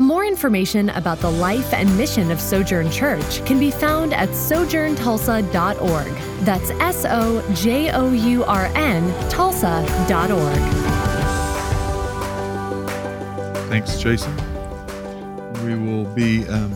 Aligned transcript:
More 0.00 0.24
information 0.24 0.90
about 0.90 1.18
the 1.18 1.30
life 1.30 1.74
and 1.74 1.96
mission 1.96 2.30
of 2.30 2.40
Sojourn 2.40 2.88
Church 2.88 3.44
can 3.44 3.58
be 3.58 3.72
found 3.72 4.14
at 4.14 4.28
sojourntulsa.org. 4.28 6.44
That's 6.44 6.70
S 6.70 7.04
O 7.08 7.54
J 7.54 7.90
O 7.90 8.12
U 8.12 8.44
R 8.44 8.66
N 8.76 9.28
Tulsa.org. 9.28 9.88
Thanks, 13.68 13.98
Jason. 13.98 14.32
We 15.66 15.74
will 15.74 16.04
be 16.14 16.46
um, 16.46 16.70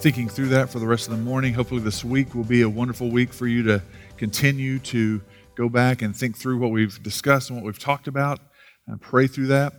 thinking 0.00 0.28
through 0.28 0.48
that 0.48 0.68
for 0.68 0.78
the 0.78 0.86
rest 0.86 1.08
of 1.08 1.16
the 1.16 1.22
morning. 1.22 1.54
Hopefully, 1.54 1.80
this 1.80 2.04
week 2.04 2.34
will 2.34 2.44
be 2.44 2.60
a 2.60 2.68
wonderful 2.68 3.10
week 3.10 3.32
for 3.32 3.46
you 3.46 3.62
to 3.62 3.82
continue 4.18 4.78
to 4.80 5.22
go 5.54 5.70
back 5.70 6.02
and 6.02 6.14
think 6.14 6.36
through 6.36 6.58
what 6.58 6.70
we've 6.70 7.02
discussed 7.02 7.48
and 7.48 7.58
what 7.58 7.64
we've 7.64 7.78
talked 7.78 8.08
about 8.08 8.40
and 8.86 9.00
pray 9.00 9.26
through 9.26 9.46
that. 9.46 9.72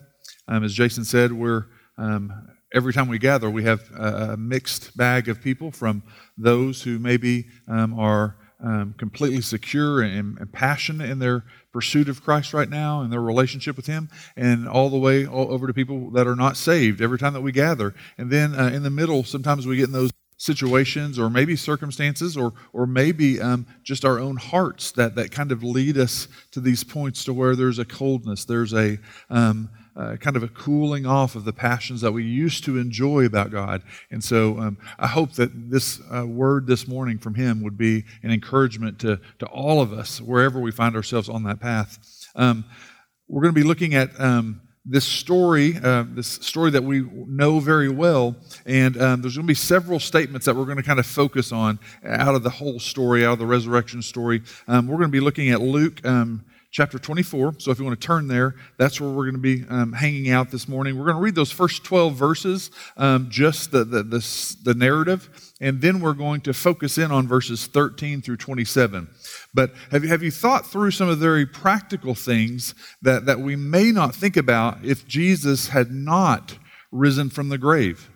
Um, 0.48 0.63
as 0.63 0.73
Jason 0.73 1.05
said, 1.05 1.31
we're 1.31 1.65
um, 2.01 2.47
every 2.73 2.93
time 2.93 3.07
we 3.07 3.19
gather, 3.19 3.49
we 3.49 3.63
have 3.63 3.81
a, 3.91 4.35
mixed 4.37 4.97
bag 4.97 5.29
of 5.29 5.41
people 5.41 5.71
from 5.71 6.03
those 6.37 6.81
who 6.81 6.98
maybe 6.98 7.45
um, 7.67 7.98
are 7.99 8.37
um, 8.63 8.93
completely 8.98 9.41
secure 9.41 10.01
and, 10.01 10.37
and, 10.37 10.51
passionate 10.51 11.09
in 11.09 11.17
their 11.20 11.43
pursuit 11.73 12.07
of 12.09 12.23
Christ 12.23 12.53
right 12.53 12.70
now 12.70 13.01
and 13.01 13.11
their 13.11 13.21
relationship 13.21 13.76
with 13.76 13.87
Him, 13.87 14.09
and 14.35 14.67
all 14.67 14.89
the 14.89 14.99
way 14.99 15.26
all 15.26 15.51
over 15.51 15.65
to 15.67 15.73
people 15.73 16.11
that 16.11 16.27
are 16.27 16.35
not 16.35 16.57
saved 16.57 17.01
every 17.01 17.17
time 17.17 17.34
that 17.34 17.41
we 17.41 17.51
gather. 17.51 17.95
And 18.17 18.29
then 18.29 18.54
uh, 18.54 18.67
in 18.67 18.83
the 18.83 18.91
middle, 18.91 19.23
sometimes 19.23 19.65
we 19.65 19.77
get 19.77 19.85
in 19.85 19.93
those 19.93 20.11
situations 20.37 21.20
or 21.20 21.29
maybe 21.29 21.55
circumstances 21.55 22.35
or 22.35 22.54
or 22.73 22.87
maybe 22.87 23.39
um, 23.39 23.65
just 23.83 24.04
our 24.04 24.17
own 24.17 24.37
hearts 24.37 24.91
that 24.91 25.13
that 25.15 25.31
kind 25.31 25.51
of 25.51 25.63
lead 25.63 25.99
us 25.99 26.27
to 26.49 26.59
these 26.59 26.83
points 26.83 27.23
to 27.23 27.31
where 27.31 27.55
there's 27.55 27.77
a 27.77 27.85
coldness 27.85 28.43
there's 28.45 28.73
a 28.73 28.98
um, 29.29 29.70
uh, 29.95 30.15
kind 30.17 30.35
of 30.35 30.43
a 30.43 30.47
cooling 30.47 31.05
off 31.05 31.35
of 31.35 31.43
the 31.43 31.53
passions 31.53 32.01
that 32.01 32.11
we 32.11 32.23
used 32.23 32.63
to 32.63 32.77
enjoy 32.77 33.25
about 33.25 33.51
God. 33.51 33.84
And 34.09 34.23
so 34.23 34.57
um, 34.59 34.77
I 34.98 35.07
hope 35.07 35.33
that 35.33 35.70
this 35.70 36.01
uh, 36.13 36.25
word 36.25 36.67
this 36.67 36.87
morning 36.87 37.17
from 37.17 37.35
him 37.35 37.61
would 37.63 37.77
be 37.77 38.05
an 38.23 38.31
encouragement 38.31 38.99
to, 38.99 39.20
to 39.39 39.45
all 39.48 39.81
of 39.81 39.91
us, 39.91 40.21
wherever 40.21 40.59
we 40.59 40.71
find 40.71 40.95
ourselves 40.95 41.29
on 41.29 41.43
that 41.43 41.59
path. 41.59 41.98
Um, 42.35 42.65
we're 43.27 43.41
going 43.41 43.53
to 43.53 43.61
be 43.61 43.67
looking 43.67 43.95
at 43.95 44.17
um, 44.20 44.61
this 44.85 45.05
story, 45.05 45.77
uh, 45.83 46.05
this 46.09 46.27
story 46.27 46.71
that 46.71 46.83
we 46.83 47.01
know 47.27 47.59
very 47.59 47.89
well, 47.89 48.35
and 48.65 48.99
um, 48.99 49.21
there's 49.21 49.35
going 49.35 49.45
to 49.45 49.51
be 49.51 49.53
several 49.53 49.99
statements 49.99 50.45
that 50.45 50.55
we're 50.55 50.65
going 50.65 50.77
to 50.77 50.83
kind 50.83 50.99
of 50.99 51.05
focus 51.05 51.51
on 51.51 51.79
out 52.03 52.33
of 52.33 52.43
the 52.43 52.49
whole 52.49 52.79
story, 52.79 53.26
out 53.26 53.33
of 53.33 53.39
the 53.39 53.45
resurrection 53.45 54.01
story. 54.01 54.41
Um, 54.67 54.87
we're 54.87 54.98
going 54.98 55.09
to 55.09 55.11
be 55.11 55.20
looking 55.20 55.49
at 55.49 55.61
Luke 55.61 56.03
um, 56.05 56.43
chapter 56.71 56.97
24. 56.97 57.55
So 57.59 57.69
if 57.71 57.79
you 57.79 57.85
want 57.85 57.99
to 57.99 58.07
turn 58.07 58.29
there, 58.29 58.55
that's 58.77 58.99
where 59.01 59.09
we're 59.09 59.29
going 59.29 59.35
to 59.35 59.39
be 59.39 59.65
um, 59.69 59.91
hanging 59.91 60.31
out 60.31 60.51
this 60.51 60.69
morning. 60.69 60.97
We're 60.97 61.05
going 61.05 61.17
to 61.17 61.21
read 61.21 61.35
those 61.35 61.51
first 61.51 61.83
12 61.83 62.13
verses, 62.13 62.71
um, 62.95 63.27
just 63.29 63.71
the, 63.71 63.83
the, 63.83 64.03
the, 64.03 64.55
the, 64.63 64.73
narrative, 64.73 65.29
and 65.59 65.81
then 65.81 65.99
we're 65.99 66.13
going 66.13 66.39
to 66.41 66.53
focus 66.53 66.97
in 66.97 67.11
on 67.11 67.27
verses 67.27 67.67
13 67.67 68.22
through 68.22 68.38
27. 68.38 69.09
But 69.53 69.73
have 69.91 70.03
you, 70.03 70.09
have 70.09 70.23
you 70.23 70.31
thought 70.31 70.65
through 70.65 70.91
some 70.91 71.09
of 71.09 71.19
the 71.19 71.25
very 71.25 71.45
practical 71.45 72.15
things 72.15 72.73
that, 73.01 73.25
that 73.25 73.41
we 73.41 73.57
may 73.57 73.91
not 73.91 74.15
think 74.15 74.37
about 74.37 74.83
if 74.83 75.05
Jesus 75.05 75.67
had 75.67 75.91
not 75.91 76.57
risen 76.89 77.29
from 77.29 77.49
the 77.49 77.57
grave? 77.57 78.09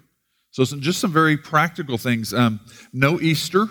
So, 0.51 0.63
some, 0.63 0.79
just 0.79 1.01
some 1.01 1.11
very 1.11 1.35
practical 1.35 1.97
things. 1.97 2.33
Um, 2.33 2.61
no 2.93 3.19
Easter. 3.19 3.67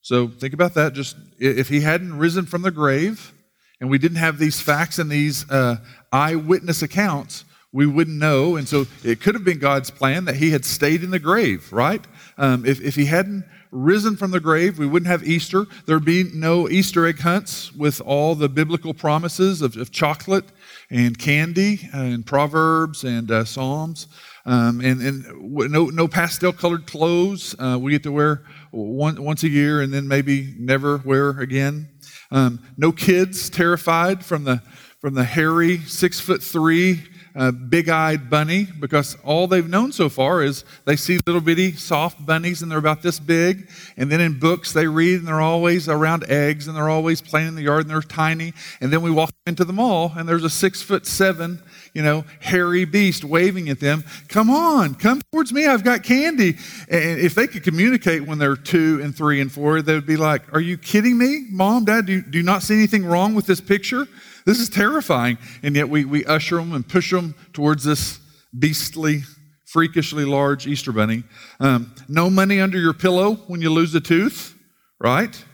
So, 0.00 0.26
think 0.26 0.52
about 0.52 0.74
that. 0.74 0.92
Just 0.94 1.16
if 1.38 1.68
he 1.68 1.82
hadn't 1.82 2.18
risen 2.18 2.46
from 2.46 2.62
the 2.62 2.72
grave, 2.72 3.32
and 3.80 3.90
we 3.90 3.98
didn't 3.98 4.18
have 4.18 4.38
these 4.38 4.60
facts 4.60 4.98
and 4.98 5.10
these 5.10 5.48
uh, 5.50 5.76
eyewitness 6.12 6.82
accounts, 6.82 7.44
we 7.72 7.86
wouldn't 7.86 8.18
know. 8.18 8.56
And 8.56 8.68
so 8.68 8.86
it 9.02 9.20
could 9.20 9.34
have 9.34 9.44
been 9.44 9.58
God's 9.58 9.90
plan 9.90 10.24
that 10.26 10.36
he 10.36 10.50
had 10.50 10.64
stayed 10.64 11.02
in 11.02 11.10
the 11.10 11.18
grave, 11.18 11.72
right? 11.72 12.04
Um, 12.38 12.64
if, 12.64 12.80
if 12.80 12.94
he 12.94 13.06
hadn't 13.06 13.44
risen 13.72 14.16
from 14.16 14.30
the 14.30 14.38
grave, 14.38 14.78
we 14.78 14.86
wouldn't 14.86 15.10
have 15.10 15.26
Easter. 15.26 15.66
There'd 15.86 16.04
be 16.04 16.24
no 16.32 16.68
Easter 16.68 17.06
egg 17.06 17.18
hunts 17.18 17.74
with 17.74 18.00
all 18.00 18.36
the 18.36 18.48
biblical 18.48 18.94
promises 18.94 19.60
of, 19.60 19.76
of 19.76 19.90
chocolate 19.90 20.44
and 20.90 21.18
candy 21.18 21.80
uh, 21.92 21.98
and 21.98 22.24
Proverbs 22.24 23.02
and 23.02 23.30
uh, 23.30 23.44
Psalms. 23.44 24.06
Um, 24.46 24.80
and, 24.80 25.00
and 25.00 25.70
no, 25.72 25.86
no 25.86 26.06
pastel 26.06 26.52
colored 26.52 26.86
clothes 26.86 27.56
uh, 27.58 27.78
we 27.80 27.92
get 27.92 28.02
to 28.04 28.12
wear 28.12 28.44
one, 28.70 29.22
once 29.22 29.42
a 29.42 29.48
year 29.48 29.80
and 29.80 29.92
then 29.92 30.06
maybe 30.06 30.54
never 30.58 30.98
wear 30.98 31.30
again. 31.30 31.88
Um, 32.34 32.58
no 32.76 32.90
kids 32.90 33.48
terrified 33.48 34.24
from 34.24 34.42
the, 34.42 34.60
from 34.98 35.14
the 35.14 35.22
hairy 35.22 35.78
six 35.78 36.18
foot 36.18 36.42
three 36.42 37.04
uh, 37.36 37.50
big 37.50 37.88
eyed 37.88 38.30
bunny 38.30 38.68
because 38.78 39.16
all 39.24 39.48
they've 39.48 39.68
known 39.68 39.90
so 39.90 40.08
far 40.08 40.42
is 40.42 40.64
they 40.84 40.94
see 40.94 41.18
little 41.26 41.40
bitty 41.40 41.72
soft 41.72 42.24
bunnies 42.24 42.62
and 42.62 42.70
they're 42.70 42.78
about 42.78 43.02
this 43.02 43.18
big. 43.18 43.68
And 43.96 44.10
then 44.10 44.20
in 44.20 44.38
books 44.38 44.72
they 44.72 44.86
read 44.86 45.18
and 45.18 45.26
they're 45.26 45.40
always 45.40 45.88
around 45.88 46.24
eggs 46.28 46.68
and 46.68 46.76
they're 46.76 46.88
always 46.88 47.20
playing 47.20 47.48
in 47.48 47.54
the 47.56 47.62
yard 47.62 47.82
and 47.82 47.90
they're 47.90 48.02
tiny. 48.02 48.52
And 48.80 48.92
then 48.92 49.02
we 49.02 49.10
walk 49.10 49.32
into 49.46 49.64
the 49.64 49.72
mall 49.72 50.12
and 50.16 50.28
there's 50.28 50.44
a 50.44 50.50
six 50.50 50.80
foot 50.80 51.06
seven, 51.06 51.60
you 51.92 52.02
know, 52.02 52.24
hairy 52.40 52.84
beast 52.84 53.24
waving 53.24 53.68
at 53.68 53.80
them. 53.80 54.04
Come 54.28 54.48
on, 54.48 54.94
come 54.94 55.20
towards 55.32 55.52
me. 55.52 55.66
I've 55.66 55.82
got 55.82 56.04
candy. 56.04 56.56
And 56.88 57.18
if 57.18 57.34
they 57.34 57.48
could 57.48 57.64
communicate 57.64 58.26
when 58.26 58.38
they're 58.38 58.56
two 58.56 59.00
and 59.02 59.14
three 59.14 59.40
and 59.40 59.50
four, 59.50 59.82
they 59.82 59.94
would 59.94 60.06
be 60.06 60.16
like, 60.16 60.52
Are 60.54 60.60
you 60.60 60.78
kidding 60.78 61.18
me? 61.18 61.46
Mom, 61.50 61.84
dad, 61.84 62.06
do 62.06 62.12
you, 62.12 62.22
do 62.22 62.38
you 62.38 62.44
not 62.44 62.62
see 62.62 62.74
anything 62.74 63.04
wrong 63.04 63.34
with 63.34 63.46
this 63.46 63.60
picture? 63.60 64.06
This 64.46 64.60
is 64.60 64.68
terrifying. 64.68 65.38
And 65.62 65.74
yet 65.74 65.88
we, 65.88 66.04
we 66.04 66.24
usher 66.24 66.56
them 66.56 66.72
and 66.72 66.86
push 66.86 67.10
them 67.10 67.34
towards 67.52 67.84
this 67.84 68.20
beastly, 68.56 69.22
freakishly 69.66 70.24
large 70.24 70.66
Easter 70.66 70.92
bunny. 70.92 71.24
Um, 71.60 71.94
no 72.08 72.30
money 72.30 72.60
under 72.60 72.78
your 72.78 72.94
pillow 72.94 73.34
when 73.46 73.60
you 73.60 73.70
lose 73.70 73.94
a 73.94 74.00
tooth, 74.00 74.56
right? 75.00 75.44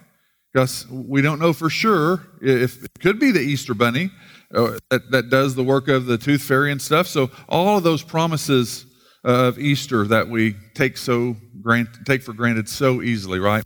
Because 0.52 0.86
we 0.88 1.22
don't 1.22 1.38
know 1.38 1.52
for 1.52 1.70
sure 1.70 2.26
if 2.42 2.84
it 2.84 2.90
could 3.00 3.18
be 3.20 3.30
the 3.30 3.40
Easter 3.40 3.74
bunny 3.74 4.10
uh, 4.54 4.78
that, 4.90 5.10
that 5.10 5.30
does 5.30 5.54
the 5.54 5.62
work 5.62 5.88
of 5.88 6.06
the 6.06 6.18
tooth 6.18 6.42
fairy 6.42 6.72
and 6.72 6.82
stuff. 6.82 7.06
So 7.06 7.30
all 7.48 7.78
of 7.78 7.84
those 7.84 8.02
promises 8.02 8.86
of 9.22 9.58
Easter 9.58 10.06
that 10.06 10.28
we 10.28 10.56
take 10.74 10.96
so 10.96 11.36
grant, 11.62 11.88
take 12.04 12.22
for 12.22 12.32
granted 12.32 12.68
so 12.68 13.02
easily, 13.02 13.38
right? 13.38 13.62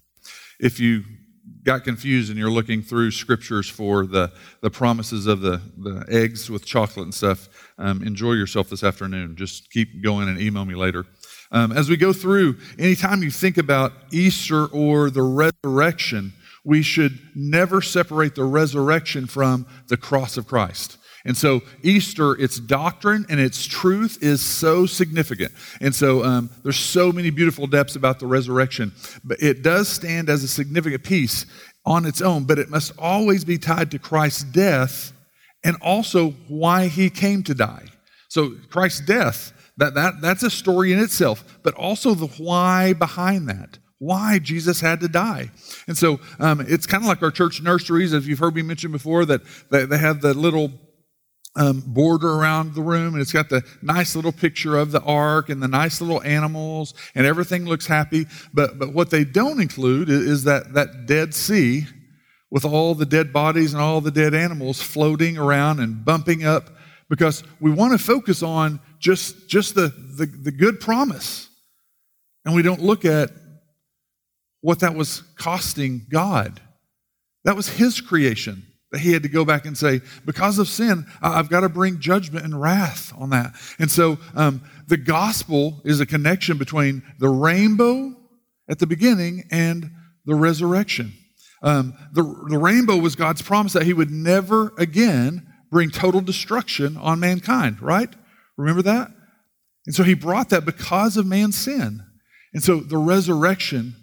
If 0.61 0.79
you 0.81 1.05
got 1.65 1.85
confused 1.85 2.31
and 2.31 2.39
you're 2.39 2.51
looking 2.51 2.83
through 2.83 3.11
scriptures 3.11 3.69
for 3.69 4.07
the, 4.07 4.31
the 4.61 4.71
promises 4.71 5.27
of 5.27 5.41
the, 5.41 5.61
the 5.79 6.05
eggs 6.09 6.51
with 6.51 6.65
chocolate 6.65 7.05
and 7.05 7.15
stuff, 7.15 7.49
um, 7.79 8.03
enjoy 8.03 8.33
yourself 8.33 8.69
this 8.69 8.85
afternoon. 8.85 9.35
Just 9.37 9.71
keep 9.71 10.03
going 10.03 10.29
and 10.29 10.41
email 10.41 10.65
me 10.65 10.75
later. 10.75 11.07
Um, 11.51 11.73
as 11.73 11.89
we 11.89 11.97
go 11.97 12.13
through, 12.13 12.59
anytime 12.79 13.23
you 13.23 13.31
think 13.31 13.57
about 13.59 13.93
Easter 14.11 14.67
or 14.67 15.11
the 15.11 15.23
resurrection, 15.23 16.33
we 16.65 16.83
should 16.83 17.19
never 17.35 17.81
separate 17.81 18.35
the 18.35 18.45
resurrection 18.45 19.27
from 19.27 19.67
the 19.89 19.97
cross 19.97 20.37
of 20.37 20.47
Christ. 20.47 20.99
And 21.25 21.37
so 21.37 21.63
Easter, 21.83 22.33
its 22.39 22.61
doctrine 22.61 23.25
and 23.29 23.41
its 23.41 23.65
truth 23.65 24.19
is 24.23 24.43
so 24.43 24.85
significant. 24.85 25.53
And 25.81 25.95
so 25.95 26.23
um, 26.23 26.51
there's 26.63 26.77
so 26.77 27.13
many 27.13 27.31
beautiful 27.31 27.67
depths 27.67 27.97
about 27.97 28.19
the 28.19 28.27
resurrection. 28.27 28.93
But 29.25 29.43
it 29.43 29.63
does 29.63 29.89
stand 29.89 30.29
as 30.29 30.45
a 30.45 30.49
significant 30.49 31.03
piece 31.03 31.47
on 31.87 32.05
its 32.05 32.21
own, 32.21 32.45
but 32.45 32.59
it 32.59 32.69
must 32.69 32.93
always 32.99 33.45
be 33.45 33.57
tied 33.57 33.91
to 33.93 33.99
Christ's 33.99 34.45
death 34.45 35.13
and 35.63 35.77
also 35.81 36.31
why 36.49 36.89
he 36.89 37.09
came 37.09 37.43
to 37.45 37.55
die. 37.55 37.87
So 38.29 38.53
Christ's 38.69 39.01
death, 39.01 39.53
that, 39.79 39.95
that, 39.95 40.21
that's 40.21 40.43
a 40.43 40.51
story 40.51 40.93
in 40.93 40.99
itself, 40.99 41.59
but 41.63 41.75
also 41.75 42.15
the 42.15 42.27
why 42.27 42.93
behind 42.93 43.49
that 43.49 43.79
why 43.99 44.39
Jesus 44.39 44.81
had 44.81 45.01
to 45.01 45.09
die. 45.09 45.51
And 45.87 45.97
so 45.97 46.21
um, 46.39 46.61
it's 46.61 46.87
kind 46.87 47.03
of 47.03 47.09
like 47.09 47.23
our 47.23 47.31
church 47.31 47.63
nurseries, 47.63 48.13
as 48.13 48.29
you've 48.29 48.39
heard 48.39 48.55
me 48.55 48.63
mention 48.63 48.93
before, 48.93 49.25
that, 49.25 49.41
that 49.71 49.89
they 49.89 49.99
have 49.99 50.21
the 50.21 50.35
little 50.35 50.71
um, 51.57 51.83
border 51.87 52.33
around 52.33 52.75
the 52.75 52.83
room, 52.83 53.15
and 53.15 53.23
it's 53.23 53.33
got 53.33 53.49
the 53.49 53.63
nice 53.81 54.17
little 54.17 54.33
picture 54.33 54.77
of 54.77 54.91
the 54.91 55.03
ark 55.03 55.49
and 55.49 55.63
the 55.63 55.69
nice 55.69 56.01
little 56.01 56.23
animals, 56.23 56.95
and 57.15 57.27
everything 57.27 57.65
looks 57.65 57.87
happy. 57.87 58.27
But 58.53 58.79
but 58.79 58.93
what 58.93 59.11
they 59.11 59.25
don't 59.25 59.61
include 59.61 60.09
is 60.09 60.45
that 60.45 60.75
that 60.75 61.07
Dead 61.07 61.35
Sea 61.35 61.87
with 62.51 62.65
all 62.65 62.95
the 62.95 63.07
dead 63.07 63.33
bodies 63.33 63.73
and 63.73 63.83
all 63.83 64.01
the 64.01 64.11
dead 64.11 64.35
animals 64.35 64.81
floating 64.81 65.37
around 65.37 65.81
and 65.81 66.05
bumping 66.05 66.45
up, 66.45 66.71
because 67.09 67.43
we 67.61 67.71
want 67.71 67.93
to 67.93 67.99
focus 67.99 68.43
on 68.43 68.81
just 68.99 69.49
just 69.49 69.75
the, 69.75 69.89
the, 70.17 70.27
the 70.27 70.53
good 70.53 70.81
promise, 70.81 71.49
and 72.45 72.55
we 72.55 72.63
don't 72.63 72.83
look 72.83 73.05
at 73.05 73.31
what 74.61 74.81
that 74.81 74.95
was 74.95 75.23
costing 75.37 76.07
God. 76.09 76.61
That 77.45 77.55
was 77.55 77.69
His 77.69 78.01
creation. 78.01 78.67
That 78.95 79.01
he 79.01 79.13
had 79.13 79.25
to 79.25 79.29
go 79.29 79.45
back 79.45 79.67
and 79.67 79.77
say, 79.77 80.01
because 80.25 80.61
of 80.61 80.69
sin, 80.69 81.05
I've 81.21 81.49
got 81.49 81.61
to 81.61 81.69
bring 81.69 81.99
judgment 81.99 82.45
and 82.45 82.61
wrath 82.61 83.13
on 83.19 83.31
that. 83.31 83.53
And 83.81 83.91
so 83.91 84.19
um, 84.37 84.63
the 84.87 84.97
gospel 84.97 85.83
is 85.85 85.99
a 85.99 86.07
connection 86.07 86.59
between 86.59 87.03
the 87.19 87.29
rainbow 87.29 88.15
at 88.69 88.79
the 88.79 88.87
beginning 88.87 89.49
and 89.51 89.91
the 90.27 90.37
resurrection. 90.37 91.13
Um, 91.61 91.95
the, 92.13 92.23
the 92.49 92.57
rainbow 92.57 92.97
was 92.97 93.17
God's 93.17 93.43
promise 93.43 93.73
that 93.73 93.83
he 93.83 93.93
would 93.93 94.13
never 94.13 94.73
again 94.79 95.45
bring 95.73 95.91
total 95.91 96.21
destruction 96.21 96.97
on 96.97 97.19
mankind, 97.19 97.83
right? 97.83 98.15
Remember 98.57 98.83
that? 98.83 99.11
And 99.87 99.95
so 99.95 100.05
he 100.05 100.15
brought 100.15 100.51
that 100.51 100.65
because 100.65 101.17
of 101.17 101.27
man's 101.27 101.59
sin. 101.59 102.01
And 102.53 102.63
so 102.63 102.79
the 102.79 102.99
resurrection 102.99 103.97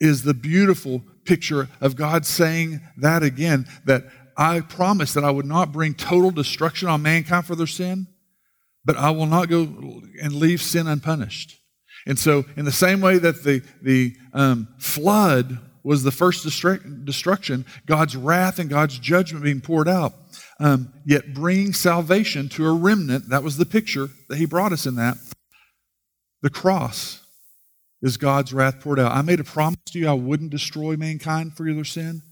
is 0.00 0.24
the 0.24 0.34
beautiful 0.34 1.04
picture 1.24 1.68
of 1.80 1.94
God 1.94 2.26
saying 2.26 2.80
that 2.96 3.22
again 3.22 3.66
that 3.84 4.04
I 4.36 4.60
promised 4.60 5.14
that 5.14 5.24
I 5.24 5.30
would 5.30 5.46
not 5.46 5.72
bring 5.72 5.94
total 5.94 6.30
destruction 6.30 6.88
on 6.88 7.02
mankind 7.02 7.46
for 7.46 7.54
their 7.54 7.66
sin, 7.66 8.06
but 8.84 8.96
I 8.96 9.10
will 9.10 9.26
not 9.26 9.48
go 9.48 9.62
and 10.22 10.32
leave 10.32 10.62
sin 10.62 10.86
unpunished. 10.86 11.58
And 12.06 12.18
so, 12.18 12.44
in 12.56 12.64
the 12.64 12.72
same 12.72 13.00
way 13.00 13.18
that 13.18 13.44
the, 13.44 13.62
the 13.80 14.16
um, 14.32 14.68
flood 14.78 15.58
was 15.84 16.02
the 16.02 16.10
first 16.10 16.44
destruction, 16.44 17.66
God's 17.86 18.16
wrath 18.16 18.58
and 18.58 18.70
God's 18.70 18.98
judgment 18.98 19.44
being 19.44 19.60
poured 19.60 19.88
out, 19.88 20.14
um, 20.60 20.92
yet 21.04 21.34
bringing 21.34 21.72
salvation 21.72 22.48
to 22.50 22.66
a 22.66 22.72
remnant, 22.72 23.28
that 23.30 23.42
was 23.42 23.56
the 23.56 23.66
picture 23.66 24.08
that 24.28 24.38
He 24.38 24.46
brought 24.46 24.72
us 24.72 24.86
in 24.86 24.94
that. 24.96 25.16
The 26.42 26.50
cross 26.50 27.22
is 28.00 28.16
God's 28.16 28.52
wrath 28.52 28.80
poured 28.80 28.98
out. 28.98 29.12
I 29.12 29.22
made 29.22 29.40
a 29.40 29.44
promise 29.44 29.78
to 29.88 29.98
you 29.98 30.08
I 30.08 30.14
wouldn't 30.14 30.50
destroy 30.50 30.96
mankind 30.96 31.56
for 31.56 31.72
their 31.72 31.84
sin, 31.84 32.22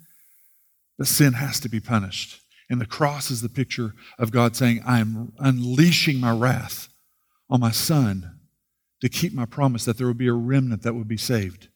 but 1.01 1.09
sin 1.09 1.33
has 1.33 1.59
to 1.59 1.71
be 1.71 1.81
punished. 1.81 2.43
And 2.69 2.79
the 2.79 2.85
cross 2.85 3.31
is 3.31 3.41
the 3.41 3.49
picture 3.49 3.95
of 4.19 4.31
God 4.31 4.55
saying, 4.55 4.83
I 4.87 5.01
am 5.01 5.33
unleashing 5.39 6.21
my 6.21 6.31
wrath 6.31 6.89
on 7.49 7.59
my 7.59 7.71
son 7.71 8.39
to 9.01 9.09
keep 9.09 9.33
my 9.33 9.47
promise 9.47 9.87
that 9.87 9.97
there 9.97 10.07
would 10.07 10.19
be 10.19 10.29
a 10.29 10.35
remnant 10.35 10.83
that 10.83 10.95
would 10.95 11.09
be 11.09 11.17
saved. 11.17 11.69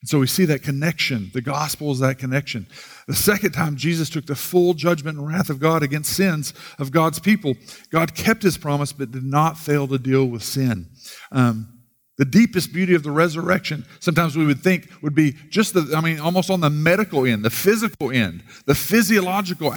And 0.00 0.08
so 0.08 0.20
we 0.20 0.28
see 0.28 0.44
that 0.44 0.62
connection. 0.62 1.32
The 1.34 1.42
gospel 1.42 1.90
is 1.90 1.98
that 1.98 2.20
connection. 2.20 2.68
The 3.08 3.14
second 3.16 3.50
time 3.50 3.74
Jesus 3.74 4.08
took 4.08 4.26
the 4.26 4.36
full 4.36 4.74
judgment 4.74 5.18
and 5.18 5.26
wrath 5.26 5.50
of 5.50 5.58
God 5.58 5.82
against 5.82 6.12
sins 6.12 6.54
of 6.78 6.92
God's 6.92 7.18
people, 7.18 7.56
God 7.90 8.14
kept 8.14 8.44
his 8.44 8.56
promise 8.56 8.92
but 8.92 9.10
did 9.10 9.24
not 9.24 9.58
fail 9.58 9.88
to 9.88 9.98
deal 9.98 10.26
with 10.26 10.44
sin. 10.44 10.86
Um, 11.32 11.79
the 12.20 12.26
deepest 12.26 12.74
beauty 12.74 12.94
of 12.94 13.02
the 13.02 13.10
resurrection, 13.10 13.86
sometimes 13.98 14.36
we 14.36 14.44
would 14.44 14.62
think, 14.62 14.90
would 15.00 15.14
be 15.14 15.32
just 15.48 15.72
the, 15.72 15.94
I 15.96 16.02
mean, 16.02 16.20
almost 16.20 16.50
on 16.50 16.60
the 16.60 16.68
medical 16.68 17.24
end, 17.24 17.46
the 17.46 17.48
physical 17.48 18.10
end, 18.10 18.42
the 18.66 18.74
physiological 18.74 19.74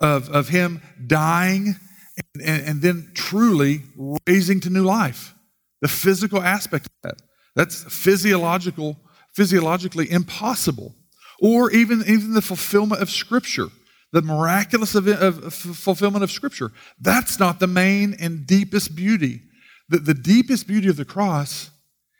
of, 0.00 0.28
of 0.30 0.48
him 0.48 0.82
dying 1.06 1.76
and, 2.34 2.42
and, 2.44 2.66
and 2.66 2.82
then 2.82 3.12
truly 3.14 3.82
raising 4.26 4.58
to 4.58 4.68
new 4.68 4.82
life. 4.82 5.32
The 5.80 5.86
physical 5.86 6.42
aspect 6.42 6.86
of 6.86 6.92
that. 7.04 7.22
That's 7.54 7.84
physiological, 7.84 8.96
physiologically 9.36 10.10
impossible. 10.10 10.96
Or 11.40 11.70
even, 11.70 12.02
even 12.08 12.32
the 12.32 12.42
fulfillment 12.42 13.00
of 13.00 13.10
Scripture, 13.10 13.68
the 14.10 14.22
miraculous 14.22 14.96
of, 14.96 15.06
of 15.06 15.54
fulfillment 15.54 16.24
of 16.24 16.32
Scripture. 16.32 16.72
That's 17.00 17.38
not 17.38 17.60
the 17.60 17.68
main 17.68 18.16
and 18.18 18.44
deepest 18.44 18.96
beauty 18.96 19.42
the, 19.88 19.98
the 19.98 20.14
deepest 20.14 20.66
beauty 20.66 20.88
of 20.88 20.96
the 20.96 21.04
cross 21.04 21.70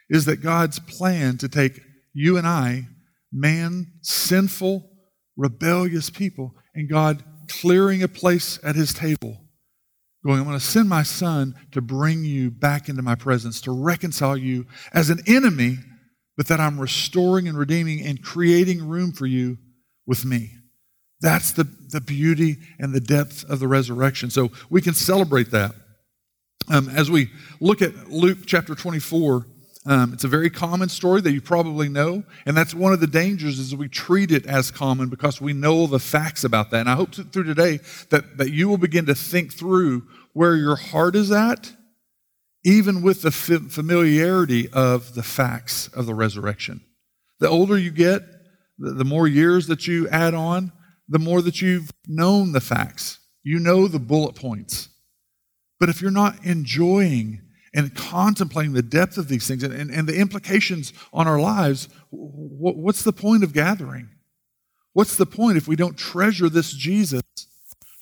is 0.08 0.24
that 0.24 0.38
God's 0.38 0.78
plan 0.78 1.36
to 1.38 1.48
take 1.48 1.80
you 2.14 2.36
and 2.36 2.46
I, 2.46 2.88
man, 3.32 3.92
sinful, 4.02 4.90
rebellious 5.36 6.10
people, 6.10 6.54
and 6.74 6.88
God 6.88 7.22
clearing 7.48 8.02
a 8.02 8.08
place 8.08 8.58
at 8.62 8.74
his 8.74 8.92
table, 8.92 9.36
going, 10.24 10.38
I'm 10.38 10.46
going 10.46 10.58
to 10.58 10.64
send 10.64 10.88
my 10.88 11.02
son 11.02 11.54
to 11.72 11.80
bring 11.80 12.24
you 12.24 12.50
back 12.50 12.88
into 12.88 13.02
my 13.02 13.14
presence, 13.14 13.60
to 13.62 13.72
reconcile 13.72 14.36
you 14.36 14.66
as 14.92 15.10
an 15.10 15.20
enemy, 15.26 15.78
but 16.36 16.46
that 16.48 16.60
I'm 16.60 16.80
restoring 16.80 17.48
and 17.48 17.58
redeeming 17.58 18.04
and 18.04 18.22
creating 18.22 18.86
room 18.86 19.12
for 19.12 19.26
you 19.26 19.58
with 20.06 20.24
me. 20.24 20.52
That's 21.20 21.52
the, 21.52 21.64
the 21.64 22.00
beauty 22.00 22.58
and 22.78 22.94
the 22.94 23.00
depth 23.00 23.44
of 23.48 23.58
the 23.58 23.68
resurrection. 23.68 24.30
So 24.30 24.52
we 24.70 24.80
can 24.80 24.94
celebrate 24.94 25.50
that. 25.50 25.74
Um, 26.70 26.90
as 26.90 27.10
we 27.10 27.30
look 27.60 27.80
at 27.80 28.10
Luke 28.10 28.38
chapter 28.44 28.74
24, 28.74 29.46
um, 29.86 30.12
it's 30.12 30.24
a 30.24 30.28
very 30.28 30.50
common 30.50 30.90
story 30.90 31.22
that 31.22 31.32
you 31.32 31.40
probably 31.40 31.88
know, 31.88 32.24
and 32.44 32.54
that's 32.54 32.74
one 32.74 32.92
of 32.92 33.00
the 33.00 33.06
dangers 33.06 33.58
is 33.58 33.74
we 33.74 33.88
treat 33.88 34.30
it 34.30 34.44
as 34.44 34.70
common 34.70 35.08
because 35.08 35.40
we 35.40 35.54
know 35.54 35.86
the 35.86 35.98
facts 35.98 36.44
about 36.44 36.70
that. 36.70 36.80
And 36.80 36.90
I 36.90 36.94
hope 36.94 37.12
to, 37.12 37.24
through 37.24 37.44
today 37.44 37.78
that, 38.10 38.36
that 38.36 38.50
you 38.50 38.68
will 38.68 38.76
begin 38.76 39.06
to 39.06 39.14
think 39.14 39.54
through 39.54 40.06
where 40.34 40.56
your 40.56 40.76
heart 40.76 41.16
is 41.16 41.30
at, 41.30 41.72
even 42.64 43.00
with 43.00 43.22
the 43.22 43.30
familiarity 43.30 44.68
of 44.70 45.14
the 45.14 45.22
facts 45.22 45.88
of 45.88 46.04
the 46.04 46.14
resurrection. 46.14 46.82
The 47.38 47.48
older 47.48 47.78
you 47.78 47.90
get, 47.90 48.22
the, 48.78 48.92
the 48.92 49.04
more 49.06 49.26
years 49.26 49.68
that 49.68 49.86
you 49.86 50.06
add 50.10 50.34
on, 50.34 50.72
the 51.08 51.18
more 51.18 51.40
that 51.40 51.62
you've 51.62 51.90
known 52.06 52.52
the 52.52 52.60
facts. 52.60 53.20
You 53.42 53.58
know 53.58 53.88
the 53.88 53.98
bullet 53.98 54.34
points. 54.34 54.87
But 55.78 55.88
if 55.88 56.02
you're 56.02 56.10
not 56.10 56.44
enjoying 56.44 57.42
and 57.74 57.94
contemplating 57.94 58.72
the 58.72 58.82
depth 58.82 59.18
of 59.18 59.28
these 59.28 59.46
things 59.46 59.62
and, 59.62 59.72
and, 59.72 59.90
and 59.90 60.08
the 60.08 60.18
implications 60.18 60.92
on 61.12 61.28
our 61.28 61.38
lives, 61.38 61.88
what, 62.10 62.76
what's 62.76 63.02
the 63.02 63.12
point 63.12 63.44
of 63.44 63.52
gathering? 63.52 64.08
What's 64.92 65.16
the 65.16 65.26
point 65.26 65.56
if 65.56 65.68
we 65.68 65.76
don't 65.76 65.96
treasure 65.96 66.48
this 66.48 66.72
Jesus 66.72 67.22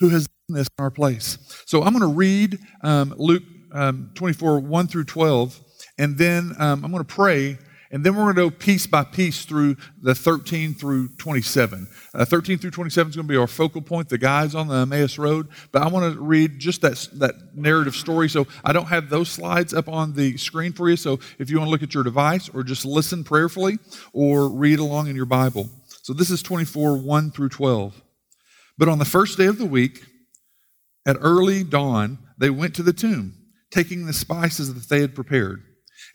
who 0.00 0.08
has 0.10 0.26
done 0.26 0.58
this 0.58 0.68
in 0.78 0.82
our 0.82 0.90
place? 0.90 1.38
So 1.66 1.82
I'm 1.82 1.92
going 1.92 2.00
to 2.00 2.16
read 2.16 2.58
um, 2.82 3.14
Luke 3.18 3.42
um, 3.72 4.10
24, 4.14 4.60
1 4.60 4.86
through 4.86 5.04
12, 5.04 5.60
and 5.98 6.16
then 6.16 6.54
um, 6.58 6.84
I'm 6.84 6.90
going 6.90 7.04
to 7.04 7.14
pray 7.14 7.58
and 7.90 8.04
then 8.04 8.14
we're 8.14 8.32
going 8.32 8.36
to 8.36 8.42
go 8.42 8.50
piece 8.50 8.86
by 8.86 9.04
piece 9.04 9.44
through 9.44 9.76
the 10.02 10.14
13 10.14 10.74
through 10.74 11.08
27. 11.16 11.88
Uh, 12.14 12.24
13 12.24 12.58
through 12.58 12.70
27 12.70 13.10
is 13.10 13.16
going 13.16 13.26
to 13.26 13.32
be 13.32 13.36
our 13.36 13.46
focal 13.46 13.80
point, 13.80 14.08
the 14.08 14.18
guys 14.18 14.54
on 14.54 14.68
the 14.68 14.74
Emmaus 14.74 15.18
Road. 15.18 15.48
But 15.72 15.82
I 15.82 15.88
want 15.88 16.12
to 16.12 16.20
read 16.20 16.58
just 16.58 16.80
that, 16.82 17.08
that 17.14 17.34
narrative 17.54 17.94
story. 17.94 18.28
So 18.28 18.46
I 18.64 18.72
don't 18.72 18.86
have 18.86 19.08
those 19.08 19.30
slides 19.30 19.72
up 19.72 19.88
on 19.88 20.14
the 20.14 20.36
screen 20.36 20.72
for 20.72 20.90
you. 20.90 20.96
So 20.96 21.20
if 21.38 21.50
you 21.50 21.58
want 21.58 21.68
to 21.68 21.70
look 21.70 21.82
at 21.82 21.94
your 21.94 22.04
device 22.04 22.48
or 22.48 22.62
just 22.62 22.84
listen 22.84 23.24
prayerfully 23.24 23.78
or 24.12 24.48
read 24.48 24.78
along 24.78 25.08
in 25.08 25.16
your 25.16 25.26
Bible. 25.26 25.68
So 26.02 26.12
this 26.12 26.30
is 26.30 26.42
24, 26.42 26.98
1 26.98 27.30
through 27.30 27.50
12. 27.50 28.02
But 28.78 28.88
on 28.88 28.98
the 28.98 29.04
first 29.04 29.38
day 29.38 29.46
of 29.46 29.58
the 29.58 29.66
week, 29.66 30.04
at 31.06 31.16
early 31.20 31.62
dawn, 31.62 32.18
they 32.36 32.50
went 32.50 32.74
to 32.74 32.82
the 32.82 32.92
tomb, 32.92 33.34
taking 33.70 34.06
the 34.06 34.12
spices 34.12 34.74
that 34.74 34.88
they 34.88 35.00
had 35.00 35.14
prepared. 35.14 35.62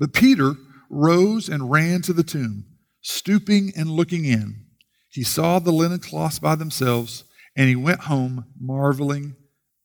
But 0.00 0.14
Peter 0.14 0.54
rose 0.88 1.48
and 1.48 1.70
ran 1.70 2.00
to 2.02 2.14
the 2.14 2.24
tomb, 2.24 2.64
stooping 3.02 3.72
and 3.76 3.90
looking 3.90 4.24
in. 4.24 4.64
He 5.10 5.22
saw 5.22 5.58
the 5.58 5.70
linen 5.72 6.00
cloths 6.00 6.38
by 6.38 6.54
themselves, 6.54 7.24
and 7.54 7.68
he 7.68 7.76
went 7.76 8.00
home 8.00 8.46
marveling 8.58 9.36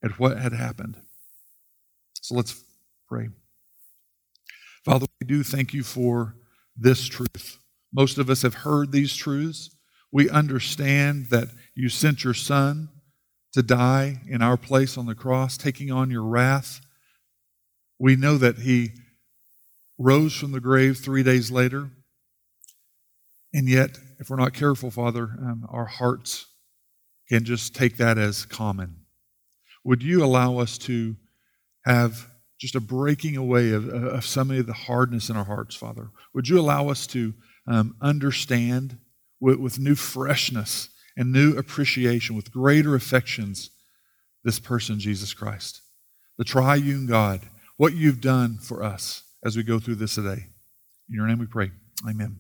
at 0.04 0.18
what 0.18 0.38
had 0.38 0.54
happened. 0.54 0.96
So 2.22 2.36
let's 2.36 2.64
pray. 3.10 3.28
Father, 4.86 5.06
we 5.20 5.28
do 5.28 5.44
thank 5.44 5.74
you 5.74 5.84
for 5.84 6.36
this 6.78 7.08
truth. 7.08 7.60
Most 7.94 8.18
of 8.18 8.30
us 8.30 8.44
have 8.44 8.54
heard 8.56 8.92
these 8.92 9.16
truths. 9.16 9.76
We 10.12 10.30
understand 10.30 11.28
that 11.32 11.50
you 11.76 11.90
sent 11.90 12.24
your 12.24 12.34
son 12.34 12.90
to 13.54 13.64
die 13.64 14.22
in 14.30 14.42
our 14.42 14.58
place 14.58 14.98
on 14.98 15.08
the 15.08 15.16
cross, 15.16 15.58
taking 15.58 15.92
on 15.92 16.12
your 16.12 16.24
wrath. 16.24 16.82
We 18.00 18.16
know 18.16 18.38
that 18.38 18.60
he 18.60 18.92
rose 19.98 20.36
from 20.36 20.52
the 20.52 20.60
grave 20.60 20.98
three 20.98 21.24
days 21.24 21.52
later. 21.52 21.90
And 23.54 23.70
yet, 23.70 23.98
if 24.20 24.30
we're 24.30 24.36
not 24.36 24.54
careful, 24.54 24.92
Father, 24.92 25.24
um, 25.24 25.66
our 25.70 25.86
hearts 25.86 26.48
can 27.30 27.46
just 27.46 27.74
take 27.74 27.98
that 27.98 28.18
as 28.18 28.46
common. 28.46 28.98
Would 29.84 30.04
you 30.04 30.24
allow 30.24 30.58
us 30.58 30.78
to 30.80 31.16
have 31.86 32.28
just 32.60 32.76
a 32.76 32.80
breaking 32.80 33.38
away 33.38 33.72
of, 33.72 33.88
of 33.88 34.26
some 34.26 34.52
of 34.52 34.66
the 34.66 34.74
hardness 34.74 35.30
in 35.30 35.38
our 35.38 35.46
hearts, 35.46 35.76
Father? 35.76 36.10
Would 36.34 36.50
you 36.50 36.60
allow 36.60 36.90
us 36.90 37.08
to 37.08 37.34
um, 37.68 37.96
understand 38.02 38.98
with, 39.40 39.58
with 39.58 39.80
new 39.80 39.96
freshness 39.96 40.90
and 41.18 41.32
new 41.32 41.58
appreciation, 41.58 42.36
with 42.36 42.52
greater 42.52 42.96
affections, 42.96 43.70
this 44.44 44.60
person, 44.60 45.00
Jesus 45.00 45.34
Christ, 45.34 45.82
the 46.38 46.44
triune 46.44 47.08
God, 47.08 47.42
what 47.78 47.94
you've 47.94 48.22
done 48.22 48.58
for 48.58 48.84
us 48.84 49.24
as 49.46 49.56
we 49.56 49.64
go 49.64 49.80
through 49.80 49.96
this 49.96 50.16
today. 50.16 50.48
In 51.08 51.16
your 51.16 51.28
name 51.28 51.40
we 51.40 51.46
pray. 51.46 51.72
Amen. 52.10 52.40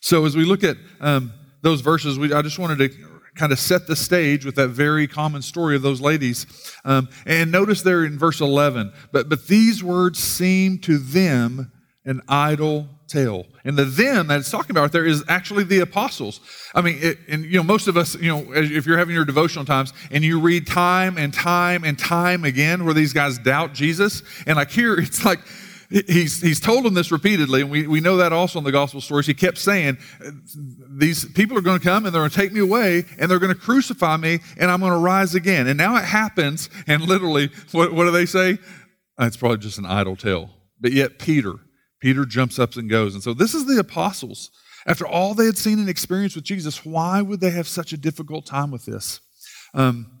So, 0.00 0.24
as 0.24 0.36
we 0.36 0.44
look 0.44 0.64
at 0.64 0.76
um, 1.00 1.32
those 1.62 1.82
verses, 1.82 2.18
we, 2.18 2.32
I 2.32 2.42
just 2.42 2.58
wanted 2.58 2.78
to 2.78 2.88
kind 3.34 3.52
of 3.52 3.58
set 3.58 3.86
the 3.86 3.96
stage 3.96 4.44
with 4.44 4.54
that 4.54 4.68
very 4.68 5.06
common 5.06 5.42
story 5.42 5.76
of 5.76 5.82
those 5.82 6.00
ladies. 6.00 6.46
Um, 6.84 7.08
and 7.26 7.50
notice 7.50 7.82
there 7.82 8.04
in 8.04 8.18
verse 8.18 8.40
11, 8.40 8.92
but, 9.12 9.28
but 9.28 9.48
these 9.48 9.82
words 9.82 10.18
seem 10.18 10.78
to 10.80 10.98
them 10.98 11.72
an 12.04 12.20
idle 12.28 12.88
tale. 13.08 13.46
And 13.64 13.76
the 13.76 13.84
them 13.84 14.28
that 14.28 14.38
it's 14.40 14.50
talking 14.50 14.70
about 14.70 14.92
there 14.92 15.06
is 15.06 15.24
actually 15.28 15.64
the 15.64 15.80
apostles. 15.80 16.40
I 16.74 16.82
mean, 16.82 16.98
it, 17.00 17.18
and 17.28 17.44
you 17.44 17.56
know, 17.56 17.62
most 17.62 17.88
of 17.88 17.96
us, 17.96 18.14
you 18.14 18.28
know, 18.28 18.52
if 18.52 18.86
you're 18.86 18.98
having 18.98 19.14
your 19.14 19.24
devotional 19.24 19.64
times 19.64 19.92
and 20.10 20.22
you 20.22 20.40
read 20.40 20.66
time 20.66 21.18
and 21.18 21.32
time 21.32 21.84
and 21.84 21.98
time 21.98 22.44
again 22.44 22.84
where 22.84 22.94
these 22.94 23.12
guys 23.12 23.38
doubt 23.38 23.72
Jesus, 23.72 24.22
and 24.46 24.56
like 24.56 24.70
here, 24.70 24.94
it's 24.98 25.24
like, 25.24 25.40
he's, 25.90 26.40
he's 26.40 26.60
told 26.60 26.84
them 26.84 26.94
this 26.94 27.10
repeatedly, 27.10 27.60
and 27.62 27.70
we, 27.70 27.86
we 27.86 28.00
know 28.00 28.16
that 28.16 28.32
also 28.32 28.58
in 28.58 28.64
the 28.64 28.72
gospel 28.72 29.00
stories. 29.00 29.26
He 29.26 29.34
kept 29.34 29.58
saying, 29.58 29.98
These 30.90 31.26
people 31.32 31.56
are 31.58 31.62
going 31.62 31.78
to 31.78 31.84
come 31.84 32.06
and 32.06 32.14
they're 32.14 32.22
going 32.22 32.30
to 32.30 32.36
take 32.36 32.52
me 32.52 32.60
away 32.60 33.04
and 33.18 33.30
they're 33.30 33.38
going 33.38 33.54
to 33.54 33.60
crucify 33.60 34.16
me 34.16 34.40
and 34.58 34.70
I'm 34.70 34.80
going 34.80 34.92
to 34.92 34.98
rise 34.98 35.34
again. 35.34 35.66
And 35.66 35.78
now 35.78 35.96
it 35.96 36.04
happens, 36.04 36.70
and 36.86 37.02
literally, 37.02 37.50
what, 37.72 37.92
what 37.92 38.04
do 38.04 38.10
they 38.10 38.26
say? 38.26 38.58
It's 39.18 39.36
probably 39.36 39.58
just 39.58 39.78
an 39.78 39.86
idle 39.86 40.16
tale. 40.16 40.50
But 40.80 40.92
yet, 40.92 41.18
Peter, 41.18 41.54
Peter 42.00 42.24
jumps 42.24 42.58
up 42.58 42.76
and 42.76 42.90
goes. 42.90 43.14
And 43.14 43.22
so 43.22 43.32
this 43.32 43.54
is 43.54 43.66
the 43.66 43.78
apostles. 43.78 44.50
After 44.86 45.06
all 45.06 45.34
they 45.34 45.46
had 45.46 45.56
seen 45.56 45.78
and 45.78 45.88
experienced 45.88 46.36
with 46.36 46.44
Jesus, 46.44 46.84
why 46.84 47.22
would 47.22 47.40
they 47.40 47.50
have 47.50 47.66
such 47.66 47.92
a 47.92 47.96
difficult 47.96 48.44
time 48.44 48.70
with 48.70 48.84
this? 48.84 49.20
Um, 49.72 50.13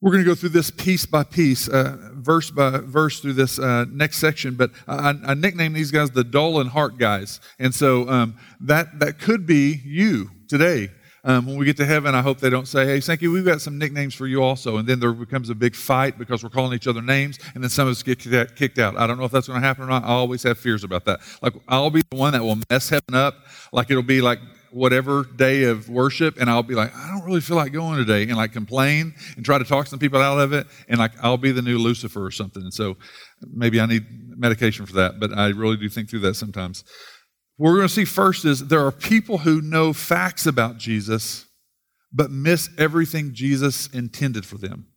we're 0.00 0.12
going 0.12 0.24
to 0.24 0.28
go 0.28 0.34
through 0.34 0.50
this 0.50 0.70
piece 0.70 1.06
by 1.06 1.24
piece, 1.24 1.68
uh, 1.68 1.96
verse 2.14 2.50
by 2.50 2.78
verse 2.78 3.20
through 3.20 3.32
this 3.34 3.58
uh, 3.58 3.86
next 3.90 4.18
section. 4.18 4.54
But 4.54 4.70
I, 4.86 5.14
I 5.24 5.34
nickname 5.34 5.72
these 5.72 5.90
guys 5.90 6.10
the 6.10 6.24
dull 6.24 6.60
and 6.60 6.68
heart 6.70 6.98
guys, 6.98 7.40
and 7.58 7.74
so 7.74 8.08
um, 8.08 8.36
that 8.60 8.98
that 9.00 9.18
could 9.18 9.46
be 9.46 9.80
you 9.84 10.30
today. 10.48 10.90
Um, 11.26 11.46
when 11.46 11.56
we 11.56 11.64
get 11.64 11.78
to 11.78 11.86
heaven, 11.86 12.14
I 12.14 12.20
hope 12.20 12.38
they 12.38 12.50
don't 12.50 12.68
say, 12.68 12.84
hey, 12.84 13.00
Sankey, 13.00 13.28
we've 13.28 13.46
got 13.46 13.62
some 13.62 13.78
nicknames 13.78 14.14
for 14.14 14.26
you 14.26 14.42
also. 14.42 14.76
And 14.76 14.86
then 14.86 15.00
there 15.00 15.14
becomes 15.14 15.48
a 15.48 15.54
big 15.54 15.74
fight 15.74 16.18
because 16.18 16.44
we're 16.44 16.50
calling 16.50 16.74
each 16.74 16.86
other 16.86 17.00
names, 17.00 17.38
and 17.54 17.64
then 17.64 17.70
some 17.70 17.88
of 17.88 17.92
us 17.92 18.02
get 18.02 18.18
kicked 18.56 18.78
out. 18.78 18.98
I 18.98 19.06
don't 19.06 19.16
know 19.18 19.24
if 19.24 19.32
that's 19.32 19.48
going 19.48 19.58
to 19.58 19.66
happen 19.66 19.84
or 19.84 19.86
not. 19.86 20.04
I 20.04 20.08
always 20.08 20.42
have 20.42 20.58
fears 20.58 20.84
about 20.84 21.06
that. 21.06 21.20
Like, 21.40 21.54
I'll 21.66 21.88
be 21.88 22.02
the 22.10 22.16
one 22.18 22.34
that 22.34 22.42
will 22.42 22.58
mess 22.68 22.90
heaven 22.90 23.14
up. 23.14 23.36
Like, 23.72 23.90
it'll 23.90 24.02
be 24.02 24.20
like 24.20 24.38
whatever 24.74 25.22
day 25.22 25.64
of 25.64 25.88
worship, 25.88 26.36
and 26.40 26.50
I'll 26.50 26.64
be 26.64 26.74
like, 26.74 26.94
I 26.96 27.08
don't 27.10 27.24
really 27.24 27.40
feel 27.40 27.56
like 27.56 27.72
going 27.72 27.96
today, 27.96 28.24
and 28.24 28.36
like 28.36 28.52
complain 28.52 29.14
and 29.36 29.44
try 29.44 29.56
to 29.56 29.64
talk 29.64 29.86
some 29.86 30.00
people 30.00 30.20
out 30.20 30.38
of 30.40 30.52
it, 30.52 30.66
and 30.88 30.98
like 30.98 31.12
I'll 31.22 31.36
be 31.36 31.52
the 31.52 31.62
new 31.62 31.78
Lucifer 31.78 32.24
or 32.24 32.32
something. 32.32 32.62
And 32.62 32.74
so 32.74 32.96
maybe 33.40 33.80
I 33.80 33.86
need 33.86 34.04
medication 34.36 34.84
for 34.84 34.94
that, 34.94 35.20
but 35.20 35.32
I 35.32 35.48
really 35.48 35.76
do 35.76 35.88
think 35.88 36.10
through 36.10 36.20
that 36.20 36.34
sometimes. 36.34 36.82
What 37.56 37.70
we're 37.70 37.76
going 37.76 37.88
to 37.88 37.94
see 37.94 38.04
first 38.04 38.44
is 38.44 38.66
there 38.66 38.84
are 38.84 38.90
people 38.90 39.38
who 39.38 39.60
know 39.60 39.92
facts 39.92 40.44
about 40.44 40.76
Jesus, 40.76 41.46
but 42.12 42.32
miss 42.32 42.68
everything 42.76 43.32
Jesus 43.32 43.86
intended 43.86 44.44
for 44.44 44.58
them. 44.58 44.88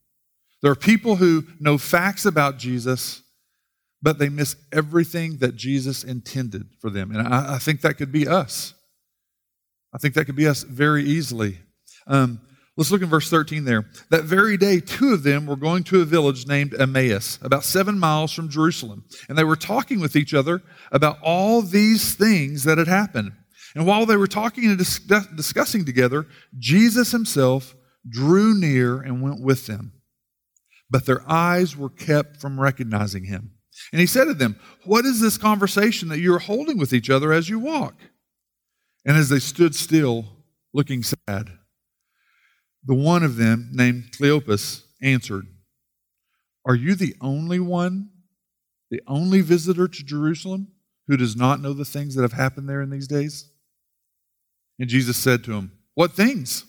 There 0.63 0.71
are 0.71 0.75
people 0.75 1.17
who 1.17 1.43
know 1.59 1.77
facts 1.77 2.25
about 2.25 2.57
Jesus, 2.57 3.21
but 4.01 4.17
they 4.17 4.29
miss 4.29 4.55
everything 4.73 5.37
that 5.37 5.55
Jesus 5.55 6.03
intended 6.03 6.69
for 6.79 6.89
them. 6.89 7.11
And 7.11 7.27
I, 7.27 7.55
I 7.55 7.57
think 7.59 7.81
that 7.81 7.97
could 7.97 8.11
be 8.11 8.27
us. 8.27 8.73
I 9.97 9.99
think 9.99 10.13
that 10.13 10.25
could 10.25 10.35
be 10.35 10.47
us 10.47 10.61
very 10.61 11.03
easily. 11.03 11.57
Um, 12.05 12.39
let's 12.75 12.91
look 12.91 13.01
in 13.01 13.09
verse 13.09 13.31
13 13.31 13.65
there. 13.65 13.89
That 14.11 14.25
very 14.25 14.55
day, 14.55 14.79
two 14.79 15.11
of 15.11 15.23
them 15.23 15.47
were 15.47 15.55
going 15.55 15.83
to 15.85 16.01
a 16.01 16.05
village 16.05 16.45
named 16.45 16.79
Emmaus, 16.79 17.39
about 17.41 17.63
seven 17.63 17.97
miles 17.97 18.31
from 18.31 18.47
Jerusalem. 18.47 19.05
And 19.27 19.35
they 19.35 19.43
were 19.43 19.55
talking 19.55 19.99
with 19.99 20.15
each 20.15 20.35
other 20.35 20.61
about 20.91 21.17
all 21.23 21.63
these 21.63 22.13
things 22.13 22.63
that 22.65 22.77
had 22.77 22.87
happened. 22.87 23.31
And 23.73 23.87
while 23.87 24.05
they 24.05 24.17
were 24.17 24.27
talking 24.27 24.65
and 24.65 24.77
dis- 24.77 24.99
discussing 25.35 25.83
together, 25.83 26.27
Jesus 26.59 27.09
himself 27.11 27.75
drew 28.07 28.53
near 28.53 29.01
and 29.01 29.23
went 29.23 29.41
with 29.41 29.65
them. 29.65 29.93
But 30.91 31.07
their 31.07 31.27
eyes 31.27 31.75
were 31.75 31.89
kept 31.89 32.39
from 32.39 32.59
recognizing 32.59 33.23
him. 33.23 33.53
And 33.91 33.99
he 33.99 34.05
said 34.05 34.25
to 34.25 34.35
them, 34.35 34.59
What 34.85 35.05
is 35.05 35.21
this 35.21 35.39
conversation 35.39 36.09
that 36.09 36.19
you 36.19 36.35
are 36.35 36.39
holding 36.39 36.77
with 36.77 36.93
each 36.93 37.09
other 37.09 37.33
as 37.33 37.49
you 37.49 37.57
walk? 37.57 37.95
And 39.07 39.15
as 39.15 39.29
they 39.29 39.39
stood 39.39 39.73
still, 39.73 40.25
looking 40.73 41.01
sad, 41.01 41.49
the 42.85 42.93
one 42.93 43.23
of 43.23 43.37
them, 43.37 43.69
named 43.71 44.11
Cleopas, 44.11 44.83
answered, 45.01 45.47
Are 46.65 46.75
you 46.75 46.93
the 46.93 47.15
only 47.21 47.59
one, 47.59 48.09
the 48.91 49.01
only 49.07 49.39
visitor 49.39 49.87
to 49.87 50.03
Jerusalem 50.03 50.67
who 51.07 51.15
does 51.15 51.37
not 51.37 51.61
know 51.61 51.71
the 51.71 51.85
things 51.85 52.15
that 52.15 52.21
have 52.21 52.33
happened 52.33 52.67
there 52.67 52.81
in 52.81 52.89
these 52.89 53.07
days? 53.07 53.49
And 54.77 54.89
Jesus 54.89 55.15
said 55.15 55.43
to 55.45 55.53
him, 55.53 55.71
What 55.95 56.11
things? 56.11 56.65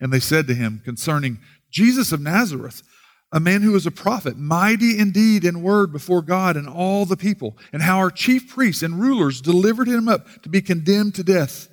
And 0.00 0.12
they 0.12 0.20
said 0.20 0.46
to 0.46 0.54
him, 0.54 0.80
Concerning 0.84 1.40
Jesus 1.70 2.12
of 2.12 2.20
Nazareth 2.20 2.82
a 3.32 3.40
man 3.40 3.62
who 3.62 3.72
was 3.72 3.86
a 3.86 3.90
prophet, 3.90 4.36
mighty 4.36 4.98
indeed 4.98 5.44
in 5.44 5.62
word 5.62 5.90
before 5.90 6.20
God 6.22 6.56
and 6.56 6.68
all 6.68 7.06
the 7.06 7.16
people, 7.16 7.56
and 7.72 7.82
how 7.82 7.96
our 7.96 8.10
chief 8.10 8.48
priests 8.48 8.82
and 8.82 9.00
rulers 9.00 9.40
delivered 9.40 9.88
him 9.88 10.06
up 10.06 10.42
to 10.42 10.50
be 10.50 10.60
condemned 10.60 11.14
to 11.14 11.24
death 11.24 11.68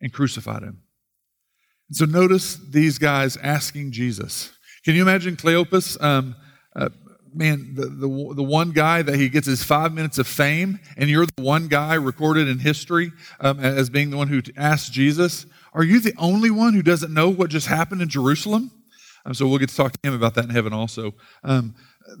and 0.00 0.12
crucified 0.12 0.62
him. 0.62 0.82
And 1.88 1.96
so 1.96 2.04
notice 2.04 2.56
these 2.56 2.98
guys 2.98 3.36
asking 3.36 3.90
Jesus. 3.90 4.52
Can 4.84 4.94
you 4.94 5.02
imagine 5.02 5.36
Cleopas? 5.36 6.00
Um, 6.02 6.36
uh, 6.76 6.90
man, 7.34 7.74
the, 7.74 7.86
the, 7.86 8.34
the 8.36 8.42
one 8.42 8.70
guy 8.70 9.02
that 9.02 9.16
he 9.16 9.28
gets 9.28 9.46
his 9.46 9.64
five 9.64 9.92
minutes 9.92 10.18
of 10.18 10.26
fame, 10.28 10.78
and 10.96 11.10
you're 11.10 11.26
the 11.26 11.42
one 11.42 11.66
guy 11.66 11.94
recorded 11.94 12.48
in 12.48 12.60
history 12.60 13.12
um, 13.40 13.58
as 13.58 13.90
being 13.90 14.10
the 14.10 14.16
one 14.16 14.28
who 14.28 14.40
asked 14.56 14.92
Jesus, 14.92 15.46
Are 15.72 15.82
you 15.82 15.98
the 15.98 16.14
only 16.18 16.50
one 16.50 16.74
who 16.74 16.82
doesn't 16.82 17.12
know 17.12 17.28
what 17.28 17.50
just 17.50 17.66
happened 17.66 18.00
in 18.00 18.08
Jerusalem? 18.08 18.70
Um, 19.26 19.34
so 19.34 19.46
we'll 19.46 19.58
get 19.58 19.70
to 19.70 19.76
talk 19.76 19.92
to 19.92 20.08
him 20.08 20.14
about 20.14 20.34
that 20.34 20.44
in 20.44 20.50
heaven 20.50 20.72
also. 20.72 21.14
Um, 21.42 21.74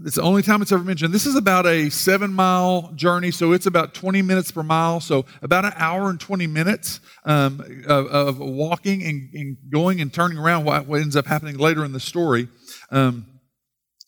it's 0.04 0.16
the 0.16 0.22
only 0.22 0.42
time 0.42 0.62
it's 0.62 0.72
ever 0.72 0.82
mentioned. 0.82 1.12
This 1.12 1.26
is 1.26 1.36
about 1.36 1.66
a 1.66 1.90
seven 1.90 2.32
mile 2.32 2.90
journey, 2.94 3.30
so 3.30 3.52
it's 3.52 3.66
about 3.66 3.92
20 3.92 4.22
minutes 4.22 4.50
per 4.50 4.62
mile, 4.62 5.00
so 5.00 5.26
about 5.42 5.66
an 5.66 5.72
hour 5.76 6.08
and 6.08 6.18
20 6.18 6.46
minutes 6.46 7.00
um, 7.26 7.60
of, 7.86 8.06
of, 8.06 8.38
walking 8.38 9.02
and, 9.02 9.28
and, 9.34 9.56
going 9.70 10.00
and 10.00 10.12
turning 10.12 10.38
around. 10.38 10.64
What, 10.64 10.86
what, 10.86 11.02
ends 11.02 11.16
up 11.16 11.26
happening 11.26 11.58
later 11.58 11.84
in 11.84 11.92
the 11.92 12.00
story 12.00 12.48
um, 12.90 13.26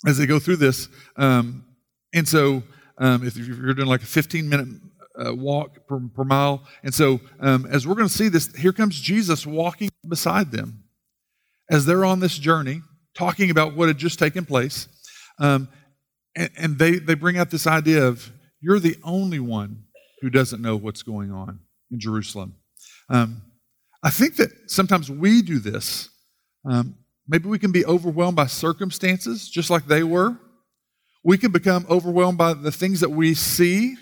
as 0.06 0.16
they 0.16 0.26
go 0.26 0.38
through 0.38 0.56
this. 0.56 0.88
Um, 1.16 1.66
and 2.14 2.26
so, 2.26 2.62
um, 2.98 3.26
if 3.26 3.36
you're 3.36 3.74
doing 3.74 3.88
like 3.88 4.02
a 4.02 4.06
15 4.06 4.48
minute 4.48 4.68
uh, 5.18 5.34
walk 5.34 5.86
per, 5.86 6.00
per, 6.14 6.24
mile, 6.24 6.64
and 6.82 6.94
so 6.94 7.20
as 7.40 7.86
we're 7.86 7.94
going 7.94 8.08
to 8.08 8.14
see 8.14 8.28
this, 8.28 8.54
here 8.56 8.72
comes 8.72 8.98
Jesus 8.98 9.46
walking 9.46 9.90
beside 10.08 10.50
them 10.52 10.85
as 11.70 11.86
they're 11.86 12.04
on 12.04 12.20
this 12.20 12.38
journey, 12.38 12.82
talking 13.14 13.50
about 13.50 13.74
what 13.74 13.88
had 13.88 13.98
just 13.98 14.18
taken 14.18 14.44
place. 14.44 14.88
Um, 15.38 15.68
and, 16.36 16.50
and 16.56 16.78
they, 16.78 16.98
they 16.98 17.14
bring 17.14 17.38
out 17.38 17.50
this 17.50 17.66
idea 17.66 18.04
of 18.04 18.30
you're 18.60 18.78
the 18.78 18.96
only 19.02 19.40
one 19.40 19.84
who 20.20 20.30
doesn't 20.30 20.62
know 20.62 20.76
what's 20.76 21.02
going 21.02 21.32
on 21.32 21.60
in 21.90 22.00
Jerusalem. 22.00 22.54
Um, 23.08 23.42
I 24.02 24.10
think 24.10 24.36
that 24.36 24.50
sometimes 24.66 25.10
we 25.10 25.42
do 25.42 25.58
this. 25.58 26.10
Um, 26.68 26.96
maybe 27.26 27.48
we 27.48 27.58
can 27.58 27.72
be 27.72 27.84
overwhelmed 27.84 28.36
by 28.36 28.46
circumstances 28.46 29.48
just 29.48 29.70
like 29.70 29.86
they 29.86 30.02
were. 30.02 30.38
We 31.24 31.38
can 31.38 31.50
become 31.50 31.86
overwhelmed 31.90 32.38
by 32.38 32.54
the 32.54 32.70
things 32.70 33.00
that 33.00 33.10
we 33.10 33.34
see. 33.34 33.96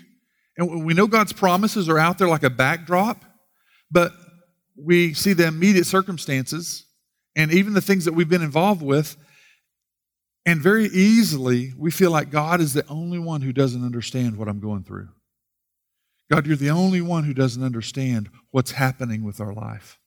And 0.57 0.85
we 0.85 0.95
know 0.95 1.07
God's 1.07 1.33
promises 1.33 1.89
are 1.89 1.99
out 1.99 2.19
there 2.19 2.29
like 2.29 2.43
a 2.43 2.51
backdrop, 2.51 3.25
but 3.91 4.13
we 4.77 5.15
see 5.15 5.33
the 5.33 5.47
immediate 5.47 5.87
circumstances 5.87 6.85
and 7.37 7.53
even 7.53 7.75
the 7.75 7.81
things 7.81 8.05
that 8.05 8.15
we've 8.15 8.29
been 8.29 8.43
involved 8.43 8.83
with. 8.83 9.17
And 10.47 10.61
very 10.61 10.87
easily, 10.87 11.73
we 11.77 11.91
feel 11.91 12.11
like 12.11 12.31
God 12.31 12.61
is 12.61 12.75
the 12.75 12.87
only 12.89 13.19
one 13.19 13.41
who 13.41 13.53
doesn't 13.53 13.85
understand 13.85 14.37
what 14.37 14.49
I'm 14.49 14.61
going 14.61 14.85
through. 14.85 15.09
God, 16.31 16.47
you're 16.47 16.57
the 16.57 16.71
only 16.71 17.01
one 17.01 17.25
who 17.25 17.35
doesn't 17.35 17.63
understand 17.63 18.29
what's 18.51 18.73
happening 18.73 19.25
with 19.25 19.41
our 19.41 19.53
life. 19.53 19.99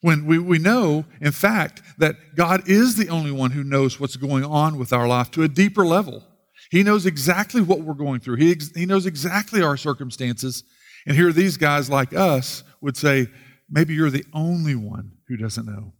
When 0.00 0.26
we, 0.26 0.38
we 0.38 0.58
know, 0.58 1.04
in 1.20 1.32
fact, 1.32 1.82
that 1.98 2.16
God 2.34 2.68
is 2.68 2.96
the 2.96 3.08
only 3.08 3.30
one 3.30 3.50
who 3.50 3.62
knows 3.62 4.00
what's 4.00 4.16
going 4.16 4.44
on 4.44 4.78
with 4.78 4.92
our 4.92 5.06
life 5.06 5.30
to 5.32 5.42
a 5.42 5.48
deeper 5.48 5.84
level. 5.84 6.24
He 6.70 6.82
knows 6.82 7.04
exactly 7.04 7.60
what 7.60 7.80
we're 7.80 7.94
going 7.94 8.20
through. 8.20 8.36
He, 8.36 8.56
he 8.74 8.86
knows 8.86 9.06
exactly 9.06 9.62
our 9.62 9.76
circumstances. 9.76 10.64
And 11.06 11.16
here 11.16 11.32
these 11.32 11.56
guys 11.56 11.90
like 11.90 12.14
us 12.14 12.62
would 12.80 12.96
say, 12.96 13.26
maybe 13.68 13.94
you're 13.94 14.10
the 14.10 14.24
only 14.32 14.74
one 14.74 15.12
who 15.28 15.36
doesn't 15.36 15.66
know 15.66 15.94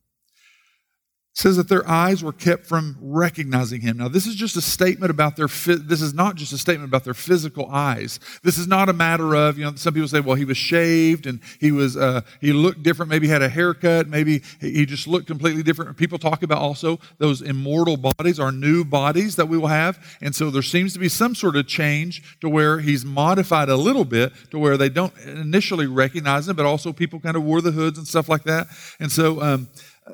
says 1.32 1.56
that 1.56 1.68
their 1.68 1.88
eyes 1.88 2.24
were 2.24 2.32
kept 2.32 2.66
from 2.66 2.96
recognizing 3.00 3.80
him. 3.80 3.96
Now, 3.96 4.08
this 4.08 4.26
is 4.26 4.34
just 4.34 4.56
a 4.56 4.60
statement 4.60 5.10
about 5.10 5.36
their, 5.36 5.46
this 5.46 6.02
is 6.02 6.12
not 6.12 6.34
just 6.34 6.52
a 6.52 6.58
statement 6.58 6.88
about 6.88 7.04
their 7.04 7.14
physical 7.14 7.70
eyes. 7.70 8.18
This 8.42 8.58
is 8.58 8.66
not 8.66 8.88
a 8.88 8.92
matter 8.92 9.34
of, 9.34 9.56
you 9.56 9.64
know, 9.64 9.74
some 9.76 9.94
people 9.94 10.08
say, 10.08 10.20
well, 10.20 10.34
he 10.34 10.44
was 10.44 10.56
shaved 10.56 11.26
and 11.26 11.40
he 11.60 11.70
was, 11.70 11.96
uh, 11.96 12.22
he 12.40 12.52
looked 12.52 12.82
different. 12.82 13.10
Maybe 13.10 13.28
he 13.28 13.32
had 13.32 13.42
a 13.42 13.48
haircut. 13.48 14.08
Maybe 14.08 14.42
he 14.60 14.84
just 14.84 15.06
looked 15.06 15.28
completely 15.28 15.62
different. 15.62 15.96
People 15.96 16.18
talk 16.18 16.42
about 16.42 16.58
also 16.58 16.98
those 17.18 17.42
immortal 17.42 17.96
bodies, 17.96 18.40
our 18.40 18.52
new 18.52 18.84
bodies 18.84 19.36
that 19.36 19.46
we 19.46 19.56
will 19.56 19.68
have. 19.68 20.04
And 20.20 20.34
so 20.34 20.50
there 20.50 20.62
seems 20.62 20.92
to 20.94 20.98
be 20.98 21.08
some 21.08 21.36
sort 21.36 21.54
of 21.54 21.68
change 21.68 22.40
to 22.40 22.48
where 22.48 22.80
he's 22.80 23.04
modified 23.04 23.68
a 23.68 23.76
little 23.76 24.04
bit 24.04 24.32
to 24.50 24.58
where 24.58 24.76
they 24.76 24.88
don't 24.88 25.16
initially 25.20 25.86
recognize 25.86 26.48
him, 26.48 26.56
but 26.56 26.66
also 26.66 26.92
people 26.92 27.20
kind 27.20 27.36
of 27.36 27.44
wore 27.44 27.60
the 27.60 27.70
hoods 27.70 27.98
and 27.98 28.06
stuff 28.06 28.28
like 28.28 28.42
that. 28.44 28.66
And 28.98 29.12
so, 29.12 29.40
um, 29.40 29.68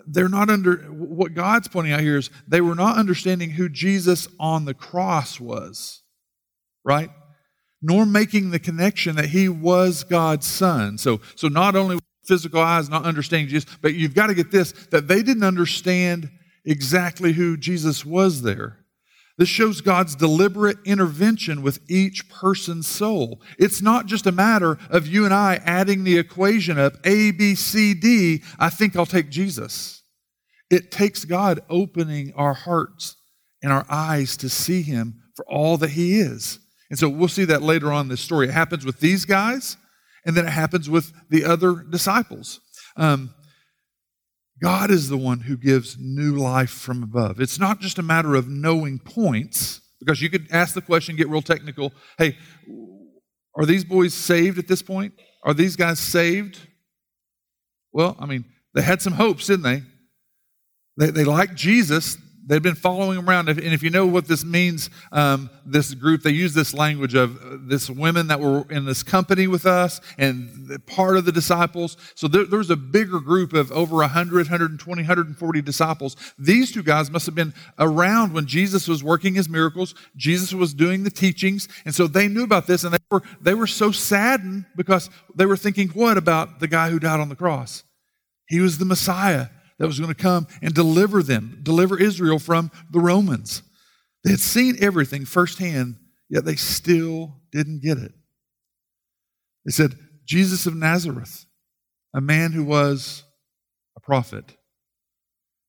they're 0.06 0.28
not 0.28 0.50
under 0.50 0.76
what 0.76 1.34
God's 1.34 1.68
pointing 1.68 1.92
out 1.92 2.00
here 2.00 2.18
is 2.18 2.30
they 2.46 2.60
were 2.60 2.74
not 2.74 2.96
understanding 2.96 3.50
who 3.50 3.68
Jesus 3.68 4.28
on 4.38 4.64
the 4.64 4.74
cross 4.74 5.40
was, 5.40 6.02
right? 6.84 7.10
Nor 7.82 8.06
making 8.06 8.50
the 8.50 8.58
connection 8.58 9.16
that 9.16 9.26
he 9.26 9.48
was 9.48 10.04
God's 10.04 10.46
son. 10.46 10.98
So, 10.98 11.20
so 11.34 11.48
not 11.48 11.76
only 11.76 11.98
physical 12.24 12.60
eyes 12.60 12.88
not 12.88 13.04
understanding 13.04 13.48
Jesus, 13.48 13.70
but 13.80 13.94
you've 13.94 14.14
got 14.14 14.26
to 14.28 14.34
get 14.34 14.50
this 14.50 14.72
that 14.90 15.08
they 15.08 15.22
didn't 15.22 15.44
understand 15.44 16.30
exactly 16.64 17.32
who 17.32 17.56
Jesus 17.56 18.04
was 18.04 18.42
there. 18.42 18.85
This 19.38 19.48
shows 19.48 19.82
God's 19.82 20.16
deliberate 20.16 20.78
intervention 20.86 21.62
with 21.62 21.80
each 21.88 22.28
person's 22.30 22.86
soul. 22.86 23.42
It's 23.58 23.82
not 23.82 24.06
just 24.06 24.26
a 24.26 24.32
matter 24.32 24.78
of 24.88 25.06
you 25.06 25.26
and 25.26 25.34
I 25.34 25.56
adding 25.64 26.04
the 26.04 26.18
equation 26.18 26.78
up 26.78 26.94
A, 27.04 27.32
B, 27.32 27.54
C, 27.54 27.92
D. 27.92 28.42
I 28.58 28.70
think 28.70 28.96
I'll 28.96 29.04
take 29.04 29.28
Jesus. 29.28 30.02
It 30.70 30.90
takes 30.90 31.24
God 31.24 31.60
opening 31.68 32.32
our 32.34 32.54
hearts 32.54 33.16
and 33.62 33.72
our 33.72 33.84
eyes 33.90 34.36
to 34.38 34.48
see 34.48 34.82
Him 34.82 35.22
for 35.34 35.44
all 35.46 35.76
that 35.78 35.90
He 35.90 36.18
is. 36.18 36.58
And 36.88 36.98
so 36.98 37.08
we'll 37.08 37.28
see 37.28 37.44
that 37.44 37.62
later 37.62 37.92
on 37.92 38.06
in 38.06 38.08
this 38.08 38.20
story. 38.20 38.48
It 38.48 38.52
happens 38.52 38.86
with 38.86 39.00
these 39.00 39.24
guys, 39.24 39.76
and 40.24 40.36
then 40.36 40.46
it 40.46 40.52
happens 40.52 40.88
with 40.88 41.12
the 41.28 41.44
other 41.44 41.74
disciples. 41.74 42.60
Um, 42.96 43.34
God 44.62 44.90
is 44.90 45.08
the 45.08 45.18
one 45.18 45.40
who 45.40 45.56
gives 45.56 45.98
new 45.98 46.36
life 46.36 46.70
from 46.70 47.02
above. 47.02 47.40
It's 47.40 47.58
not 47.58 47.80
just 47.80 47.98
a 47.98 48.02
matter 48.02 48.34
of 48.34 48.48
knowing 48.48 48.98
points, 48.98 49.80
because 50.00 50.22
you 50.22 50.30
could 50.30 50.46
ask 50.50 50.74
the 50.74 50.80
question, 50.80 51.16
get 51.16 51.28
real 51.28 51.42
technical. 51.42 51.92
Hey, 52.18 52.36
are 53.54 53.66
these 53.66 53.84
boys 53.84 54.14
saved 54.14 54.58
at 54.58 54.68
this 54.68 54.82
point? 54.82 55.14
Are 55.44 55.54
these 55.54 55.76
guys 55.76 55.98
saved? 55.98 56.58
Well, 57.92 58.16
I 58.18 58.26
mean, 58.26 58.44
they 58.74 58.82
had 58.82 59.02
some 59.02 59.14
hopes, 59.14 59.46
didn't 59.46 59.62
they? 59.62 59.82
They, 60.98 61.10
they 61.10 61.24
liked 61.24 61.54
Jesus. 61.54 62.16
They've 62.48 62.62
been 62.62 62.76
following 62.76 63.18
him 63.18 63.28
around. 63.28 63.48
And 63.48 63.60
if 63.60 63.82
you 63.82 63.90
know 63.90 64.06
what 64.06 64.28
this 64.28 64.44
means, 64.44 64.88
um, 65.10 65.50
this 65.64 65.94
group, 65.94 66.22
they 66.22 66.30
use 66.30 66.54
this 66.54 66.72
language 66.72 67.14
of 67.14 67.36
uh, 67.42 67.56
this 67.60 67.90
women 67.90 68.28
that 68.28 68.38
were 68.38 68.64
in 68.70 68.84
this 68.84 69.02
company 69.02 69.48
with 69.48 69.66
us 69.66 70.00
and 70.16 70.80
part 70.86 71.16
of 71.16 71.24
the 71.24 71.32
disciples. 71.32 71.96
So 72.14 72.28
there, 72.28 72.46
was 72.56 72.70
a 72.70 72.76
bigger 72.76 73.18
group 73.18 73.52
of 73.52 73.72
over 73.72 73.96
100, 73.96 74.36
120, 74.46 75.02
140 75.02 75.62
disciples. 75.62 76.16
These 76.38 76.70
two 76.70 76.84
guys 76.84 77.10
must 77.10 77.26
have 77.26 77.34
been 77.34 77.52
around 77.80 78.32
when 78.32 78.46
Jesus 78.46 78.86
was 78.86 79.02
working 79.02 79.34
his 79.34 79.48
miracles. 79.48 79.96
Jesus 80.16 80.54
was 80.54 80.72
doing 80.72 81.02
the 81.02 81.10
teachings. 81.10 81.68
And 81.84 81.92
so 81.92 82.06
they 82.06 82.28
knew 82.28 82.44
about 82.44 82.68
this 82.68 82.84
and 82.84 82.94
they 82.94 82.98
were, 83.10 83.22
they 83.40 83.54
were 83.54 83.66
so 83.66 83.90
saddened 83.90 84.66
because 84.76 85.10
they 85.34 85.46
were 85.46 85.56
thinking, 85.56 85.88
what 85.88 86.16
about 86.16 86.60
the 86.60 86.68
guy 86.68 86.90
who 86.90 87.00
died 87.00 87.18
on 87.18 87.28
the 87.28 87.34
cross? 87.34 87.82
He 88.48 88.60
was 88.60 88.78
the 88.78 88.84
Messiah 88.84 89.48
that 89.78 89.86
was 89.86 89.98
going 89.98 90.12
to 90.12 90.20
come 90.20 90.46
and 90.62 90.74
deliver 90.74 91.22
them, 91.22 91.60
deliver 91.62 91.98
Israel 91.98 92.38
from 92.38 92.70
the 92.90 93.00
Romans. 93.00 93.62
They 94.24 94.30
had 94.30 94.40
seen 94.40 94.76
everything 94.80 95.24
firsthand, 95.24 95.96
yet 96.28 96.44
they 96.44 96.56
still 96.56 97.40
didn't 97.52 97.82
get 97.82 97.98
it. 97.98 98.12
They 99.64 99.72
said, 99.72 99.98
Jesus 100.24 100.66
of 100.66 100.74
Nazareth, 100.74 101.44
a 102.14 102.20
man 102.20 102.52
who 102.52 102.64
was 102.64 103.24
a 103.96 104.00
prophet, 104.00 104.56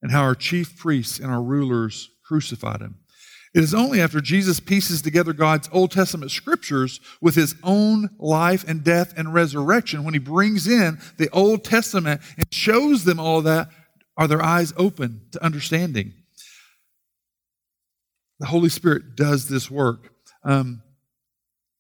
and 0.02 0.12
how 0.12 0.22
our 0.22 0.36
chief 0.36 0.78
priests 0.78 1.20
and 1.20 1.32
our 1.32 1.42
rulers 1.42 2.10
crucified 2.26 2.82
him. 2.82 3.00
It 3.56 3.64
is 3.64 3.74
only 3.74 4.02
after 4.02 4.22
Jesus 4.22 4.60
pieces 4.60 5.02
together 5.02 5.34
God's 5.34 5.70
Old 5.72 5.92
Testament 5.92 6.32
scriptures 6.32 7.00
with 7.22 7.36
his 7.36 7.56
own 7.64 8.10
life 8.20 8.64
and 8.68 8.84
death 8.84 9.14
and 9.18 9.34
resurrection, 9.34 10.04
when 10.04 10.14
he 10.14 10.20
brings 10.20 10.68
in 10.68 11.00
the 11.18 11.30
Old 11.32 11.64
Testament 11.64 12.22
and 12.38 12.46
shows 12.52 13.04
them 13.04 13.20
all 13.20 13.42
that, 13.44 13.70
are 14.18 14.28
their 14.28 14.42
eyes 14.42 14.74
open 14.78 15.22
to 15.32 15.44
understanding? 15.44 16.14
The 18.40 18.48
Holy 18.48 18.70
Spirit 18.70 19.16
does 19.16 19.48
this 19.48 19.70
work. 19.72 20.12
Um, 20.44 20.82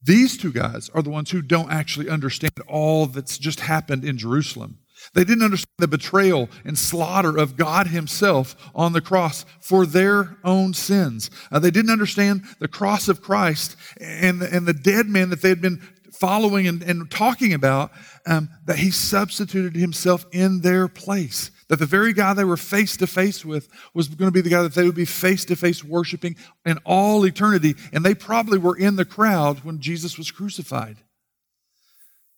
these 0.03 0.37
two 0.37 0.51
guys 0.51 0.89
are 0.93 1.01
the 1.01 1.09
ones 1.09 1.31
who 1.31 1.41
don't 1.41 1.71
actually 1.71 2.09
understand 2.09 2.53
all 2.67 3.07
that's 3.07 3.37
just 3.37 3.61
happened 3.61 4.05
in 4.05 4.17
Jerusalem. 4.17 4.79
They 5.13 5.23
didn't 5.23 5.43
understand 5.43 5.73
the 5.77 5.87
betrayal 5.87 6.49
and 6.65 6.77
slaughter 6.77 7.37
of 7.37 7.55
God 7.55 7.87
Himself 7.87 8.55
on 8.73 8.93
the 8.93 9.01
cross 9.01 9.45
for 9.61 9.85
their 9.85 10.37
own 10.43 10.73
sins. 10.73 11.29
Uh, 11.51 11.59
they 11.59 11.71
didn't 11.71 11.91
understand 11.91 12.43
the 12.59 12.67
cross 12.67 13.07
of 13.07 13.21
Christ 13.21 13.75
and, 13.99 14.41
and 14.41 14.65
the 14.65 14.73
dead 14.73 15.07
man 15.07 15.29
that 15.29 15.41
they 15.41 15.49
had 15.49 15.61
been 15.61 15.81
following 16.13 16.67
and, 16.67 16.81
and 16.81 17.11
talking 17.11 17.53
about, 17.53 17.91
um, 18.25 18.49
that 18.65 18.79
He 18.79 18.89
substituted 18.89 19.75
Himself 19.75 20.25
in 20.31 20.61
their 20.61 20.87
place. 20.87 21.51
That 21.69 21.79
the 21.79 21.85
very 21.85 22.13
guy 22.13 22.33
they 22.33 22.45
were 22.45 22.57
face 22.57 22.95
to 22.97 23.07
face 23.07 23.43
with 23.43 23.67
was 23.93 24.07
going 24.07 24.29
to 24.29 24.31
be 24.31 24.41
the 24.41 24.49
guy 24.49 24.61
that 24.61 24.73
they 24.73 24.85
would 24.85 24.95
be 24.95 25.05
face 25.05 25.43
to 25.45 25.55
face 25.55 25.83
worshiping 25.83 26.37
in 26.65 26.77
all 26.85 27.25
eternity. 27.25 27.75
And 27.91 28.05
they 28.05 28.15
probably 28.15 28.57
were 28.57 28.77
in 28.77 28.95
the 28.95 29.05
crowd 29.05 29.65
when 29.65 29.79
Jesus 29.81 30.17
was 30.17 30.31
crucified. 30.31 30.97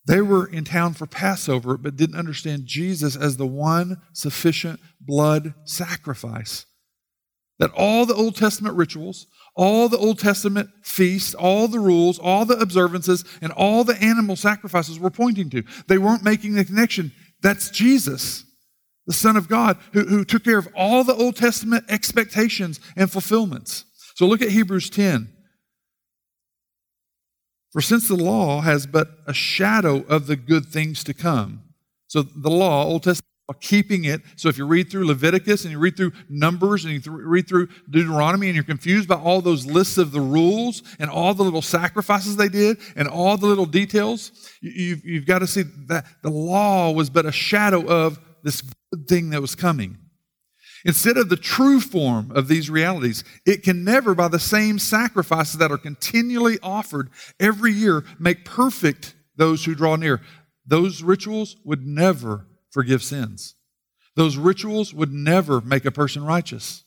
They 0.08 0.22
were 0.22 0.48
in 0.48 0.64
town 0.64 0.96
for 0.96 1.06
Passover, 1.06 1.78
but 1.78 1.96
didn't 1.96 2.18
understand 2.18 2.66
Jesus 2.66 3.16
as 3.16 3.38
the 3.38 3.46
one 3.46 4.02
sufficient 4.14 4.80
blood 5.00 5.54
sacrifice. 5.64 6.66
That 7.60 7.72
all 7.76 8.08
the 8.08 8.16
Old 8.16 8.36
Testament 8.36 8.76
rituals, 8.76 9.28
all 9.56 9.90
the 9.90 9.98
Old 9.98 10.18
Testament 10.18 10.70
feasts, 10.82 11.36
all 11.36 11.68
the 11.68 11.80
rules, 11.80 12.18
all 12.18 12.46
the 12.46 12.58
observances, 12.58 13.24
and 13.42 13.52
all 13.52 13.84
the 13.84 14.02
animal 14.02 14.36
sacrifices 14.36 14.98
were 14.98 15.12
pointing 15.12 15.52
to. 15.52 15.64
They 15.88 16.00
weren't 16.00 16.24
making 16.24 16.54
the 16.54 16.66
connection. 16.66 17.12
That's 17.42 17.70
Jesus 17.70 18.46
the 19.10 19.14
Son 19.14 19.36
of 19.36 19.50
God, 19.50 19.76
who, 19.92 20.04
who 20.06 20.24
took 20.24 20.44
care 20.44 20.60
of 20.60 20.68
all 20.76 21.04
the 21.04 21.16
Old 21.16 21.36
Testament 21.36 21.84
expectations 21.90 22.80
and 22.96 23.12
fulfillments. 23.12 23.86
So 24.14 24.28
look 24.28 24.40
at 24.44 24.50
Hebrews 24.50 24.92
10. 24.92 25.30
For 27.72 27.82
since 27.82 28.08
the 28.08 28.16
law 28.16 28.62
has 28.62 28.86
but 28.86 29.08
a 29.26 29.34
shadow 29.34 30.06
of 30.08 30.28
the 30.28 30.36
good 30.36 30.68
things 30.68 31.04
to 31.06 31.16
come, 31.16 31.64
so 32.06 32.22
the 32.22 32.52
law, 32.52 32.86
Old 32.86 33.02
Testament, 33.02 33.26
keeping 33.62 34.06
it. 34.06 34.22
So 34.36 34.48
if 34.48 34.60
you 34.60 34.68
read 34.68 34.92
through 34.92 35.08
Leviticus 35.08 35.64
and 35.64 35.72
you 35.72 35.80
read 35.80 35.98
through 35.98 36.12
Numbers 36.30 36.86
and 36.86 36.94
you 36.94 37.00
th- 37.00 37.10
read 37.10 37.48
through 37.48 37.70
Deuteronomy 37.90 38.46
and 38.46 38.54
you're 38.54 38.64
confused 38.64 39.10
by 39.10 39.16
all 39.16 39.42
those 39.42 39.66
lists 39.66 39.98
of 39.98 40.12
the 40.12 40.22
rules 40.22 40.84
and 41.00 41.10
all 41.10 41.34
the 41.34 41.42
little 41.42 41.64
sacrifices 41.64 42.36
they 42.36 42.50
did 42.50 42.78
and 42.96 43.08
all 43.08 43.38
the 43.38 43.48
little 43.48 43.66
details, 43.66 44.32
you, 44.62 44.98
you've 45.04 45.26
got 45.26 45.40
to 45.40 45.48
see 45.48 45.64
that 45.88 46.06
the 46.22 46.30
law 46.30 46.92
was 46.92 47.10
but 47.10 47.26
a 47.26 47.32
shadow 47.32 47.84
of 47.88 48.20
this 48.44 48.62
good 48.62 49.08
thing 49.08 49.30
that 49.30 49.42
was 49.42 49.56
coming. 49.56 49.98
Instead 50.86 51.18
of 51.18 51.30
the 51.30 51.36
true 51.36 51.82
form 51.82 52.32
of 52.32 52.48
these 52.48 52.70
realities, 52.70 53.24
it 53.46 53.64
can 53.64 53.84
never, 53.84 54.16
by 54.16 54.28
the 54.30 54.40
same 54.40 54.80
sacrifices 54.80 55.58
that 55.58 55.72
are 55.72 55.78
continually 55.78 56.58
offered 56.64 57.10
every 57.40 57.74
year, 57.74 58.06
make 58.18 58.46
perfect 58.46 59.14
those 59.36 59.66
who 59.66 59.76
draw 59.76 59.96
near. 59.96 60.22
Those 60.66 61.04
rituals 61.04 61.58
would 61.66 61.86
never 61.86 62.48
forgive 62.72 63.04
sins. 63.04 63.56
Those 64.16 64.38
rituals 64.38 64.94
would 64.94 65.12
never 65.12 65.60
make 65.62 65.86
a 65.86 65.92
person 65.92 66.24
righteous. 66.24 66.84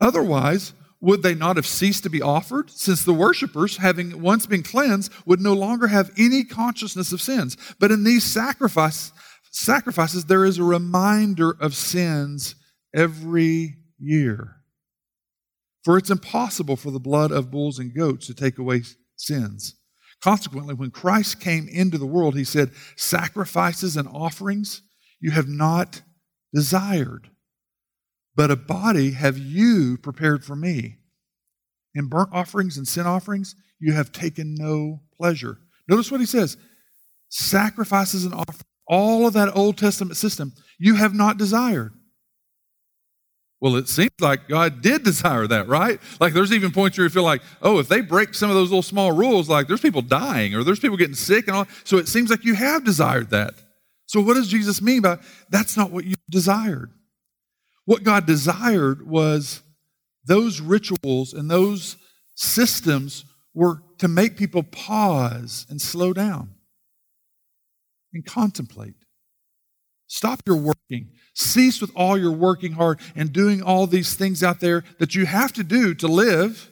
Otherwise, 0.00 0.74
would 1.00 1.22
they 1.22 1.34
not 1.34 1.56
have 1.56 1.66
ceased 1.66 2.04
to 2.04 2.10
be 2.10 2.22
offered, 2.22 2.70
since 2.70 3.04
the 3.04 3.12
worshippers, 3.12 3.78
having 3.78 4.20
once 4.22 4.46
been 4.46 4.62
cleansed, 4.62 5.12
would 5.26 5.40
no 5.40 5.52
longer 5.52 5.88
have 5.88 6.12
any 6.16 6.44
consciousness 6.44 7.12
of 7.12 7.20
sins? 7.20 7.56
But 7.78 7.90
in 7.90 8.04
these 8.04 8.24
sacrifices, 8.24 9.12
sacrifices, 9.52 10.24
there 10.24 10.44
is 10.44 10.58
a 10.58 10.64
reminder 10.64 11.56
of 11.60 11.76
sins 11.76 12.56
every 12.94 13.76
year. 13.98 14.56
For 15.84 15.98
it's 15.98 16.10
impossible 16.10 16.76
for 16.76 16.90
the 16.90 17.00
blood 17.00 17.30
of 17.30 17.50
bulls 17.50 17.78
and 17.78 17.94
goats 17.94 18.26
to 18.26 18.34
take 18.34 18.58
away 18.58 18.82
sins. 19.16 19.76
Consequently, 20.22 20.74
when 20.74 20.90
Christ 20.90 21.40
came 21.40 21.68
into 21.68 21.98
the 21.98 22.06
world, 22.06 22.36
he 22.36 22.44
said, 22.44 22.70
Sacrifices 22.96 23.96
and 23.96 24.08
offerings 24.08 24.82
you 25.20 25.32
have 25.32 25.48
not 25.48 26.02
desired, 26.54 27.30
but 28.34 28.50
a 28.50 28.56
body 28.56 29.12
have 29.12 29.38
you 29.38 29.96
prepared 29.98 30.44
for 30.44 30.54
me. 30.54 30.98
In 31.94 32.06
burnt 32.06 32.30
offerings 32.32 32.76
and 32.76 32.86
sin 32.86 33.06
offerings, 33.06 33.54
you 33.80 33.92
have 33.92 34.12
taken 34.12 34.54
no 34.54 35.00
pleasure. 35.16 35.58
Notice 35.88 36.10
what 36.10 36.20
he 36.20 36.26
says 36.26 36.56
sacrifices 37.28 38.24
and 38.24 38.34
offerings, 38.34 38.62
all 38.92 39.26
of 39.26 39.32
that 39.32 39.56
Old 39.56 39.78
Testament 39.78 40.18
system, 40.18 40.52
you 40.78 40.96
have 40.96 41.14
not 41.14 41.38
desired. 41.38 41.94
Well, 43.58 43.76
it 43.76 43.88
seems 43.88 44.10
like 44.20 44.48
God 44.48 44.82
did 44.82 45.02
desire 45.04 45.46
that, 45.46 45.66
right? 45.66 45.98
Like 46.20 46.34
there's 46.34 46.52
even 46.52 46.72
points 46.72 46.98
where 46.98 47.06
you 47.06 47.10
feel 47.10 47.22
like, 47.22 47.40
oh, 47.62 47.78
if 47.78 47.88
they 47.88 48.02
break 48.02 48.34
some 48.34 48.50
of 48.50 48.54
those 48.54 48.68
little 48.68 48.82
small 48.82 49.10
rules, 49.10 49.48
like 49.48 49.66
there's 49.66 49.80
people 49.80 50.02
dying 50.02 50.54
or 50.54 50.62
there's 50.62 50.78
people 50.78 50.98
getting 50.98 51.14
sick 51.14 51.48
and 51.48 51.56
all. 51.56 51.66
So 51.84 51.96
it 51.96 52.06
seems 52.06 52.28
like 52.28 52.44
you 52.44 52.54
have 52.54 52.84
desired 52.84 53.30
that. 53.30 53.54
So 54.04 54.20
what 54.20 54.34
does 54.34 54.48
Jesus 54.48 54.82
mean 54.82 55.00
by 55.00 55.16
that's 55.48 55.74
not 55.74 55.90
what 55.90 56.04
you 56.04 56.16
desired? 56.30 56.90
What 57.86 58.02
God 58.02 58.26
desired 58.26 59.08
was 59.08 59.62
those 60.26 60.60
rituals 60.60 61.32
and 61.32 61.50
those 61.50 61.96
systems 62.34 63.24
were 63.54 63.82
to 63.98 64.08
make 64.08 64.36
people 64.36 64.62
pause 64.62 65.66
and 65.70 65.80
slow 65.80 66.12
down 66.12 66.50
and 68.12 68.24
contemplate. 68.24 68.94
Stop 70.06 70.42
your 70.46 70.56
working. 70.56 71.10
Cease 71.34 71.80
with 71.80 71.90
all 71.96 72.18
your 72.18 72.32
working 72.32 72.72
hard 72.72 73.00
and 73.16 73.32
doing 73.32 73.62
all 73.62 73.86
these 73.86 74.14
things 74.14 74.42
out 74.42 74.60
there 74.60 74.84
that 74.98 75.14
you 75.14 75.24
have 75.24 75.52
to 75.54 75.64
do 75.64 75.94
to 75.94 76.06
live 76.06 76.70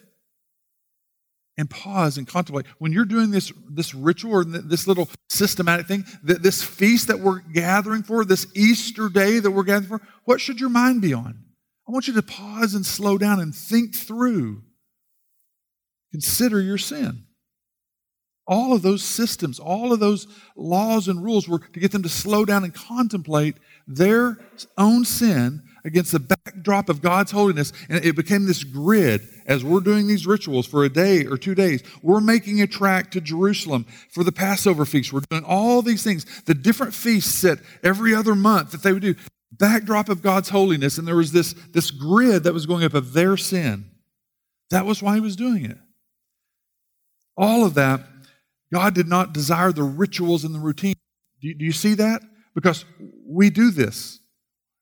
and 1.57 1.71
pause 1.71 2.19
and 2.19 2.29
contemplate. 2.29 2.67
When 2.79 2.93
you're 2.93 3.05
doing 3.05 3.31
this, 3.31 3.53
this 3.71 3.95
ritual 3.95 4.33
or 4.33 4.45
this 4.45 4.87
little 4.87 5.09
systematic 5.29 5.87
thing, 5.87 6.05
this 6.23 6.63
feast 6.63 7.09
that 7.09 7.21
we're 7.21 7.41
gathering 7.41 8.03
for, 8.03 8.25
this 8.25 8.47
Easter 8.55 9.09
day 9.09 9.39
that 9.39 9.51
we're 9.51 9.63
gathering 9.63 9.99
for, 9.99 10.07
what 10.25 10.41
should 10.41 10.61
your 10.61 10.71
mind 10.71 11.01
be 11.01 11.15
on? 11.15 11.43
I 11.89 11.93
want 11.93 12.09
you 12.09 12.15
to 12.15 12.23
pause 12.23 12.75
and 12.75 12.85
slow 12.85 13.19
down 13.19 13.41
and 13.41 13.55
think 13.55 13.97
through. 13.97 14.63
Consider 16.13 16.61
your 16.61 16.79
sin. 16.79 17.25
All 18.47 18.73
of 18.73 18.83
those 18.83 19.03
systems, 19.03 19.59
all 19.61 19.93
of 19.93 20.01
those 20.01 20.27
laws 20.57 21.07
and 21.09 21.23
rules 21.23 21.49
were 21.49 21.61
to 21.61 21.81
get 21.81 21.93
them 21.93 22.03
to 22.03 22.09
slow 22.09 22.45
down 22.45 22.65
and 22.65 22.75
contemplate 22.75 23.57
their 23.87 24.39
own 24.77 25.05
sin 25.05 25.63
against 25.85 26.13
the 26.13 26.21
backdrop 26.21 26.89
of 26.89 27.01
God's 27.01 27.31
holiness. 27.31 27.73
And 27.89 28.05
it 28.05 28.17
became 28.17 28.47
this 28.47 28.65
grid 28.65 29.23
as 29.47 29.65
we're 29.65 29.81
doing 29.81 30.07
these 30.07 30.27
rituals 30.27 30.67
for 30.67 30.85
a 30.85 30.89
day 30.89 31.27
or 31.27 31.37
two 31.37 31.55
days. 31.55 31.83
We're 32.03 32.21
making 32.21 32.61
a 32.61 32.67
track 32.67 33.11
to 33.13 33.21
Jerusalem 33.21 33.87
for 34.11 34.25
the 34.25 34.33
Passover 34.33 34.85
feast. 34.85 35.13
We're 35.13 35.21
doing 35.31 35.45
all 35.45 35.83
these 35.83 36.03
things, 36.03 36.27
the 36.43 36.55
different 36.55 36.95
feasts 36.95 37.43
that 37.43 37.59
every 37.83 38.15
other 38.15 38.35
month 38.35 38.73
that 38.73 38.83
they 38.83 38.93
would 38.93 39.03
do. 39.03 39.15
Backdrop 39.53 40.09
of 40.09 40.23
God's 40.23 40.49
holiness, 40.49 40.97
and 40.97 41.07
there 41.07 41.17
was 41.17 41.33
this, 41.33 41.55
this 41.73 41.91
grid 41.91 42.45
that 42.45 42.55
was 42.55 42.67
going 42.67 42.85
up 42.85 42.95
of 42.95 43.13
their 43.13 43.37
sin. 43.37 43.91
That 44.71 44.87
was 44.87 45.03
why 45.03 45.15
he 45.15 45.21
was 45.21 45.35
doing 45.35 45.65
it. 45.65 45.77
All 47.37 47.65
of 47.65 47.75
that, 47.75 48.01
God 48.73 48.95
did 48.95 49.09
not 49.09 49.33
desire 49.33 49.73
the 49.73 49.83
rituals 49.83 50.45
and 50.45 50.55
the 50.55 50.59
routine. 50.59 50.95
Do 51.41 51.49
you, 51.49 51.55
do 51.55 51.65
you 51.65 51.73
see 51.73 51.95
that? 51.95 52.23
Because 52.55 52.85
we 53.27 53.51
do 53.51 53.71
this. 53.71 54.21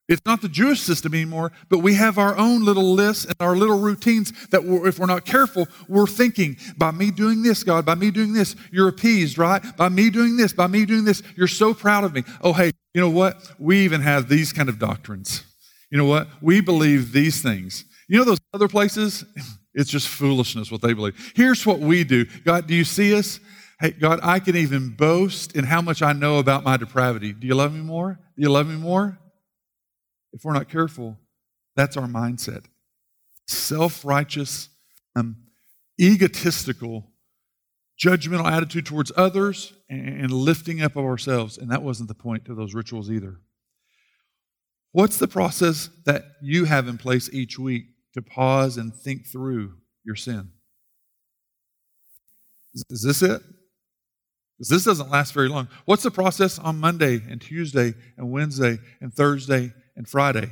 It's 0.09 0.25
not 0.25 0.41
the 0.41 0.49
Jewish 0.49 0.81
system 0.81 1.13
anymore, 1.13 1.51
but 1.69 1.79
we 1.79 1.93
have 1.93 2.17
our 2.17 2.35
own 2.35 2.65
little 2.65 2.93
lists 2.93 3.25
and 3.25 3.35
our 3.39 3.55
little 3.55 3.79
routines 3.79 4.33
that 4.47 4.63
we're, 4.63 4.87
if 4.87 4.97
we're 4.97 5.05
not 5.05 5.23
careful, 5.23 5.67
we're 5.87 6.07
thinking, 6.07 6.57
by 6.77 6.89
me 6.89 7.11
doing 7.11 7.43
this, 7.43 7.63
God, 7.63 7.85
by 7.85 7.93
me 7.93 8.09
doing 8.09 8.33
this, 8.33 8.55
you're 8.71 8.87
appeased, 8.87 9.37
right? 9.37 9.61
By 9.77 9.89
me 9.89 10.09
doing 10.09 10.35
this, 10.35 10.51
by 10.51 10.65
me 10.65 10.85
doing 10.85 11.05
this, 11.05 11.21
you're 11.35 11.47
so 11.47 11.75
proud 11.75 12.03
of 12.03 12.13
me. 12.13 12.23
Oh, 12.41 12.53
hey, 12.53 12.71
you 12.95 13.01
know 13.01 13.09
what? 13.11 13.53
We 13.59 13.81
even 13.81 14.01
have 14.01 14.27
these 14.27 14.51
kind 14.51 14.67
of 14.67 14.79
doctrines. 14.79 15.43
You 15.91 15.99
know 15.99 16.05
what? 16.05 16.27
We 16.41 16.59
believe 16.59 17.11
these 17.11 17.43
things. 17.43 17.85
You 18.07 18.17
know 18.17 18.25
those 18.25 18.39
other 18.53 18.67
places? 18.67 19.23
It's 19.75 19.89
just 19.89 20.07
foolishness 20.07 20.71
what 20.71 20.81
they 20.81 20.93
believe. 20.93 21.31
Here's 21.35 21.63
what 21.63 21.79
we 21.79 22.03
do. 22.03 22.25
God, 22.43 22.65
do 22.65 22.73
you 22.73 22.83
see 22.83 23.15
us? 23.15 23.39
Hey, 23.79 23.91
God, 23.91 24.19
I 24.23 24.39
can 24.39 24.55
even 24.55 24.89
boast 24.89 25.55
in 25.55 25.63
how 25.63 25.81
much 25.81 26.01
I 26.01 26.13
know 26.13 26.39
about 26.39 26.63
my 26.63 26.75
depravity. 26.75 27.31
Do 27.33 27.47
you 27.47 27.55
love 27.55 27.73
me 27.73 27.79
more? 27.79 28.19
Do 28.35 28.41
you 28.41 28.49
love 28.49 28.67
me 28.67 28.75
more? 28.75 29.19
if 30.33 30.43
we're 30.43 30.53
not 30.53 30.69
careful, 30.69 31.17
that's 31.75 31.97
our 31.97 32.07
mindset. 32.07 32.65
Self 33.47 34.05
righteous, 34.05 34.69
um, 35.15 35.37
egotistical, 35.99 37.07
judgmental 38.01 38.49
attitude 38.49 38.85
towards 38.85 39.11
others 39.17 39.73
and 39.89 40.31
lifting 40.31 40.81
up 40.81 40.95
of 40.95 41.05
ourselves. 41.05 41.57
And 41.57 41.71
that 41.71 41.83
wasn't 41.83 42.09
the 42.09 42.15
point 42.15 42.47
of 42.47 42.55
those 42.55 42.73
rituals 42.73 43.09
either. 43.09 43.37
What's 44.91 45.17
the 45.17 45.27
process 45.27 45.89
that 46.05 46.23
you 46.41 46.65
have 46.65 46.87
in 46.87 46.97
place 46.97 47.29
each 47.33 47.59
week 47.59 47.85
to 48.13 48.21
pause 48.21 48.77
and 48.77 48.93
think 48.93 49.27
through 49.27 49.73
your 50.03 50.15
sin? 50.15 50.51
Is 52.89 53.01
this 53.01 53.21
it? 53.21 53.41
Because 54.59 54.69
this 54.69 54.83
doesn't 54.83 55.09
last 55.09 55.33
very 55.33 55.47
long. 55.47 55.69
What's 55.85 56.03
the 56.03 56.11
process 56.11 56.59
on 56.59 56.79
Monday 56.79 57.23
and 57.29 57.41
Tuesday 57.41 57.93
and 58.17 58.29
Wednesday 58.29 58.77
and 58.99 59.11
Thursday 59.13 59.71
and 59.99 60.07
Friday. 60.07 60.49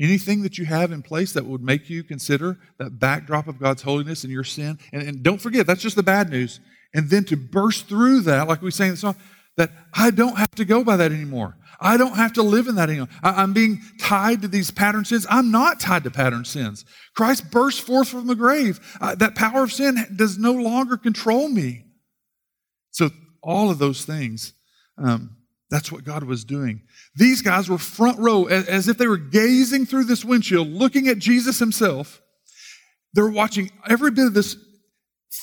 Anything 0.00 0.42
that 0.42 0.56
you 0.56 0.64
have 0.64 0.92
in 0.92 1.02
place 1.02 1.32
that 1.32 1.44
would 1.44 1.60
make 1.60 1.90
you 1.90 2.04
consider 2.04 2.56
that 2.78 3.00
backdrop 3.00 3.48
of 3.48 3.58
God's 3.58 3.82
holiness 3.82 4.22
and 4.22 4.32
your 4.32 4.44
sin. 4.44 4.78
And, 4.92 5.02
and 5.02 5.22
don't 5.24 5.40
forget, 5.40 5.66
that's 5.66 5.82
just 5.82 5.96
the 5.96 6.04
bad 6.04 6.30
news. 6.30 6.60
And 6.94 7.10
then 7.10 7.24
to 7.24 7.36
burst 7.36 7.88
through 7.88 8.20
that, 8.22 8.46
like 8.46 8.62
we 8.62 8.70
say 8.70 8.86
in 8.86 8.92
the 8.92 8.96
song, 8.96 9.16
that 9.56 9.72
I 9.92 10.12
don't 10.12 10.38
have 10.38 10.52
to 10.52 10.64
go 10.64 10.84
by 10.84 10.96
that 10.96 11.10
anymore. 11.10 11.56
I 11.80 11.96
don't 11.96 12.14
have 12.14 12.32
to 12.34 12.42
live 12.42 12.68
in 12.68 12.76
that 12.76 12.88
anymore. 12.88 13.08
I, 13.22 13.42
am 13.42 13.52
being 13.52 13.80
tied 14.00 14.42
to 14.42 14.48
these 14.48 14.70
pattern 14.70 15.04
sins. 15.04 15.26
I'm 15.28 15.50
not 15.50 15.80
tied 15.80 16.04
to 16.04 16.10
pattern 16.10 16.44
sins. 16.44 16.84
Christ 17.16 17.50
burst 17.50 17.82
forth 17.82 18.08
from 18.08 18.28
the 18.28 18.36
grave. 18.36 18.78
Uh, 19.00 19.16
that 19.16 19.34
power 19.34 19.64
of 19.64 19.72
sin 19.72 19.96
does 20.14 20.38
no 20.38 20.52
longer 20.52 20.96
control 20.96 21.48
me. 21.48 21.84
So, 22.98 23.10
all 23.44 23.70
of 23.70 23.78
those 23.78 24.04
things 24.04 24.52
um, 24.98 25.36
that's 25.70 25.92
what 25.92 26.02
God 26.02 26.24
was 26.24 26.44
doing. 26.44 26.82
These 27.14 27.42
guys 27.42 27.68
were 27.68 27.78
front 27.78 28.18
row 28.18 28.46
as 28.46 28.88
if 28.88 28.98
they 28.98 29.06
were 29.06 29.16
gazing 29.16 29.86
through 29.86 30.04
this 30.04 30.24
windshield, 30.24 30.66
looking 30.68 31.06
at 31.06 31.20
Jesus 31.20 31.60
himself. 31.60 32.20
They're 33.14 33.28
watching 33.28 33.70
every 33.88 34.10
bit 34.10 34.26
of 34.26 34.34
this 34.34 34.56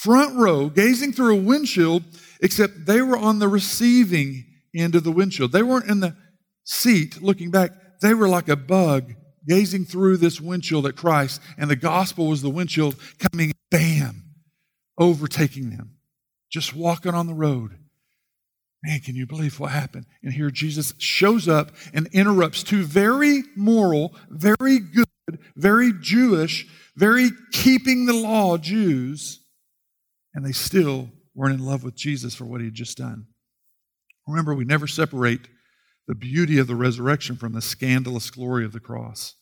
front 0.01 0.35
row, 0.35 0.67
gazing 0.67 1.13
through 1.13 1.37
a 1.37 1.41
windshield, 1.41 2.03
except 2.41 2.85
they 2.85 3.01
were 3.01 3.17
on 3.17 3.39
the 3.39 3.47
receiving 3.47 4.43
end 4.75 4.95
of 4.95 5.05
the 5.05 5.11
windshield. 5.11 5.53
They 5.53 5.63
weren't 5.63 5.89
in 5.89 6.01
the 6.01 6.17
seat 6.65 7.21
looking 7.21 7.49
back. 7.49 7.71
They 8.01 8.13
were 8.13 8.27
like 8.27 8.49
a 8.49 8.57
bug 8.57 9.13
gazing 9.47 9.85
through 9.85 10.17
this 10.17 10.41
windshield 10.41 10.85
at 10.85 10.95
Christ, 10.97 11.39
and 11.57 11.69
the 11.69 11.77
gospel 11.77 12.27
was 12.27 12.41
the 12.41 12.49
windshield 12.49 12.95
coming, 13.31 13.53
bam, 13.71 14.23
overtaking 14.97 15.69
them, 15.69 15.94
just 16.55 16.73
walking 16.73 17.13
on 17.13 17.27
the 17.27 17.33
road. 17.33 17.71
Man, 18.81 19.01
can 19.01 19.13
you 19.13 19.27
believe 19.27 19.59
what 19.59 19.71
happened? 19.71 20.05
And 20.23 20.31
here 20.31 20.49
Jesus 20.49 20.93
shows 20.99 21.49
up 21.49 21.71
and 21.93 22.07
interrupts 22.13 22.63
two 22.63 22.85
very 22.85 23.43
moral, 23.57 24.15
very 24.29 24.79
good, 24.79 25.39
very 25.57 25.91
Jewish, 25.99 26.65
very 26.95 27.31
keeping 27.51 28.05
the 28.05 28.13
law 28.13 28.57
Jews, 28.57 29.41
and 30.33 30.45
they 30.45 30.53
still 30.53 31.09
weren't 31.33 31.55
in 31.55 31.65
love 31.65 31.83
with 31.83 31.95
Jesus 31.95 32.35
for 32.35 32.45
what 32.45 32.61
he 32.61 32.67
had 32.67 32.73
just 32.73 32.97
done. 32.97 33.25
Remember, 34.25 34.55
we 34.55 34.63
never 34.63 34.87
separate 34.87 35.49
the 36.07 36.15
beauty 36.15 36.57
of 36.57 36.67
the 36.67 36.75
resurrection 36.75 37.35
from 37.35 37.51
the 37.51 37.61
scandalous 37.61 38.29
glory 38.29 38.63
of 38.63 38.71
the 38.71 38.79
cross. 38.79 39.35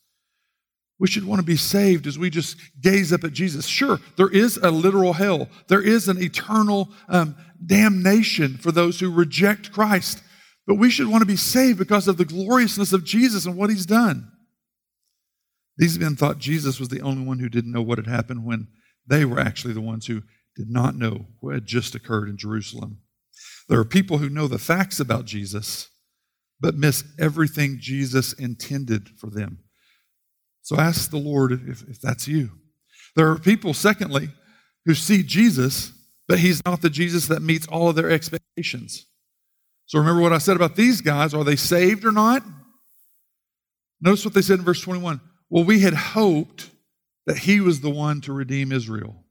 We 1.04 1.10
should 1.10 1.26
want 1.26 1.38
to 1.40 1.44
be 1.44 1.58
saved 1.58 2.06
as 2.06 2.18
we 2.18 2.30
just 2.30 2.56
gaze 2.80 3.12
up 3.12 3.24
at 3.24 3.34
Jesus. 3.34 3.66
Sure, 3.66 4.00
there 4.16 4.30
is 4.30 4.56
a 4.56 4.70
literal 4.70 5.12
hell, 5.12 5.50
there 5.68 5.82
is 5.82 6.08
an 6.08 6.16
eternal 6.16 6.88
um, 7.10 7.36
damnation 7.66 8.56
for 8.56 8.72
those 8.72 8.98
who 8.98 9.12
reject 9.12 9.70
Christ, 9.70 10.22
but 10.66 10.76
we 10.76 10.88
should 10.88 11.08
want 11.08 11.20
to 11.20 11.26
be 11.26 11.36
saved 11.36 11.78
because 11.78 12.08
of 12.08 12.16
the 12.16 12.24
gloriousness 12.24 12.94
of 12.94 13.04
Jesus 13.04 13.44
and 13.44 13.54
what 13.54 13.68
he's 13.68 13.84
done. 13.84 14.32
These 15.76 15.98
men 15.98 16.16
thought 16.16 16.38
Jesus 16.38 16.80
was 16.80 16.88
the 16.88 17.02
only 17.02 17.22
one 17.22 17.38
who 17.38 17.50
didn't 17.50 17.72
know 17.72 17.82
what 17.82 17.98
had 17.98 18.06
happened 18.06 18.46
when 18.46 18.68
they 19.06 19.26
were 19.26 19.38
actually 19.38 19.74
the 19.74 19.82
ones 19.82 20.06
who 20.06 20.22
did 20.56 20.70
not 20.70 20.96
know 20.96 21.26
what 21.40 21.52
had 21.52 21.66
just 21.66 21.94
occurred 21.94 22.30
in 22.30 22.38
Jerusalem. 22.38 23.00
There 23.68 23.78
are 23.78 23.84
people 23.84 24.16
who 24.16 24.30
know 24.30 24.48
the 24.48 24.58
facts 24.58 25.00
about 25.00 25.26
Jesus, 25.26 25.90
but 26.58 26.76
miss 26.76 27.04
everything 27.20 27.76
Jesus 27.78 28.32
intended 28.32 29.10
for 29.18 29.28
them. 29.28 29.63
So 30.64 30.78
ask 30.78 31.10
the 31.10 31.18
Lord 31.18 31.52
if, 31.52 31.82
if 31.88 32.00
that's 32.00 32.26
you. 32.26 32.50
There 33.16 33.30
are 33.30 33.38
people, 33.38 33.74
secondly, 33.74 34.30
who 34.86 34.94
see 34.94 35.22
Jesus, 35.22 35.92
but 36.26 36.38
he's 36.38 36.64
not 36.64 36.80
the 36.80 36.90
Jesus 36.90 37.26
that 37.28 37.42
meets 37.42 37.66
all 37.68 37.90
of 37.90 37.96
their 37.96 38.10
expectations. 38.10 39.06
So 39.86 39.98
remember 39.98 40.22
what 40.22 40.32
I 40.32 40.38
said 40.38 40.56
about 40.56 40.74
these 40.74 41.02
guys. 41.02 41.34
Are 41.34 41.44
they 41.44 41.56
saved 41.56 42.04
or 42.06 42.12
not? 42.12 42.42
Notice 44.00 44.24
what 44.24 44.32
they 44.32 44.42
said 44.42 44.58
in 44.58 44.64
verse 44.64 44.80
21. 44.80 45.20
Well, 45.50 45.64
we 45.64 45.80
had 45.80 45.94
hoped 45.94 46.70
that 47.26 47.38
he 47.38 47.60
was 47.60 47.80
the 47.80 47.90
one 47.90 48.22
to 48.22 48.32
redeem 48.32 48.72
Israel. 48.72 49.22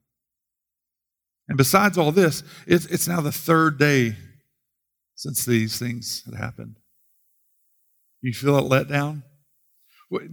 And 1.50 1.58
besides 1.58 1.98
all 1.98 2.12
this, 2.12 2.43
it's, 2.67 2.86
it's 2.86 3.08
now 3.08 3.22
the 3.22 3.32
third 3.32 3.80
day 3.80 4.15
since 5.15 5.46
these 5.46 5.80
things 5.80 6.24
had 6.26 6.36
happened. 6.36 6.78
You 8.22 8.34
feel 8.34 8.58
it 8.60 8.65
let 8.65 8.88
down? 8.88 9.24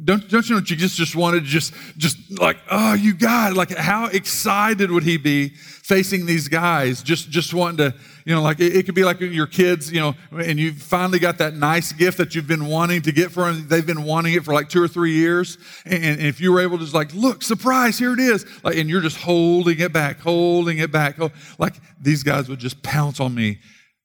Don't, 0.04 0.28
don't 0.28 0.48
you 0.48 0.56
know 0.56 0.60
Jesus 0.60 0.94
just 0.94 1.16
wanted 1.16 1.40
to 1.40 1.46
just, 1.46 1.72
just 1.96 2.38
like, 2.38 2.58
oh, 2.70 2.94
you 2.94 3.14
got 3.14 3.52
it. 3.52 3.56
Like, 3.56 3.70
how 3.70 4.06
excited 4.06 4.90
would 4.90 5.04
he 5.04 5.16
be 5.16 5.48
facing 5.50 6.26
these 6.26 6.48
guys? 6.48 7.02
Just, 7.02 7.30
just 7.30 7.54
wanting 7.54 7.78
to, 7.78 7.94
you 8.26 8.34
know, 8.34 8.42
like, 8.42 8.60
it, 8.60 8.76
it 8.76 8.86
could 8.86 8.94
be 8.94 9.04
like 9.04 9.20
your 9.20 9.46
kids, 9.46 9.90
you 9.90 10.00
know, 10.00 10.14
and 10.32 10.58
you 10.58 10.72
finally 10.72 11.18
got 11.18 11.38
that 11.38 11.54
nice 11.54 11.92
gift 11.92 12.18
that 12.18 12.34
you've 12.34 12.46
been 12.46 12.66
wanting 12.66 13.00
to 13.02 13.12
get 13.12 13.30
for 13.30 13.50
them. 13.50 13.68
They've 13.68 13.86
been 13.86 14.04
wanting 14.04 14.34
it 14.34 14.44
for 14.44 14.52
like 14.52 14.68
two 14.68 14.82
or 14.82 14.88
three 14.88 15.12
years. 15.12 15.56
And, 15.86 16.04
and 16.04 16.20
if 16.20 16.40
you 16.40 16.52
were 16.52 16.60
able 16.60 16.76
to 16.76 16.84
just 16.84 16.94
like, 16.94 17.14
look, 17.14 17.42
surprise, 17.42 17.98
here 17.98 18.12
it 18.12 18.20
is. 18.20 18.44
Like, 18.62 18.76
and 18.76 18.90
you're 18.90 19.00
just 19.00 19.16
holding 19.16 19.80
it 19.80 19.92
back, 19.92 20.20
holding 20.20 20.78
it 20.78 20.92
back. 20.92 21.18
Oh, 21.18 21.30
like, 21.58 21.74
these 22.00 22.22
guys 22.22 22.48
would 22.48 22.60
just 22.60 22.82
pounce 22.82 23.18
on 23.18 23.34
me 23.34 23.60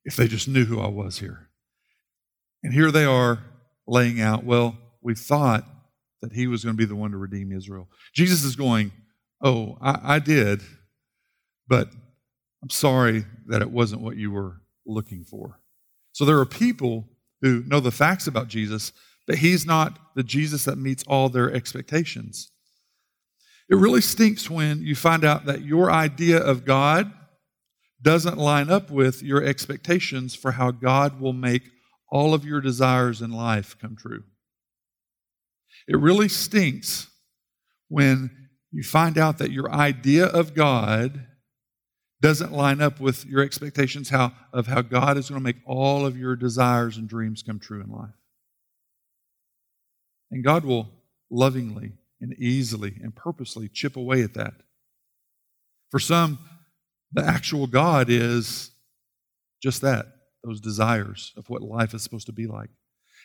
if 0.06 0.16
they 0.16 0.28
just 0.28 0.48
knew 0.48 0.64
who 0.64 0.80
I 0.80 0.88
was 0.88 1.20
here. 1.20 1.50
And 2.64 2.74
here 2.74 2.92
they 2.92 3.06
are 3.06 3.44
laying 3.88 4.22
out, 4.22 4.44
well, 4.44 4.78
we 5.06 5.14
thought 5.14 5.64
that 6.22 6.34
he 6.34 6.48
was 6.48 6.64
going 6.64 6.76
to 6.76 6.78
be 6.78 6.86
the 6.86 6.96
one 6.96 7.12
to 7.12 7.18
redeem 7.18 7.52
Israel. 7.52 7.88
Jesus 8.14 8.44
is 8.44 8.56
going, 8.56 8.92
Oh, 9.42 9.78
I, 9.80 10.16
I 10.16 10.20
did, 10.20 10.62
but 11.68 11.90
I'm 12.64 12.70
sorry 12.72 13.26
that 13.48 13.62
it 13.62 13.70
wasn't 13.70 14.02
what 14.02 14.18
you 14.18 14.32
were 14.32 14.62
looking 14.86 15.24
for. 15.24 15.60
So 16.14 16.26
there 16.26 16.40
are 16.40 16.46
people 16.46 17.08
who 17.42 17.64
know 17.68 17.80
the 17.80 17.92
facts 17.92 18.26
about 18.26 18.48
Jesus, 18.48 18.92
but 19.28 19.38
he's 19.38 19.66
not 19.66 20.00
the 20.16 20.24
Jesus 20.24 20.66
that 20.66 20.78
meets 20.78 21.04
all 21.04 21.30
their 21.30 21.54
expectations. 21.54 22.50
It 23.70 23.76
really 23.76 24.02
stinks 24.02 24.50
when 24.50 24.82
you 24.82 24.96
find 24.96 25.24
out 25.24 25.46
that 25.46 25.62
your 25.62 25.92
idea 25.92 26.40
of 26.40 26.66
God 26.66 27.12
doesn't 28.02 28.38
line 28.38 28.72
up 28.72 28.90
with 28.90 29.22
your 29.22 29.44
expectations 29.44 30.34
for 30.34 30.54
how 30.54 30.72
God 30.72 31.20
will 31.20 31.34
make 31.34 31.70
all 32.10 32.34
of 32.34 32.46
your 32.46 32.62
desires 32.62 33.22
in 33.22 33.32
life 33.32 33.78
come 33.80 33.96
true. 33.96 34.24
It 35.88 35.98
really 35.98 36.30
stinks 36.30 37.08
when 37.88 38.32
you 38.72 38.84
find 38.84 39.18
out 39.18 39.38
that 39.38 39.52
your 39.52 39.72
idea 39.72 40.26
of 40.26 40.54
God 40.54 41.28
doesn't 42.22 42.52
line 42.52 42.82
up 42.82 43.00
with 43.00 43.26
your 43.26 43.42
expectations 43.42 44.10
how, 44.10 44.34
of 44.52 44.68
how 44.68 44.82
God 44.82 45.18
is 45.18 45.30
going 45.30 45.40
to 45.40 45.44
make 45.44 45.58
all 45.66 46.06
of 46.06 46.18
your 46.18 46.36
desires 46.36 46.98
and 46.98 47.08
dreams 47.08 47.44
come 47.44 47.60
true 47.60 47.82
in 47.82 47.92
life. 47.92 48.10
And 50.32 50.44
God 50.44 50.66
will 50.66 50.90
lovingly 51.30 51.94
and 52.20 52.34
easily 52.34 52.96
and 53.02 53.16
purposely 53.16 53.68
chip 53.68 53.96
away 53.96 54.24
at 54.24 54.34
that. 54.34 54.54
For 55.92 56.00
some, 56.00 56.40
the 57.12 57.24
actual 57.24 57.68
God 57.68 58.10
is 58.10 58.72
just 59.62 59.82
that 59.82 60.08
those 60.44 60.60
desires 60.60 61.34
of 61.38 61.50
what 61.50 61.62
life 61.62 61.94
is 61.94 62.04
supposed 62.04 62.26
to 62.28 62.34
be 62.34 62.48
like. 62.48 62.70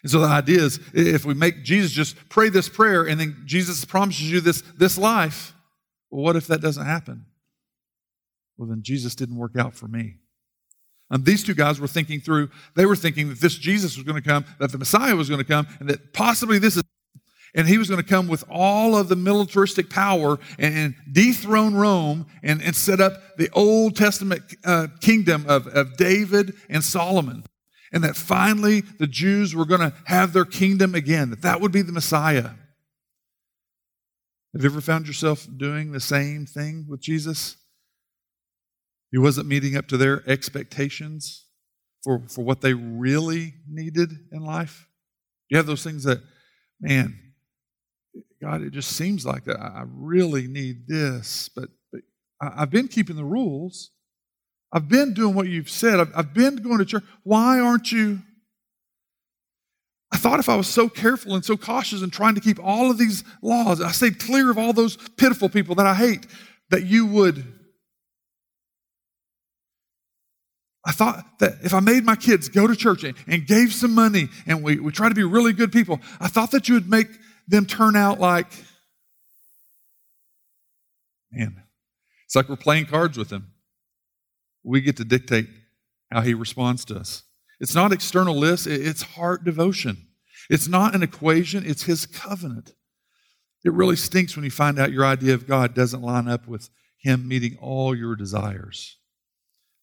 And 0.02 0.10
so 0.10 0.20
the 0.20 0.26
idea 0.26 0.60
is 0.62 0.80
if 0.94 1.24
we 1.24 1.34
make 1.34 1.62
Jesus 1.62 1.92
just 1.92 2.16
pray 2.28 2.48
this 2.48 2.68
prayer 2.68 3.04
and 3.04 3.20
then 3.20 3.42
Jesus 3.44 3.84
promises 3.84 4.30
you 4.30 4.40
this, 4.40 4.62
this 4.76 4.96
life, 4.96 5.54
well, 6.10 6.22
what 6.24 6.36
if 6.36 6.46
that 6.46 6.60
doesn't 6.60 6.86
happen? 6.86 7.26
Well, 8.56 8.68
then 8.68 8.82
Jesus 8.82 9.14
didn't 9.14 9.36
work 9.36 9.56
out 9.58 9.74
for 9.74 9.88
me. 9.88 10.16
And 11.10 11.24
these 11.24 11.42
two 11.42 11.54
guys 11.54 11.80
were 11.80 11.88
thinking 11.88 12.20
through, 12.20 12.50
they 12.76 12.86
were 12.86 12.96
thinking 12.96 13.28
that 13.30 13.40
this 13.40 13.56
Jesus 13.56 13.96
was 13.96 14.04
going 14.04 14.20
to 14.20 14.26
come, 14.26 14.44
that 14.58 14.70
the 14.70 14.78
Messiah 14.78 15.16
was 15.16 15.28
going 15.28 15.40
to 15.40 15.46
come, 15.46 15.66
and 15.80 15.88
that 15.90 16.12
possibly 16.12 16.58
this 16.58 16.76
is, 16.76 16.82
and 17.54 17.66
he 17.66 17.78
was 17.78 17.88
going 17.88 18.00
to 18.00 18.08
come 18.08 18.28
with 18.28 18.44
all 18.48 18.96
of 18.96 19.08
the 19.08 19.16
militaristic 19.16 19.90
power 19.90 20.38
and, 20.58 20.74
and 20.74 20.94
dethrone 21.10 21.74
Rome 21.74 22.26
and, 22.44 22.62
and 22.62 22.76
set 22.76 23.00
up 23.00 23.36
the 23.38 23.50
Old 23.52 23.96
Testament 23.96 24.42
uh, 24.64 24.86
kingdom 25.00 25.44
of, 25.48 25.66
of 25.66 25.96
David 25.96 26.54
and 26.68 26.84
Solomon 26.84 27.44
and 27.92 28.04
that 28.04 28.16
finally 28.16 28.80
the 28.80 29.06
Jews 29.06 29.54
were 29.54 29.64
going 29.64 29.80
to 29.80 29.92
have 30.04 30.32
their 30.32 30.44
kingdom 30.44 30.94
again, 30.94 31.30
that 31.30 31.42
that 31.42 31.60
would 31.60 31.72
be 31.72 31.82
the 31.82 31.92
Messiah. 31.92 32.50
Have 34.52 34.62
you 34.62 34.70
ever 34.70 34.80
found 34.80 35.06
yourself 35.06 35.46
doing 35.56 35.92
the 35.92 36.00
same 36.00 36.46
thing 36.46 36.86
with 36.88 37.00
Jesus? 37.00 37.56
He 39.12 39.18
wasn't 39.18 39.48
meeting 39.48 39.76
up 39.76 39.86
to 39.88 39.96
their 39.96 40.28
expectations 40.28 41.46
for, 42.02 42.22
for 42.28 42.44
what 42.44 42.60
they 42.60 42.74
really 42.74 43.54
needed 43.68 44.10
in 44.32 44.40
life. 44.40 44.88
You 45.48 45.56
have 45.56 45.66
those 45.66 45.84
things 45.84 46.04
that, 46.04 46.20
man, 46.80 47.18
God, 48.42 48.62
it 48.62 48.72
just 48.72 48.92
seems 48.92 49.26
like. 49.26 49.48
I 49.48 49.84
really 49.86 50.46
need 50.46 50.86
this, 50.88 51.48
but, 51.54 51.68
but 51.92 52.00
I've 52.40 52.70
been 52.70 52.88
keeping 52.88 53.16
the 53.16 53.24
rules. 53.24 53.90
I've 54.72 54.88
been 54.88 55.14
doing 55.14 55.34
what 55.34 55.48
you've 55.48 55.70
said. 55.70 55.98
I've, 55.98 56.12
I've 56.14 56.34
been 56.34 56.56
going 56.56 56.78
to 56.78 56.84
church. 56.84 57.04
Why 57.24 57.58
aren't 57.58 57.90
you? 57.90 58.20
I 60.12 60.16
thought 60.16 60.40
if 60.40 60.48
I 60.48 60.56
was 60.56 60.68
so 60.68 60.88
careful 60.88 61.34
and 61.34 61.44
so 61.44 61.56
cautious 61.56 62.02
and 62.02 62.12
trying 62.12 62.34
to 62.34 62.40
keep 62.40 62.58
all 62.62 62.90
of 62.90 62.98
these 62.98 63.24
laws, 63.42 63.80
I 63.80 63.92
stayed 63.92 64.18
clear 64.18 64.50
of 64.50 64.58
all 64.58 64.72
those 64.72 64.96
pitiful 65.16 65.48
people 65.48 65.74
that 65.76 65.86
I 65.86 65.94
hate, 65.94 66.26
that 66.70 66.84
you 66.84 67.06
would. 67.06 67.44
I 70.84 70.92
thought 70.92 71.24
that 71.40 71.58
if 71.62 71.74
I 71.74 71.80
made 71.80 72.04
my 72.04 72.16
kids 72.16 72.48
go 72.48 72.66
to 72.66 72.74
church 72.74 73.04
and, 73.04 73.16
and 73.26 73.46
gave 73.46 73.72
some 73.72 73.94
money 73.94 74.28
and 74.46 74.62
we, 74.62 74.80
we 74.80 74.90
try 74.90 75.08
to 75.08 75.14
be 75.14 75.24
really 75.24 75.52
good 75.52 75.72
people, 75.72 76.00
I 76.20 76.28
thought 76.28 76.52
that 76.52 76.68
you 76.68 76.74
would 76.74 76.88
make 76.88 77.08
them 77.46 77.66
turn 77.66 77.96
out 77.96 78.18
like, 78.18 78.46
man, 81.30 81.62
it's 82.24 82.34
like 82.34 82.48
we're 82.48 82.56
playing 82.56 82.86
cards 82.86 83.18
with 83.18 83.28
them 83.28 83.52
we 84.62 84.80
get 84.80 84.96
to 84.98 85.04
dictate 85.04 85.46
how 86.10 86.20
he 86.20 86.34
responds 86.34 86.84
to 86.86 86.96
us. 86.96 87.22
It's 87.60 87.74
not 87.74 87.92
external 87.92 88.36
lists, 88.36 88.66
it's 88.66 89.02
heart 89.02 89.44
devotion. 89.44 90.08
It's 90.48 90.66
not 90.66 90.94
an 90.94 91.02
equation, 91.02 91.64
it's 91.64 91.84
his 91.84 92.06
covenant. 92.06 92.72
It 93.64 93.72
really 93.72 93.96
stinks 93.96 94.36
when 94.36 94.44
you 94.44 94.50
find 94.50 94.78
out 94.78 94.92
your 94.92 95.04
idea 95.04 95.34
of 95.34 95.46
God 95.46 95.74
doesn't 95.74 96.02
line 96.02 96.28
up 96.28 96.48
with 96.48 96.70
him 96.98 97.28
meeting 97.28 97.58
all 97.60 97.94
your 97.94 98.16
desires. 98.16 98.96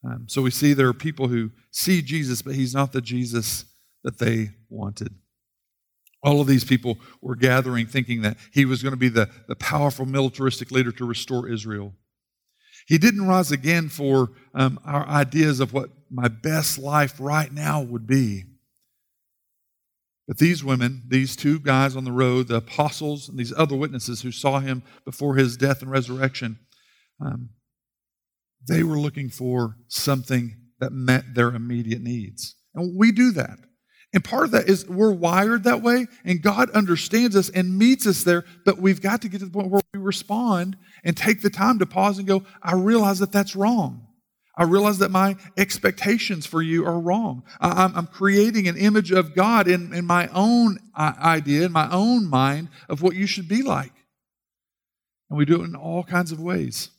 Um, 0.04 0.26
so 0.28 0.42
we 0.42 0.52
see 0.52 0.74
there 0.74 0.88
are 0.88 0.94
people 0.94 1.28
who 1.28 1.52
see 1.72 2.02
Jesus, 2.02 2.42
but 2.42 2.56
he's 2.56 2.74
not 2.74 2.92
the 2.92 3.02
Jesus 3.02 3.66
that 4.04 4.20
they 4.20 4.52
wanted. 4.70 5.16
All 6.24 6.42
of 6.42 6.48
these 6.48 6.64
people 6.64 6.98
were 7.22 7.36
gathering 7.36 7.86
thinking 7.86 8.22
that 8.22 8.38
he 8.52 8.66
was 8.66 8.82
going 8.82 8.94
to 8.94 8.98
be 8.98 9.10
the, 9.10 9.30
the 9.48 9.56
powerful 9.56 10.06
militaristic 10.06 10.72
leader 10.72 10.92
to 10.94 11.06
restore 11.06 11.48
Israel. 11.48 11.94
He 12.88 12.98
didn't 12.98 13.28
rise 13.28 13.52
again 13.52 13.90
for 13.90 14.32
um, 14.54 14.80
our 14.86 15.06
ideas 15.08 15.60
of 15.60 15.74
what 15.74 15.90
my 16.10 16.30
best 16.30 16.80
life 16.80 17.16
right 17.20 17.52
now 17.52 17.82
would 17.82 18.08
be. 18.08 18.46
But 20.26 20.38
these 20.38 20.64
women, 20.64 21.04
these 21.08 21.36
two 21.36 21.60
guys 21.60 21.96
on 21.96 22.06
the 22.06 22.12
road, 22.12 22.48
the 22.48 22.56
apostles 22.56 23.28
and 23.28 23.38
these 23.38 23.54
other 23.56 23.76
witnesses 23.76 24.22
who 24.22 24.32
saw 24.32 24.60
him 24.60 24.84
before 25.06 25.36
his 25.36 25.58
death 25.58 25.82
and 25.82 25.92
resurrection, 25.92 26.60
um, 27.20 27.50
they 28.68 28.84
were 28.84 29.00
looking 29.00 29.30
for 29.30 29.78
something 29.88 30.56
that 30.80 30.92
met 30.92 31.36
their 31.36 31.50
immediate 31.50 32.02
needs. 32.02 32.56
And 32.74 32.98
we 32.98 33.12
do 33.12 33.32
that. 33.32 33.60
And 34.18 34.24
part 34.24 34.46
of 34.46 34.52
that 34.54 34.68
is 34.68 34.90
we're 34.90 35.12
wired 35.12 35.66
that 35.66 35.84
way, 35.84 36.08
and 36.26 36.42
God 36.42 36.72
understands 36.72 37.36
us 37.36 37.50
and 37.50 37.78
meets 37.78 38.08
us 38.08 38.24
there, 38.24 38.46
but 38.66 38.80
we've 38.80 39.00
got 39.00 39.22
to 39.22 39.30
get 39.30 39.42
to 39.42 39.46
the 39.46 39.52
point 39.52 39.70
where 39.70 39.84
we 39.94 40.00
respond 40.00 40.76
and 41.04 41.16
take 41.16 41.44
the 41.44 41.52
time 41.52 41.78
to 41.78 41.86
pause 41.86 42.18
and 42.18 42.28
go, 42.28 42.42
I 42.64 42.74
realize 42.74 43.20
that 43.20 43.32
that's 43.32 43.56
wrong. 43.56 44.08
I 44.56 44.64
realize 44.64 44.98
that 44.98 45.12
my 45.12 45.36
expectations 45.56 46.48
for 46.48 46.64
you 46.64 46.84
are 46.84 47.00
wrong. 47.00 47.44
I, 47.62 47.92
am 47.96 48.08
creating 48.08 48.68
an 48.68 48.76
image 48.76 49.12
of 49.12 49.36
God 49.36 49.68
in, 49.68 49.94
in 49.94 50.04
my 50.04 50.30
own 50.30 50.80
uh, 50.96 51.14
idea, 51.20 51.68
in 51.68 51.72
my 51.72 51.88
own 51.92 52.28
mind 52.28 52.70
of 52.90 53.04
what 53.04 53.14
you 53.14 53.28
should 53.28 53.48
be 53.48 53.62
like. 53.62 53.94
And 55.30 55.38
we 55.38 55.46
do 55.46 55.62
it 55.62 55.66
in 55.66 55.76
all 55.76 56.04
kinds 56.04 56.32
of 56.32 56.42
ways. 56.42 56.90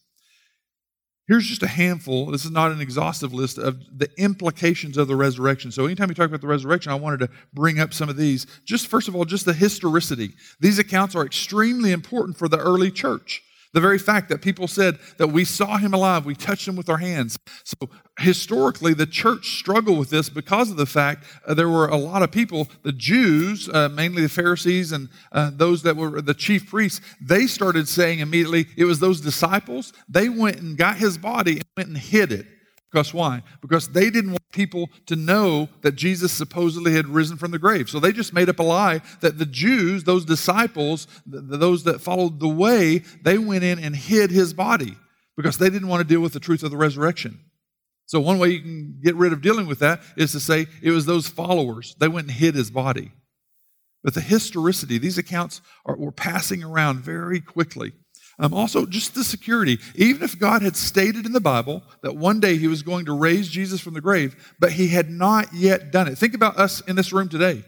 Here's 1.28 1.46
just 1.46 1.62
a 1.62 1.68
handful, 1.68 2.26
this 2.26 2.46
is 2.46 2.50
not 2.50 2.72
an 2.72 2.80
exhaustive 2.80 3.34
list, 3.34 3.58
of 3.58 3.84
the 3.96 4.08
implications 4.16 4.96
of 4.96 5.08
the 5.08 5.14
resurrection. 5.14 5.70
So, 5.70 5.84
anytime 5.84 6.08
you 6.08 6.14
talk 6.14 6.28
about 6.28 6.40
the 6.40 6.46
resurrection, 6.46 6.90
I 6.90 6.94
wanted 6.94 7.20
to 7.20 7.28
bring 7.52 7.78
up 7.78 7.92
some 7.92 8.08
of 8.08 8.16
these. 8.16 8.46
Just 8.64 8.86
first 8.86 9.08
of 9.08 9.14
all, 9.14 9.26
just 9.26 9.44
the 9.44 9.52
historicity. 9.52 10.32
These 10.58 10.78
accounts 10.78 11.14
are 11.14 11.26
extremely 11.26 11.92
important 11.92 12.38
for 12.38 12.48
the 12.48 12.56
early 12.56 12.90
church. 12.90 13.42
The 13.74 13.81
very 13.81 13.98
fact 13.98 14.28
that 14.31 14.40
people 14.40 14.66
said 14.66 14.98
that 15.18 15.28
we 15.28 15.44
saw 15.44 15.76
him 15.76 15.92
alive, 15.92 16.24
we 16.24 16.35
touched 16.35 16.66
him 16.66 16.76
with 16.76 16.88
our 16.88 16.96
hands. 16.96 17.38
So 17.64 17.90
historically, 18.18 18.94
the 18.94 19.07
church 19.07 19.59
struggled 19.59 19.98
with 19.98 20.11
this 20.11 20.31
because 20.31 20.70
of 20.70 20.76
the 20.76 20.87
fact 20.87 21.24
uh, 21.46 21.54
there 21.54 21.68
were 21.68 21.87
a 21.88 21.96
lot 21.96 22.22
of 22.22 22.31
people, 22.31 22.68
the 22.83 22.92
Jews, 22.92 23.68
uh, 23.68 23.88
mainly 23.90 24.22
the 24.22 24.28
Pharisees 24.28 24.92
and 24.92 25.09
uh, 25.33 25.50
those 25.54 25.83
that 25.83 25.96
were 25.96 26.22
the 26.22 26.35
chief 26.35 26.68
priests, 26.68 27.00
they 27.20 27.46
started 27.46 27.88
saying 27.88 28.20
immediately, 28.20 28.66
it 28.76 28.85
was 28.85 29.00
those 29.00 29.20
disciples, 29.20 29.92
they 30.09 30.28
went 30.28 30.61
and 30.61 30.76
got 30.76 30.96
his 30.96 31.18
body 31.18 31.57
and 31.57 31.66
went 31.76 31.88
and 31.88 31.98
hid 31.98 32.33
it. 32.33 32.46
Because 32.90 33.12
why? 33.12 33.42
Because 33.61 33.88
they 33.88 34.09
didn't 34.09 34.31
want 34.31 34.53
people 34.53 34.88
to 35.07 35.16
know 35.16 35.68
that 35.83 35.92
Jesus 35.94 36.33
supposedly 36.33 36.94
had 36.94 37.07
risen 37.07 37.37
from 37.37 37.51
the 37.51 37.59
grave. 37.59 37.90
So 37.90 38.01
they 38.01 38.12
just 38.12 38.33
made 38.33 38.48
up 38.48 38.59
a 38.59 38.62
lie 38.62 39.03
that 39.20 39.38
the 39.38 39.44
Jews, 39.44 40.05
those 40.05 40.24
disciples, 40.24 41.07
those 41.27 41.85
that 41.85 42.01
followed 42.01 42.40
the 42.40 42.48
way, 42.48 43.03
they 43.22 43.37
went 43.37 43.64
in 43.64 43.79
and 43.79 43.94
hid 43.94 44.31
his 44.31 44.55
body 44.55 44.96
because 45.37 45.59
they 45.59 45.68
didn't 45.68 45.88
want 45.88 46.01
to 46.01 46.09
deal 46.09 46.20
with 46.20 46.33
the 46.33 46.40
truth 46.40 46.62
of 46.62 46.70
the 46.70 46.79
resurrection. 46.79 47.38
So 48.07 48.20
one 48.20 48.38
way 48.38 48.48
you 48.48 48.62
can 48.62 49.01
get 49.05 49.16
rid 49.16 49.35
of 49.35 49.42
dealing 49.42 49.66
with 49.66 49.81
that 49.81 50.01
is 50.16 50.33
to 50.33 50.40
say 50.40 50.66
it 50.83 50.90
was 50.90 51.05
those 51.05 51.29
followers. 51.29 51.94
They 51.98 52.09
went 52.09 52.29
and 52.29 52.37
hid 52.37 52.55
his 52.55 52.70
body. 52.70 53.12
But 54.03 54.14
the 54.14 54.22
historicity, 54.22 54.96
these 54.96 55.18
accounts 55.18 55.61
are, 55.85 55.96
were 55.96 56.12
passing 56.12 56.64
around 56.64 57.01
very 57.01 57.40
quickly. 57.40 57.92
Um, 58.40 58.55
also, 58.55 58.87
just 58.87 59.14
the 59.14 59.24
security. 59.24 59.79
Even 59.96 60.22
if 60.22 60.38
God 60.38 60.62
had 60.62 60.77
stated 60.77 61.27
in 61.27 61.33
the 61.33 61.40
Bible 61.40 61.83
that 62.03 62.16
one 62.16 62.38
day 62.38 62.57
he 62.57 62.68
was 62.68 62.83
going 62.83 63.07
to 63.07 63.18
raise 63.18 63.48
Jesus 63.48 63.81
from 63.81 63.94
the 63.94 64.01
grave, 64.01 64.55
but 64.61 64.72
he 64.72 64.88
had 64.88 65.11
not 65.11 65.53
yet 65.53 65.90
done 65.90 66.07
it. 66.07 66.16
Think 66.16 66.35
about 66.35 66.57
us 66.57 66.81
in 66.83 66.94
this 66.94 67.12
room 67.12 67.29
today. 67.29 67.64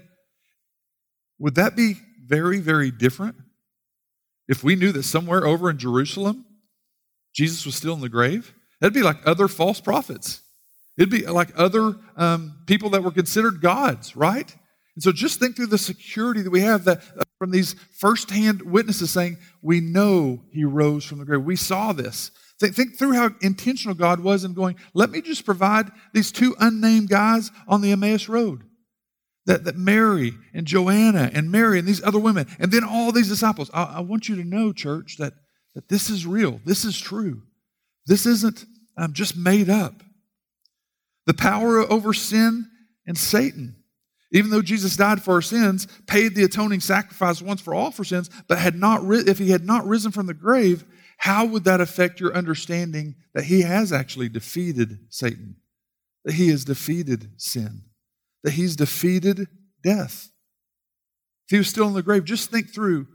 Would 1.40 1.56
that 1.56 1.74
be 1.74 1.94
very, 2.24 2.60
very 2.60 2.92
different 2.92 3.36
if 4.46 4.62
we 4.62 4.76
knew 4.76 4.92
that 4.92 5.02
somewhere 5.02 5.44
over 5.44 5.70
in 5.70 5.78
Jerusalem, 5.78 6.44
Jesus 7.34 7.66
was 7.66 7.74
still 7.74 7.94
in 7.94 8.00
the 8.00 8.08
grave? 8.08 8.54
That'd 8.80 8.94
be 8.94 9.02
like 9.02 9.18
other 9.26 9.48
false 9.48 9.80
prophets. 9.80 10.40
It'd 10.96 11.10
be 11.10 11.26
like 11.26 11.48
other 11.56 11.96
um, 12.16 12.58
people 12.66 12.90
that 12.90 13.02
were 13.02 13.10
considered 13.10 13.60
gods, 13.60 14.14
right? 14.14 14.54
And 14.94 15.02
so 15.02 15.12
just 15.12 15.40
think 15.40 15.56
through 15.56 15.68
the 15.68 15.78
security 15.78 16.42
that 16.42 16.50
we 16.50 16.60
have 16.60 16.84
that 16.84 17.02
from 17.40 17.50
these 17.50 17.74
firsthand 17.96 18.60
witnesses 18.60 19.10
saying, 19.10 19.38
We 19.62 19.80
know 19.80 20.42
he 20.52 20.62
rose 20.64 21.06
from 21.06 21.20
the 21.20 21.24
grave. 21.24 21.42
We 21.42 21.56
saw 21.56 21.92
this. 21.94 22.30
Think, 22.60 22.98
through 22.98 23.14
how 23.14 23.30
intentional 23.40 23.94
God 23.94 24.20
was 24.20 24.44
in 24.44 24.52
going, 24.52 24.76
Let 24.92 25.10
me 25.10 25.22
just 25.22 25.46
provide 25.46 25.90
these 26.12 26.30
two 26.30 26.54
unnamed 26.60 27.08
guys 27.08 27.50
on 27.66 27.80
the 27.80 27.92
Emmaus 27.92 28.28
Road. 28.28 28.62
That, 29.46 29.64
that 29.64 29.76
Mary 29.76 30.34
and 30.52 30.66
Joanna 30.66 31.30
and 31.32 31.50
Mary 31.50 31.78
and 31.78 31.88
these 31.88 32.04
other 32.04 32.18
women, 32.18 32.46
and 32.58 32.70
then 32.70 32.84
all 32.84 33.10
these 33.10 33.30
disciples. 33.30 33.70
I, 33.72 33.84
I 33.84 34.00
want 34.00 34.28
you 34.28 34.36
to 34.36 34.44
know, 34.44 34.74
church, 34.74 35.16
that, 35.16 35.32
that 35.74 35.88
this 35.88 36.10
is 36.10 36.26
real. 36.26 36.60
This 36.66 36.84
is 36.84 37.00
true. 37.00 37.40
This 38.04 38.26
isn't 38.26 38.66
um, 38.98 39.14
just 39.14 39.38
made 39.38 39.70
up. 39.70 40.02
The 41.24 41.32
power 41.32 41.80
over 41.90 42.12
sin 42.12 42.68
and 43.06 43.16
Satan. 43.16 43.79
Even 44.32 44.50
though 44.50 44.62
Jesus 44.62 44.96
died 44.96 45.22
for 45.22 45.34
our 45.34 45.42
sins, 45.42 45.88
paid 46.06 46.34
the 46.34 46.44
atoning 46.44 46.80
sacrifice 46.80 47.42
once 47.42 47.60
for 47.60 47.74
all 47.74 47.90
for 47.90 48.04
sins, 48.04 48.30
but 48.48 48.58
had 48.58 48.76
not 48.76 49.04
ri- 49.04 49.24
if 49.26 49.38
he 49.38 49.50
had 49.50 49.64
not 49.64 49.86
risen 49.86 50.12
from 50.12 50.26
the 50.26 50.34
grave, 50.34 50.84
how 51.18 51.44
would 51.44 51.64
that 51.64 51.80
affect 51.80 52.20
your 52.20 52.34
understanding 52.34 53.16
that 53.34 53.44
he 53.44 53.62
has 53.62 53.92
actually 53.92 54.28
defeated 54.28 54.98
Satan? 55.10 55.56
That 56.24 56.34
he 56.34 56.48
has 56.48 56.64
defeated 56.64 57.32
sin? 57.36 57.82
That 58.44 58.52
he's 58.52 58.76
defeated 58.76 59.48
death? 59.82 60.30
If 61.46 61.50
he 61.50 61.58
was 61.58 61.68
still 61.68 61.88
in 61.88 61.94
the 61.94 62.02
grave, 62.02 62.24
just 62.24 62.50
think 62.50 62.72
through 62.72 63.08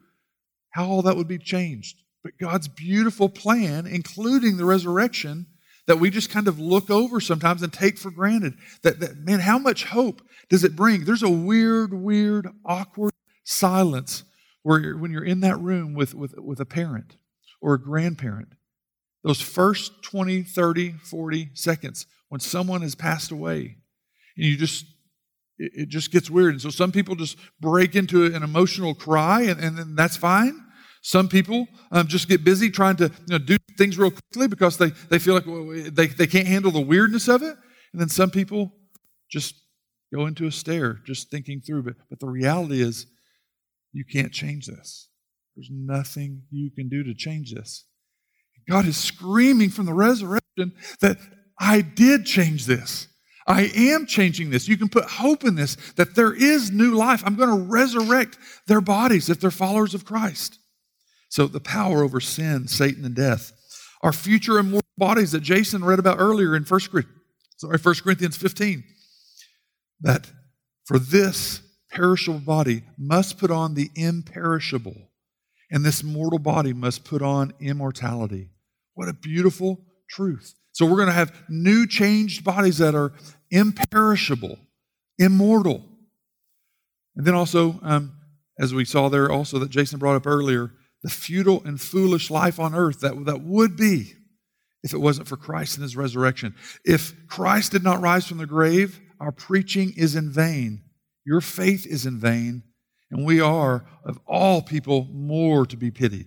how 0.71 0.85
all 0.85 1.01
that 1.03 1.15
would 1.15 1.27
be 1.27 1.37
changed. 1.37 2.01
But 2.23 2.37
God's 2.37 2.67
beautiful 2.67 3.29
plan, 3.29 3.87
including 3.87 4.57
the 4.57 4.65
resurrection, 4.65 5.47
that 5.87 5.99
we 5.99 6.09
just 6.09 6.29
kind 6.29 6.47
of 6.47 6.59
look 6.59 6.89
over 6.89 7.19
sometimes 7.19 7.61
and 7.61 7.71
take 7.71 7.97
for 7.97 8.11
granted. 8.11 8.55
That, 8.81 8.99
that, 8.99 9.17
man, 9.17 9.39
how 9.39 9.57
much 9.57 9.85
hope 9.85 10.21
does 10.49 10.63
it 10.63 10.75
bring? 10.75 11.05
There's 11.05 11.23
a 11.23 11.29
weird, 11.29 11.93
weird, 11.93 12.47
awkward 12.65 13.13
silence 13.43 14.23
where 14.63 14.79
you're, 14.79 14.97
when 14.97 15.11
you're 15.11 15.23
in 15.23 15.41
that 15.41 15.59
room 15.59 15.93
with, 15.93 16.15
with, 16.15 16.33
with 16.37 16.59
a 16.59 16.65
parent 16.65 17.17
or 17.61 17.75
a 17.75 17.81
grandparent. 17.81 18.49
Those 19.23 19.41
first 19.41 20.03
20, 20.03 20.43
30, 20.43 20.93
40 21.03 21.49
seconds 21.53 22.05
when 22.29 22.39
someone 22.39 22.81
has 22.81 22.95
passed 22.95 23.31
away, 23.31 23.77
and 24.37 24.45
you 24.45 24.57
just 24.57 24.85
it, 25.57 25.71
it 25.73 25.89
just 25.89 26.11
gets 26.11 26.29
weird. 26.29 26.53
And 26.53 26.61
so 26.61 26.69
some 26.69 26.91
people 26.91 27.15
just 27.15 27.37
break 27.59 27.95
into 27.95 28.25
an 28.25 28.43
emotional 28.43 28.93
cry, 28.93 29.43
and, 29.43 29.59
and 29.59 29.77
then 29.77 29.95
that's 29.95 30.17
fine. 30.17 30.64
Some 31.05 31.29
people 31.29 31.67
um, 31.91 32.07
just 32.07 32.27
get 32.27 32.43
busy 32.43 32.71
trying 32.71 32.95
to 32.95 33.03
you 33.03 33.11
know, 33.27 33.37
do 33.37 33.57
things 33.77 33.95
real 33.95 34.09
quickly 34.09 34.47
because 34.47 34.77
they, 34.77 34.89
they 35.11 35.19
feel 35.19 35.35
like 35.35 35.93
they, 35.93 36.07
they 36.07 36.25
can't 36.25 36.47
handle 36.47 36.71
the 36.71 36.81
weirdness 36.81 37.27
of 37.27 37.43
it. 37.43 37.55
And 37.93 38.01
then 38.01 38.09
some 38.09 38.31
people 38.31 38.73
just 39.29 39.53
go 40.11 40.25
into 40.25 40.47
a 40.47 40.51
stare, 40.51 41.01
just 41.05 41.29
thinking 41.29 41.61
through. 41.61 41.83
But, 41.83 41.93
but 42.09 42.19
the 42.19 42.27
reality 42.27 42.81
is, 42.81 43.05
you 43.93 44.03
can't 44.03 44.31
change 44.31 44.65
this. 44.65 45.09
There's 45.55 45.69
nothing 45.71 46.41
you 46.49 46.71
can 46.71 46.89
do 46.89 47.03
to 47.03 47.13
change 47.13 47.53
this. 47.53 47.85
God 48.67 48.87
is 48.87 48.97
screaming 48.97 49.69
from 49.69 49.85
the 49.85 49.93
resurrection 49.93 50.73
that 51.01 51.19
I 51.59 51.81
did 51.81 52.25
change 52.25 52.65
this. 52.65 53.09
I 53.45 53.71
am 53.75 54.07
changing 54.07 54.49
this. 54.49 54.67
You 54.67 54.75
can 54.75 54.89
put 54.89 55.05
hope 55.05 55.43
in 55.43 55.53
this, 55.53 55.75
that 55.97 56.15
there 56.15 56.33
is 56.33 56.71
new 56.71 56.95
life. 56.95 57.21
I'm 57.23 57.35
going 57.35 57.55
to 57.55 57.71
resurrect 57.71 58.39
their 58.65 58.81
bodies 58.81 59.29
if 59.29 59.39
they're 59.39 59.51
followers 59.51 59.93
of 59.93 60.03
Christ. 60.03 60.57
So 61.35 61.47
the 61.47 61.59
power 61.59 62.01
over 62.01 62.21
sin, 62.21 62.69
Satan, 62.69 63.03
and 63.03 63.13
death. 63.13 63.51
Our 64.01 64.13
future 64.13 64.57
immortal 64.57 64.87
bodies 64.97 65.33
that 65.33 65.41
Jason 65.41 65.83
read 65.83 65.99
about 65.99 66.17
earlier 66.17 66.55
in 66.55 66.63
1 66.63 66.79
sorry, 67.57 67.77
1 67.77 67.95
Corinthians 67.95 68.37
15. 68.37 68.85
That 69.99 70.31
for 70.85 70.97
this 70.97 71.59
perishable 71.91 72.39
body 72.39 72.83
must 72.97 73.37
put 73.37 73.51
on 73.51 73.73
the 73.73 73.89
imperishable, 73.95 74.95
and 75.69 75.83
this 75.83 76.05
mortal 76.05 76.39
body 76.39 76.71
must 76.71 77.03
put 77.03 77.21
on 77.21 77.51
immortality. 77.59 78.51
What 78.93 79.09
a 79.09 79.13
beautiful 79.13 79.83
truth. 80.09 80.53
So 80.71 80.85
we're 80.85 80.95
going 80.95 81.07
to 81.07 81.13
have 81.13 81.35
new 81.49 81.85
changed 81.85 82.45
bodies 82.45 82.77
that 82.77 82.95
are 82.95 83.11
imperishable, 83.51 84.57
immortal. 85.19 85.83
And 87.17 87.27
then 87.27 87.33
also, 87.33 87.77
um, 87.83 88.13
as 88.57 88.73
we 88.73 88.85
saw 88.85 89.09
there, 89.09 89.29
also 89.29 89.59
that 89.59 89.69
Jason 89.69 89.99
brought 89.99 90.15
up 90.15 90.25
earlier, 90.25 90.71
the 91.05 91.11
futile 91.11 91.61
and 91.65 91.79
foolish 91.79 92.31
life 92.31 92.59
on 92.59 92.73
earth 92.73 93.01
that, 93.01 93.25
that 93.25 93.41
would 93.41 93.77
be 93.77 94.13
if 94.81 94.91
it 94.91 94.97
wasn't 94.97 95.27
for 95.27 95.37
Christ 95.37 95.75
and 95.75 95.83
his 95.83 95.95
resurrection. 95.95 96.55
If 96.83 97.13
Christ 97.27 97.73
did 97.73 97.83
not 97.83 98.01
rise 98.01 98.25
from 98.25 98.39
the 98.39 98.47
grave, 98.47 98.99
our 99.19 99.31
preaching 99.31 99.93
is 99.95 100.15
in 100.15 100.31
vain. 100.31 100.81
Your 101.23 101.41
faith 101.41 101.85
is 101.85 102.07
in 102.07 102.19
vain, 102.19 102.63
and 103.11 103.23
we 103.23 103.39
are, 103.39 103.85
of 104.03 104.19
all 104.25 104.63
people, 104.63 105.07
more 105.11 105.67
to 105.67 105.77
be 105.77 105.91
pitied. 105.91 106.25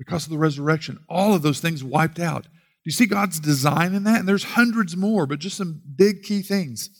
Because 0.00 0.24
of 0.24 0.30
the 0.30 0.38
resurrection, 0.38 0.98
all 1.08 1.32
of 1.32 1.42
those 1.42 1.60
things 1.60 1.84
wiped 1.84 2.18
out. 2.18 2.42
Do 2.42 2.50
you 2.86 2.92
see 2.92 3.06
God's 3.06 3.38
design 3.38 3.94
in 3.94 4.02
that? 4.02 4.18
And 4.18 4.28
there's 4.28 4.42
hundreds 4.42 4.96
more, 4.96 5.28
but 5.28 5.38
just 5.38 5.56
some 5.56 5.80
big 5.94 6.24
key 6.24 6.42
things. 6.42 6.90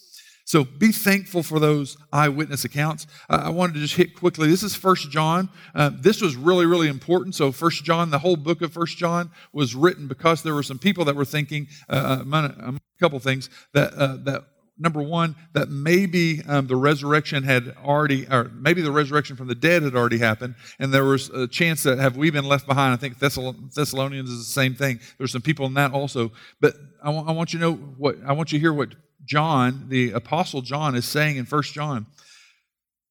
So 0.53 0.65
be 0.67 0.93
thankful 0.93 1.43
for 1.43 1.59
those 1.59 1.97
eyewitness 2.13 2.67
accounts. 2.67 3.07
Uh, 3.31 3.41
I 3.45 3.49
wanted 3.49 3.73
to 3.73 3.81
just 3.81 3.95
hit 3.95 4.15
quickly. 4.15 4.51
This 4.51 4.63
is 4.63 4.75
First 4.75 5.11
John. 5.11 5.49
Uh, 5.75 5.91
this 5.95 6.21
was 6.21 6.37
really, 6.37 6.67
really 6.67 6.89
important. 6.89 7.35
So 7.35 7.53
First 7.53 7.85
John, 7.85 8.11
the 8.11 8.19
whole 8.19 8.37
book 8.37 8.61
of 8.61 8.71
First 8.71 8.99
John 8.99 9.31
was 9.55 9.75
written 9.75 10.09
because 10.09 10.43
there 10.43 10.53
were 10.53 10.63
some 10.63 10.79
people 10.79 11.07
that 11.07 11.17
were 11.17 11.25
thinking 11.25 11.69
uh, 11.89 12.23
uh 12.31 12.49
a 12.53 12.75
couple 13.01 13.19
things 13.19 13.49
that 13.73 13.95
uh, 13.95 14.19
that 14.25 14.45
number 14.79 15.01
one 15.01 15.37
that 15.55 15.71
maybe 15.71 16.43
um, 16.47 16.67
the 16.67 16.77
resurrection 16.77 17.45
had 17.45 17.75
already 17.83 18.27
or 18.29 18.51
maybe 18.55 18.83
the 18.83 18.93
resurrection 18.93 19.37
from 19.37 19.47
the 19.47 19.55
dead 19.55 19.83
had 19.83 19.95
already 19.95 20.19
happened 20.19 20.55
and 20.79 20.93
there 20.93 21.05
was 21.05 21.31
a 21.31 21.47
chance 21.47 21.83
that 21.83 21.99
have 21.99 22.17
we 22.17 22.31
been 22.31 22.47
left 22.47 22.67
behind 22.67 22.93
i 22.93 22.97
think 22.97 23.19
thessalonians 23.19 24.31
is 24.31 24.39
the 24.39 24.53
same 24.53 24.75
thing 24.75 24.99
there's 25.19 25.31
some 25.31 25.43
people 25.43 25.67
in 25.67 25.75
that 25.75 25.93
also 25.93 26.33
but 26.61 26.75
I, 27.03 27.07
w- 27.07 27.25
I 27.27 27.33
want 27.33 27.53
you 27.53 27.59
to 27.59 27.65
know 27.67 27.75
what 27.75 28.17
i 28.27 28.33
want 28.33 28.51
you 28.51 28.59
to 28.59 28.61
hear 28.61 28.73
what 28.73 28.95
John, 29.25 29.87
the 29.89 30.13
Apostle 30.13 30.63
John, 30.63 30.95
is 30.95 31.05
saying 31.05 31.37
in 31.37 31.45
First 31.45 31.75
John, 31.75 32.07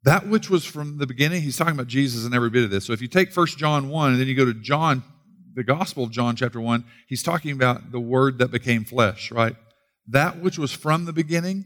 that 0.03 0.27
which 0.27 0.49
was 0.49 0.65
from 0.65 0.97
the 0.97 1.05
beginning, 1.05 1.41
he's 1.43 1.57
talking 1.57 1.73
about 1.73 1.87
Jesus 1.87 2.25
in 2.25 2.33
every 2.33 2.49
bit 2.49 2.63
of 2.63 2.71
this. 2.71 2.85
So 2.85 2.93
if 2.93 3.01
you 3.01 3.07
take 3.07 3.31
First 3.31 3.57
John 3.57 3.89
1 3.89 4.11
and 4.11 4.19
then 4.19 4.27
you 4.27 4.35
go 4.35 4.45
to 4.45 4.53
John, 4.53 5.03
the 5.53 5.63
Gospel 5.63 6.05
of 6.05 6.11
John, 6.11 6.35
chapter 6.35 6.59
1, 6.59 6.83
he's 7.07 7.23
talking 7.23 7.51
about 7.51 7.91
the 7.91 7.99
Word 7.99 8.39
that 8.39 8.51
became 8.51 8.83
flesh, 8.83 9.31
right? 9.31 9.55
That 10.07 10.41
which 10.41 10.57
was 10.57 10.71
from 10.71 11.05
the 11.05 11.13
beginning, 11.13 11.65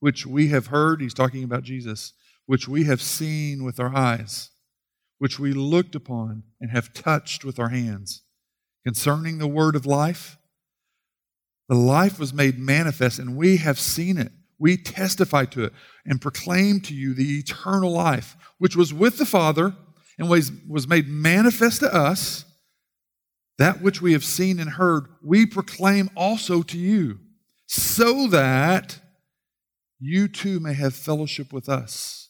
which 0.00 0.26
we 0.26 0.48
have 0.48 0.66
heard, 0.66 1.00
he's 1.00 1.14
talking 1.14 1.44
about 1.44 1.62
Jesus, 1.62 2.12
which 2.46 2.68
we 2.68 2.84
have 2.84 3.00
seen 3.00 3.64
with 3.64 3.80
our 3.80 3.94
eyes, 3.94 4.50
which 5.18 5.38
we 5.38 5.52
looked 5.52 5.94
upon 5.94 6.42
and 6.60 6.70
have 6.72 6.92
touched 6.92 7.44
with 7.44 7.58
our 7.58 7.70
hands. 7.70 8.22
Concerning 8.84 9.38
the 9.38 9.46
Word 9.46 9.76
of 9.76 9.86
life, 9.86 10.36
the 11.72 11.78
life 11.78 12.18
was 12.18 12.34
made 12.34 12.58
manifest, 12.58 13.18
and 13.18 13.34
we 13.34 13.56
have 13.56 13.80
seen 13.80 14.18
it. 14.18 14.30
We 14.58 14.76
testify 14.76 15.46
to 15.46 15.64
it 15.64 15.72
and 16.04 16.20
proclaim 16.20 16.82
to 16.82 16.94
you 16.94 17.14
the 17.14 17.38
eternal 17.38 17.90
life, 17.90 18.36
which 18.58 18.76
was 18.76 18.92
with 18.92 19.16
the 19.16 19.24
Father 19.24 19.74
and 20.18 20.28
was, 20.28 20.52
was 20.68 20.86
made 20.86 21.08
manifest 21.08 21.80
to 21.80 21.90
us. 21.90 22.44
That 23.56 23.80
which 23.80 24.02
we 24.02 24.12
have 24.12 24.22
seen 24.22 24.60
and 24.60 24.68
heard, 24.68 25.06
we 25.24 25.46
proclaim 25.46 26.10
also 26.14 26.60
to 26.60 26.76
you, 26.76 27.20
so 27.66 28.26
that 28.26 29.00
you 29.98 30.28
too 30.28 30.60
may 30.60 30.74
have 30.74 30.94
fellowship 30.94 31.54
with 31.54 31.70
us. 31.70 32.28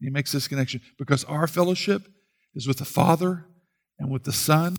He 0.00 0.08
makes 0.08 0.32
this 0.32 0.48
connection 0.48 0.80
because 0.98 1.22
our 1.24 1.46
fellowship 1.46 2.08
is 2.54 2.66
with 2.66 2.78
the 2.78 2.86
Father 2.86 3.44
and 3.98 4.10
with 4.10 4.24
the 4.24 4.32
Son 4.32 4.78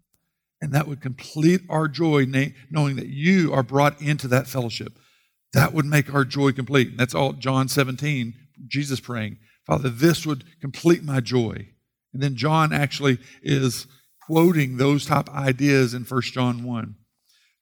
and 0.61 0.73
that 0.73 0.87
would 0.87 1.01
complete 1.01 1.61
our 1.69 1.87
joy, 1.87 2.25
knowing 2.69 2.95
that 2.97 3.07
you 3.07 3.53
are 3.53 3.63
brought 3.63 4.01
into 4.01 4.27
that 4.27 4.47
fellowship. 4.47 4.99
That 5.53 5.73
would 5.73 5.85
make 5.85 6.13
our 6.13 6.25
joy 6.25 6.51
complete. 6.51 6.89
And 6.89 6.99
that's 6.99 7.15
all 7.15 7.33
John 7.33 7.67
17, 7.67 8.33
Jesus 8.67 8.99
praying, 8.99 9.37
Father, 9.65 9.89
this 9.89 10.25
would 10.25 10.43
complete 10.59 11.03
my 11.03 11.19
joy. 11.21 11.69
And 12.13 12.21
then 12.21 12.35
John 12.35 12.73
actually 12.73 13.19
is 13.41 13.87
quoting 14.25 14.77
those 14.77 15.05
top 15.05 15.29
ideas 15.29 15.93
in 15.93 16.03
1 16.03 16.21
John 16.23 16.63
1. 16.63 16.95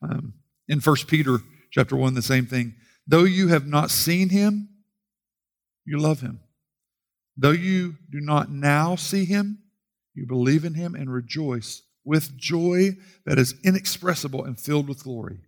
Um, 0.02 0.34
in 0.68 0.80
1 0.80 0.95
Peter 1.08 1.39
chapter 1.72 1.95
1, 1.95 2.14
the 2.14 2.22
same 2.22 2.45
thing. 2.45 2.76
Though 3.06 3.24
you 3.24 3.50
have 3.50 3.68
not 3.68 3.91
seen 3.91 4.30
him, 4.30 4.70
you 5.86 5.98
love 6.00 6.22
him. 6.22 6.41
Though 7.38 7.52
you 7.52 7.95
do 8.12 8.20
not 8.20 8.50
now 8.50 8.95
see 8.95 9.26
him, 9.26 9.60
you 10.14 10.26
believe 10.26 10.66
in 10.66 10.74
him 10.74 10.95
and 10.95 11.12
rejoice 11.12 11.84
with 12.08 12.38
joy 12.38 12.91
that 13.26 13.38
is 13.38 13.53
inexpressible 13.66 14.45
and 14.45 14.58
filled 14.58 14.88
with 14.88 15.03
glory, 15.03 15.41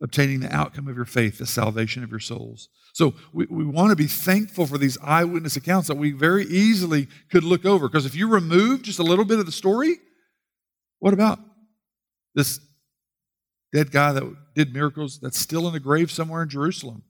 obtaining 0.00 0.38
the 0.38 0.54
outcome 0.54 0.86
of 0.86 0.94
your 0.94 1.04
faith, 1.04 1.38
the 1.38 1.46
salvation 1.46 2.04
of 2.04 2.10
your 2.10 2.20
souls. 2.20 2.68
So 2.92 3.14
we, 3.32 3.46
we 3.50 3.64
want 3.64 3.90
to 3.90 3.96
be 3.96 4.06
thankful 4.06 4.66
for 4.66 4.78
these 4.78 4.96
eyewitness 5.02 5.56
accounts 5.56 5.88
that 5.88 5.96
we 5.96 6.12
very 6.12 6.44
easily 6.44 7.08
could 7.30 7.42
look 7.42 7.66
over. 7.66 7.88
Because 7.88 8.06
if 8.06 8.14
you 8.14 8.28
remove 8.28 8.82
just 8.82 9.00
a 9.00 9.02
little 9.02 9.24
bit 9.24 9.40
of 9.40 9.46
the 9.46 9.52
story, 9.52 9.96
what 11.00 11.12
about 11.12 11.40
this 12.36 12.60
dead 13.72 13.90
guy 13.90 14.12
that 14.12 14.22
did 14.54 14.72
miracles 14.72 15.18
that's 15.20 15.38
still 15.38 15.68
in 15.68 15.74
a 15.74 15.80
grave 15.80 16.10
somewhere 16.10 16.42
in 16.44 16.48
Jerusalem? 16.48 17.02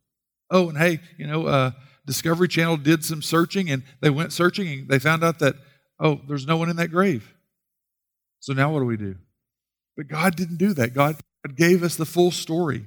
Oh, 0.51 0.71
and 0.71 0.79
hey, 0.79 1.01
you 1.19 1.27
know, 1.27 1.47
uh, 1.47 1.73
Discovery 2.07 2.49
Channel 2.49 2.79
did 2.79 3.05
some 3.05 3.21
searching 3.21 3.71
and 3.71 3.83
they 4.01 4.11
went 4.11 4.33
searching 4.33 4.69
and 4.69 4.89
they 4.89 4.99
found 4.99 5.23
out 5.23 5.39
that, 5.41 5.55
oh, 6.01 6.23
there's 6.27 6.47
no 6.47 6.57
one 6.57 6.71
in 6.71 6.77
that 6.77 6.89
grave. 6.89 7.35
So 8.41 8.53
now 8.53 8.73
what 8.73 8.81
do 8.81 8.87
we 8.87 8.97
do? 8.97 9.17
But 9.97 10.09
God 10.09 10.35
didn't 10.37 10.57
do 10.57 10.73
that. 10.75 10.95
God 10.95 11.17
gave 11.55 11.83
us 11.83 11.97
the 11.97 12.07
full 12.07 12.31
story. 12.31 12.87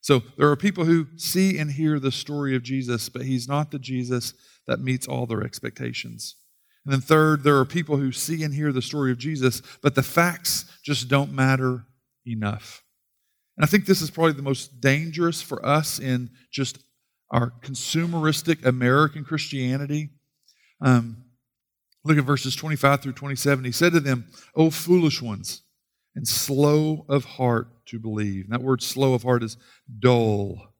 So 0.00 0.22
there 0.36 0.50
are 0.50 0.56
people 0.56 0.84
who 0.84 1.06
see 1.16 1.58
and 1.58 1.70
hear 1.70 2.00
the 2.00 2.10
story 2.10 2.56
of 2.56 2.64
Jesus, 2.64 3.08
but 3.08 3.22
he's 3.22 3.46
not 3.48 3.70
the 3.70 3.78
Jesus 3.78 4.34
that 4.66 4.80
meets 4.80 5.06
all 5.06 5.26
their 5.26 5.44
expectations. 5.44 6.36
And 6.84 6.92
then, 6.92 7.00
third, 7.00 7.44
there 7.44 7.58
are 7.58 7.64
people 7.64 7.96
who 7.96 8.10
see 8.10 8.42
and 8.42 8.52
hear 8.52 8.72
the 8.72 8.82
story 8.82 9.12
of 9.12 9.18
Jesus, 9.18 9.62
but 9.80 9.94
the 9.94 10.02
facts 10.02 10.64
just 10.84 11.08
don't 11.08 11.32
matter 11.32 11.84
enough. 12.26 12.82
And 13.56 13.64
I 13.64 13.68
think 13.68 13.86
this 13.86 14.02
is 14.02 14.10
probably 14.10 14.32
the 14.32 14.42
most 14.42 14.80
dangerous 14.80 15.40
for 15.40 15.64
us 15.64 16.00
in 16.00 16.30
just 16.50 16.78
our 17.30 17.52
consumeristic 17.62 18.64
American 18.66 19.24
Christianity. 19.24 20.10
Um, 20.80 21.24
look 22.04 22.18
at 22.18 22.24
verses 22.24 22.56
25 22.56 23.02
through 23.02 23.12
27. 23.12 23.64
He 23.64 23.72
said 23.72 23.92
to 23.92 24.00
them, 24.00 24.26
O 24.54 24.70
foolish 24.70 25.22
ones, 25.22 25.62
and 26.14 26.26
slow 26.26 27.06
of 27.08 27.24
heart 27.24 27.68
to 27.86 27.98
believe. 27.98 28.44
And 28.44 28.52
that 28.52 28.62
word 28.62 28.82
slow 28.82 29.14
of 29.14 29.22
heart 29.22 29.42
is 29.42 29.56
dull. 29.98 30.74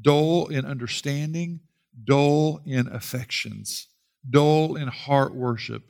Dull 0.00 0.46
in 0.46 0.64
understanding, 0.64 1.60
dull 2.04 2.60
in 2.64 2.88
affections, 2.88 3.88
dull 4.28 4.76
in 4.76 4.88
heart 4.88 5.34
worship, 5.34 5.82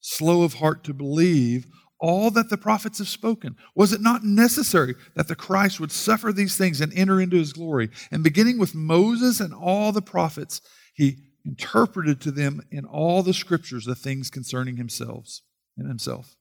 slow 0.00 0.42
of 0.42 0.54
heart 0.54 0.84
to 0.84 0.94
believe 0.94 1.66
all 1.98 2.30
that 2.30 2.50
the 2.50 2.58
prophets 2.58 2.98
have 2.98 3.08
spoken? 3.08 3.56
Was 3.74 3.92
it 3.92 4.00
not 4.00 4.24
necessary 4.24 4.94
that 5.14 5.28
the 5.28 5.34
Christ 5.34 5.80
would 5.80 5.92
suffer 5.92 6.32
these 6.32 6.56
things 6.56 6.80
and 6.80 6.92
enter 6.92 7.20
into 7.20 7.36
his 7.36 7.52
glory? 7.52 7.90
And 8.10 8.22
beginning 8.22 8.58
with 8.58 8.74
Moses 8.74 9.40
and 9.40 9.54
all 9.54 9.92
the 9.92 10.02
prophets, 10.02 10.60
he 10.94 11.16
interpreted 11.46 12.20
to 12.20 12.30
them 12.30 12.60
in 12.70 12.84
all 12.84 13.22
the 13.22 13.32
scriptures 13.32 13.84
the 13.84 13.94
things 13.94 14.30
concerning 14.30 14.76
himself 14.76 15.40
and 15.76 15.88
himself. 15.88 16.36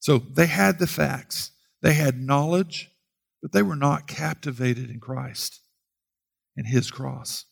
So 0.00 0.18
they 0.18 0.46
had 0.46 0.78
the 0.78 0.86
facts, 0.86 1.52
they 1.80 1.94
had 1.94 2.20
knowledge, 2.20 2.90
but 3.40 3.52
they 3.52 3.62
were 3.62 3.76
not 3.76 4.06
captivated 4.06 4.90
in 4.90 5.00
Christ 5.00 5.60
and 6.56 6.66
his 6.66 6.90
cross. 6.90 7.46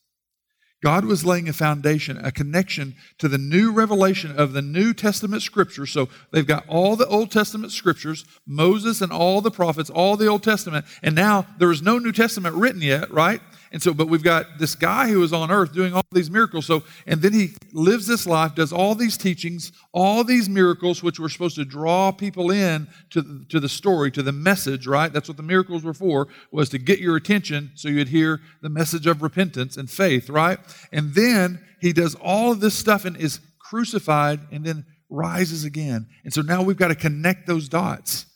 God 0.83 1.05
was 1.05 1.25
laying 1.25 1.49
a 1.49 1.53
foundation, 1.53 2.19
a 2.19 2.33
connection 2.33 2.97
to 3.19 3.29
the 3.29 3.39
new 3.39 3.71
revelation 3.71 4.37
of 4.37 4.53
the 4.53 4.63
New 4.63 4.93
Testament 4.93 5.43
scriptures. 5.43 5.93
So 5.93 6.09
they've 6.33 6.47
got 6.47 6.67
all 6.67 6.97
the 6.97 7.07
Old 7.07 7.31
Testament 7.31 7.71
scriptures, 7.71 8.25
Moses 8.47 9.01
and 9.01 9.13
all 9.13 9.41
the 9.41 9.51
prophets, 9.53 9.91
all 9.91 10.17
the 10.17 10.27
Old 10.27 10.43
Testament, 10.43 10.85
and 11.03 11.15
now 11.15 11.47
there 11.59 11.71
is 11.71 11.83
no 11.83 11.99
New 11.99 12.11
Testament 12.11 12.57
written 12.57 12.83
yet, 12.83 13.13
right? 13.13 13.41
And 13.73 13.83
so, 13.83 13.95
but 13.95 14.09
we've 14.09 14.23
got 14.23 14.59
this 14.59 14.75
guy 14.75 15.09
who 15.09 15.23
is 15.23 15.33
on 15.33 15.51
earth 15.51 15.73
doing 15.73 15.95
all 15.95 16.05
these 16.13 16.31
miracles. 16.31 16.67
So, 16.67 16.83
and 17.07 17.23
then 17.23 17.33
he 17.33 17.55
lives 17.73 18.07
this 18.07 18.27
life, 18.27 18.55
does 18.55 18.71
all 18.71 18.95
these 18.95 19.17
teachings, 19.17 19.73
all 19.93 20.25
these 20.25 20.47
miracles, 20.47 21.03
which 21.03 21.19
were 21.19 21.31
supposed 21.31 21.57
to 21.57 21.65
draw 21.65 22.13
people 22.13 22.51
in 22.51 22.87
to, 23.11 23.47
to 23.49 23.59
the 23.59 23.71
story, 23.71 24.11
to 24.11 24.23
the 24.23 24.31
message, 24.31 24.87
right? 24.87 25.11
That's 25.11 25.27
what 25.27 25.39
the 25.39 25.43
miracles 25.43 25.85
were 25.85 25.95
for, 25.95 26.29
was 26.53 26.69
to 26.69 26.79
get 26.79 26.99
your 26.99 27.17
attention 27.17 27.73
so 27.75 27.89
you'd 27.89 28.09
hear 28.09 28.41
the 28.61 28.69
message 28.69 29.07
of 29.07 29.23
repentance 29.23 29.79
and 29.79 29.91
faith, 29.91 30.29
right? 30.29 30.59
And 30.93 31.15
then 31.15 31.65
he 31.81 31.95
does 31.95 32.15
all 32.17 32.53
of 32.53 32.61
this 32.61 32.75
stuff 32.75 33.07
and 33.07 33.17
is 33.17 33.41
crucified 33.59 34.41
and 34.53 34.67
then 34.67 34.85
rises 35.09 35.65
again. 35.65 36.09
And 36.25 36.33
so 36.33 36.43
now 36.43 36.63
we've 36.63 36.77
got 36.77 36.89
to 36.89 36.95
connect 36.95 37.47
those 37.47 37.71
dots. 37.71 38.27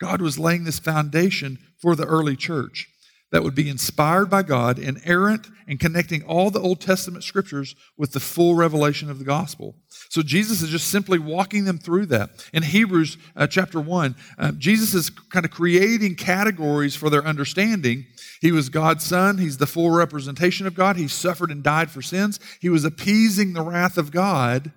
God 0.00 0.22
was 0.22 0.38
laying 0.38 0.64
this 0.64 0.78
foundation 0.78 1.58
for 1.82 1.94
the 1.94 2.06
early 2.06 2.36
church 2.36 2.88
that 3.30 3.42
would 3.42 3.54
be 3.54 3.68
inspired 3.68 4.30
by 4.30 4.42
God, 4.42 4.78
inerrant, 4.78 5.48
and 5.66 5.78
connecting 5.78 6.22
all 6.22 6.50
the 6.50 6.60
Old 6.60 6.80
Testament 6.80 7.24
scriptures 7.24 7.74
with 7.96 8.12
the 8.12 8.20
full 8.20 8.54
revelation 8.54 9.10
of 9.10 9.18
the 9.18 9.24
gospel. 9.24 9.76
So 10.08 10.22
Jesus 10.22 10.62
is 10.62 10.70
just 10.70 10.88
simply 10.88 11.18
walking 11.18 11.64
them 11.64 11.78
through 11.78 12.06
that. 12.06 12.30
In 12.54 12.62
Hebrews 12.62 13.18
uh, 13.36 13.46
chapter 13.46 13.80
1, 13.80 14.16
uh, 14.38 14.52
Jesus 14.52 14.94
is 14.94 15.10
kind 15.10 15.44
of 15.44 15.50
creating 15.50 16.14
categories 16.14 16.96
for 16.96 17.10
their 17.10 17.24
understanding. 17.24 18.06
He 18.40 18.50
was 18.50 18.70
God's 18.70 19.04
son, 19.04 19.36
he's 19.36 19.58
the 19.58 19.66
full 19.66 19.90
representation 19.90 20.66
of 20.66 20.74
God, 20.74 20.96
he 20.96 21.08
suffered 21.08 21.50
and 21.50 21.62
died 21.62 21.90
for 21.90 22.00
sins, 22.00 22.40
he 22.60 22.70
was 22.70 22.84
appeasing 22.84 23.52
the 23.52 23.62
wrath 23.62 23.98
of 23.98 24.10
God 24.10 24.72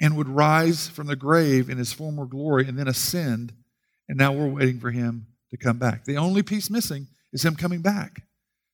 and 0.00 0.16
would 0.16 0.28
rise 0.28 0.88
from 0.88 1.06
the 1.06 1.16
grave 1.16 1.70
in 1.70 1.78
his 1.78 1.92
former 1.92 2.26
glory 2.26 2.66
and 2.66 2.76
then 2.76 2.88
ascend. 2.88 3.52
And 4.08 4.18
now 4.18 4.32
we're 4.32 4.48
waiting 4.48 4.80
for 4.80 4.90
him 4.90 5.28
to 5.50 5.56
come 5.56 5.78
back. 5.78 6.04
The 6.04 6.16
only 6.16 6.42
piece 6.42 6.68
missing 6.68 7.06
is 7.34 7.44
him 7.44 7.56
coming 7.56 7.82
back. 7.82 8.22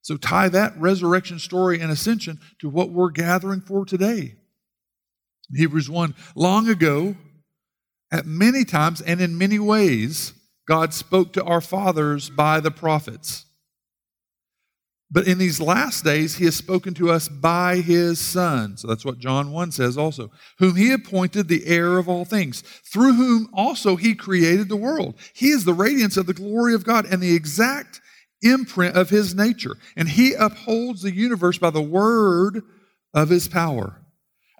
So 0.02 0.16
tie 0.16 0.48
that 0.50 0.78
resurrection 0.78 1.40
story 1.40 1.80
and 1.80 1.90
ascension 1.90 2.38
to 2.60 2.68
what 2.68 2.90
we're 2.90 3.10
gathering 3.10 3.60
for 3.60 3.84
today. 3.84 4.36
Hebrews 5.52 5.90
1 5.90 6.14
long 6.36 6.68
ago, 6.68 7.16
at 8.12 8.26
many 8.26 8.64
times 8.64 9.00
and 9.00 9.20
in 9.20 9.36
many 9.36 9.58
ways, 9.58 10.32
God 10.68 10.94
spoke 10.94 11.32
to 11.32 11.44
our 11.44 11.60
fathers 11.60 12.30
by 12.30 12.60
the 12.60 12.70
prophets. 12.70 13.46
But 15.12 15.26
in 15.26 15.38
these 15.38 15.60
last 15.60 16.04
days, 16.04 16.36
he 16.36 16.44
has 16.44 16.54
spoken 16.54 16.94
to 16.94 17.10
us 17.10 17.28
by 17.28 17.76
his 17.76 18.20
Son. 18.20 18.76
So 18.76 18.86
that's 18.86 19.04
what 19.04 19.18
John 19.18 19.50
1 19.50 19.72
says 19.72 19.98
also. 19.98 20.30
Whom 20.60 20.76
he 20.76 20.92
appointed 20.92 21.48
the 21.48 21.66
heir 21.66 21.98
of 21.98 22.08
all 22.08 22.24
things, 22.24 22.62
through 22.62 23.14
whom 23.14 23.48
also 23.52 23.96
he 23.96 24.14
created 24.14 24.68
the 24.68 24.76
world. 24.76 25.16
He 25.34 25.48
is 25.48 25.64
the 25.64 25.74
radiance 25.74 26.16
of 26.16 26.26
the 26.26 26.34
glory 26.34 26.74
of 26.74 26.84
God 26.84 27.06
and 27.06 27.20
the 27.20 27.34
exact 27.34 28.00
imprint 28.42 28.96
of 28.96 29.10
his 29.10 29.34
nature. 29.34 29.76
And 29.96 30.08
he 30.08 30.34
upholds 30.34 31.02
the 31.02 31.14
universe 31.14 31.58
by 31.58 31.70
the 31.70 31.82
word 31.82 32.62
of 33.14 33.28
his 33.28 33.48
power. 33.48 33.96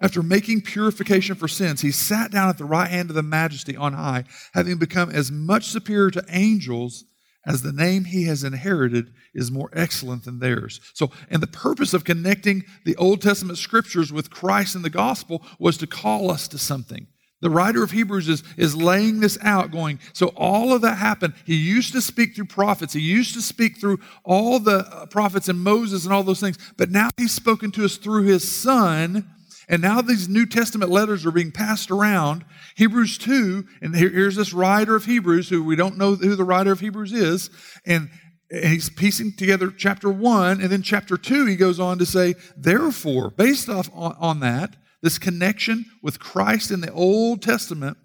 After 0.01 0.23
making 0.23 0.61
purification 0.61 1.35
for 1.35 1.47
sins, 1.47 1.81
he 1.81 1.91
sat 1.91 2.31
down 2.31 2.49
at 2.49 2.57
the 2.57 2.65
right 2.65 2.89
hand 2.89 3.09
of 3.09 3.15
the 3.15 3.21
majesty 3.21 3.77
on 3.77 3.93
high, 3.93 4.23
having 4.53 4.77
become 4.77 5.11
as 5.11 5.31
much 5.31 5.65
superior 5.65 6.09
to 6.11 6.25
angels 6.29 7.03
as 7.45 7.61
the 7.61 7.71
name 7.71 8.05
he 8.05 8.25
has 8.25 8.43
inherited 8.43 9.13
is 9.33 9.51
more 9.51 9.69
excellent 9.73 10.25
than 10.25 10.39
theirs. 10.39 10.79
So, 10.93 11.11
and 11.29 11.41
the 11.41 11.47
purpose 11.47 11.93
of 11.93 12.03
connecting 12.03 12.63
the 12.85 12.95
Old 12.97 13.21
Testament 13.21 13.57
scriptures 13.57 14.11
with 14.11 14.29
Christ 14.29 14.75
and 14.75 14.85
the 14.85 14.89
gospel 14.89 15.43
was 15.59 15.77
to 15.77 15.87
call 15.87 16.29
us 16.29 16.47
to 16.49 16.57
something. 16.57 17.07
The 17.41 17.49
writer 17.49 17.83
of 17.83 17.89
Hebrews 17.89 18.29
is, 18.29 18.43
is 18.55 18.75
laying 18.75 19.19
this 19.19 19.37
out, 19.41 19.71
going, 19.71 19.99
so 20.13 20.27
all 20.37 20.73
of 20.73 20.81
that 20.81 20.97
happened. 20.97 21.33
He 21.43 21.55
used 21.55 21.91
to 21.93 22.01
speak 22.01 22.35
through 22.35 22.45
prophets. 22.45 22.93
He 22.93 23.01
used 23.01 23.33
to 23.33 23.41
speak 23.41 23.79
through 23.79 23.99
all 24.23 24.59
the 24.59 24.79
uh, 24.79 25.07
prophets 25.07 25.49
and 25.49 25.59
Moses 25.59 26.05
and 26.05 26.13
all 26.13 26.23
those 26.23 26.39
things. 26.39 26.59
But 26.77 26.91
now 26.91 27.09
he's 27.17 27.31
spoken 27.31 27.71
to 27.71 27.85
us 27.85 27.97
through 27.97 28.23
his 28.23 28.49
son. 28.49 29.27
And 29.67 29.81
now 29.81 30.01
these 30.01 30.29
New 30.29 30.45
Testament 30.45 30.91
letters 30.91 31.25
are 31.25 31.31
being 31.31 31.51
passed 31.51 31.89
around. 31.89 32.45
Hebrews 32.75 33.17
2, 33.17 33.65
and 33.81 33.95
here, 33.95 34.09
here's 34.09 34.35
this 34.35 34.53
writer 34.53 34.95
of 34.95 35.05
Hebrews, 35.05 35.49
who 35.49 35.63
we 35.63 35.75
don't 35.75 35.97
know 35.97 36.13
who 36.13 36.35
the 36.35 36.43
writer 36.43 36.71
of 36.71 36.79
Hebrews 36.79 37.11
is. 37.11 37.49
And, 37.87 38.09
and 38.51 38.65
he's 38.65 38.89
piecing 38.89 39.33
together 39.35 39.71
chapter 39.71 40.09
1. 40.09 40.61
And 40.61 40.69
then 40.69 40.83
chapter 40.83 41.17
2, 41.17 41.47
he 41.47 41.55
goes 41.55 41.79
on 41.79 41.97
to 41.97 42.05
say, 42.05 42.35
therefore, 42.55 43.31
based 43.31 43.67
off 43.67 43.89
on, 43.95 44.15
on 44.19 44.39
that, 44.41 44.75
this 45.01 45.17
connection 45.17 45.85
with 46.01 46.19
Christ 46.19 46.71
in 46.71 46.81
the 46.81 46.91
Old 46.91 47.41
Testament, 47.41 47.97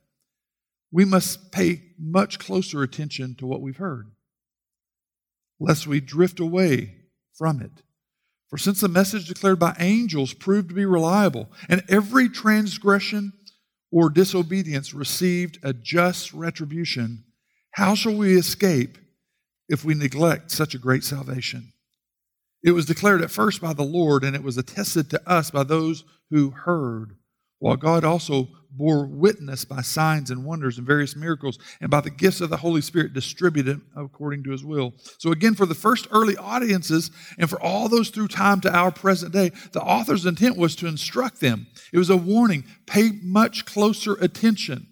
we 0.91 1.05
must 1.05 1.53
pay 1.53 1.83
much 1.99 2.39
closer 2.39 2.83
attention 2.83 3.35
to 3.37 3.47
what 3.47 3.61
we've 3.61 3.77
heard, 3.77 4.11
lest 5.61 5.87
we 5.87 6.01
drift 6.01 6.41
away 6.41 6.95
from 7.35 7.61
it. 7.61 7.83
For 8.49 8.59
since 8.59 8.81
the 8.81 8.89
message 8.89 9.27
declared 9.27 9.59
by 9.59 9.77
angels 9.79 10.33
proved 10.33 10.69
to 10.69 10.75
be 10.75 10.87
reliable, 10.87 11.49
and 11.69 11.83
every 11.89 12.29
transgression 12.29 13.33
or 13.91 14.09
disobedience 14.09 14.95
received 14.95 15.59
a 15.63 15.73
just 15.73 16.33
retribution, 16.33 17.25
how 17.73 17.95
shall 17.95 18.15
we 18.15 18.39
escape 18.39 18.99
if 19.69 19.85
we 19.85 19.95
neglect 19.95 20.51
such 20.51 20.75
a 20.75 20.79
great 20.79 21.05
salvation? 21.05 21.73
It 22.67 22.75
was 22.75 22.85
declared 22.85 23.23
at 23.23 23.31
first 23.31 23.61
by 23.61 23.75
the 23.75 23.85
Lord, 23.85 24.25
and 24.25 24.35
it 24.35 24.43
was 24.43 24.59
attested 24.59 25.09
to 25.11 25.31
us 25.31 25.53
by 25.53 25.63
those 25.63 26.03
who 26.31 26.51
heard, 26.51 27.17
while 27.61 27.77
God 27.77 28.03
also 28.03 28.49
bore 28.73 29.07
witness 29.07 29.65
by 29.65 29.83
signs 29.83 30.33
and 30.33 30.45
wonders 30.45 30.77
and 30.77 30.85
various 30.85 31.15
miracles 31.15 31.61
and 31.81 31.91
by 31.91 32.01
the 32.01 32.11
gifts 32.11 32.41
of 32.41 32.51
the 32.51 32.57
Holy 32.57 32.81
Spirit 32.81 33.15
distributed 33.15 33.81
according 33.97 34.43
to 34.43 34.51
his 34.51 34.65
will. 34.65 34.95
So, 35.19 35.31
again, 35.31 35.55
for 35.55 35.65
the 35.65 35.77
first 35.77 36.09
early 36.11 36.37
audiences 36.37 37.13
and 37.39 37.49
for 37.49 37.63
all 37.63 37.89
those 37.89 38.11
through 38.11 38.29
time 38.29 38.61
to 38.63 38.77
our 38.77 38.91
present 38.91 39.33
day, 39.33 39.53
the 39.71 39.81
author's 39.81 40.27
intent 40.27 40.57
was 40.57 40.75
to 40.77 40.89
instruct 40.89 41.41
them. 41.41 41.69
It 41.93 41.99
was 41.99 42.11
a 42.11 42.17
warning 42.17 42.65
pay 42.85 43.13
much 43.23 43.65
closer 43.65 44.15
attention. 44.15 44.89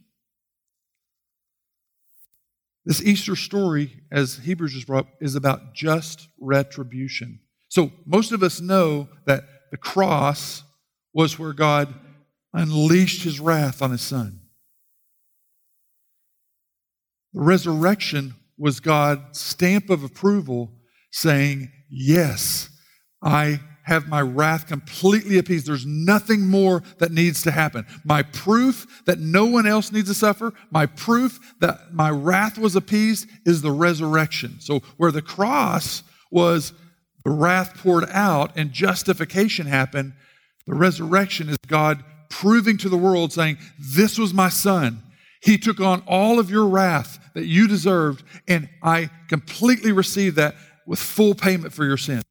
This 2.84 3.02
Easter 3.02 3.34
story, 3.34 4.02
as 4.12 4.36
Hebrews 4.36 4.74
just 4.74 4.86
brought 4.86 5.06
up, 5.06 5.12
is 5.20 5.34
about 5.34 5.74
just 5.74 6.28
retribution. 6.38 7.40
So, 7.74 7.90
most 8.06 8.30
of 8.30 8.44
us 8.44 8.60
know 8.60 9.08
that 9.26 9.42
the 9.72 9.76
cross 9.76 10.62
was 11.12 11.40
where 11.40 11.52
God 11.52 11.92
unleashed 12.52 13.24
his 13.24 13.40
wrath 13.40 13.82
on 13.82 13.90
his 13.90 14.00
son. 14.00 14.38
The 17.32 17.40
resurrection 17.40 18.36
was 18.56 18.78
God's 18.78 19.40
stamp 19.40 19.90
of 19.90 20.04
approval 20.04 20.70
saying, 21.10 21.72
Yes, 21.90 22.68
I 23.20 23.58
have 23.82 24.06
my 24.06 24.20
wrath 24.20 24.68
completely 24.68 25.38
appeased. 25.38 25.66
There's 25.66 25.84
nothing 25.84 26.46
more 26.46 26.84
that 27.00 27.10
needs 27.10 27.42
to 27.42 27.50
happen. 27.50 27.86
My 28.04 28.22
proof 28.22 29.02
that 29.06 29.18
no 29.18 29.46
one 29.46 29.66
else 29.66 29.90
needs 29.90 30.08
to 30.10 30.14
suffer, 30.14 30.52
my 30.70 30.86
proof 30.86 31.40
that 31.58 31.92
my 31.92 32.10
wrath 32.10 32.56
was 32.56 32.76
appeased 32.76 33.26
is 33.44 33.62
the 33.62 33.72
resurrection. 33.72 34.60
So, 34.60 34.78
where 34.96 35.10
the 35.10 35.22
cross 35.22 36.04
was 36.30 36.72
the 37.24 37.30
wrath 37.30 37.76
poured 37.78 38.08
out 38.10 38.52
and 38.56 38.72
justification 38.72 39.66
happened, 39.66 40.12
the 40.66 40.74
resurrection 40.74 41.48
is 41.48 41.56
God 41.66 42.04
proving 42.30 42.76
to 42.78 42.88
the 42.88 42.96
world, 42.96 43.32
saying, 43.32 43.58
This 43.78 44.18
was 44.18 44.34
my 44.34 44.48
son. 44.48 45.02
He 45.42 45.58
took 45.58 45.80
on 45.80 46.02
all 46.06 46.38
of 46.38 46.50
your 46.50 46.66
wrath 46.66 47.18
that 47.34 47.44
you 47.44 47.68
deserved, 47.68 48.24
and 48.48 48.68
I 48.82 49.10
completely 49.28 49.92
received 49.92 50.36
that 50.36 50.54
with 50.86 50.98
full 50.98 51.34
payment 51.34 51.72
for 51.72 51.84
your 51.84 51.96
sins. 51.96 52.24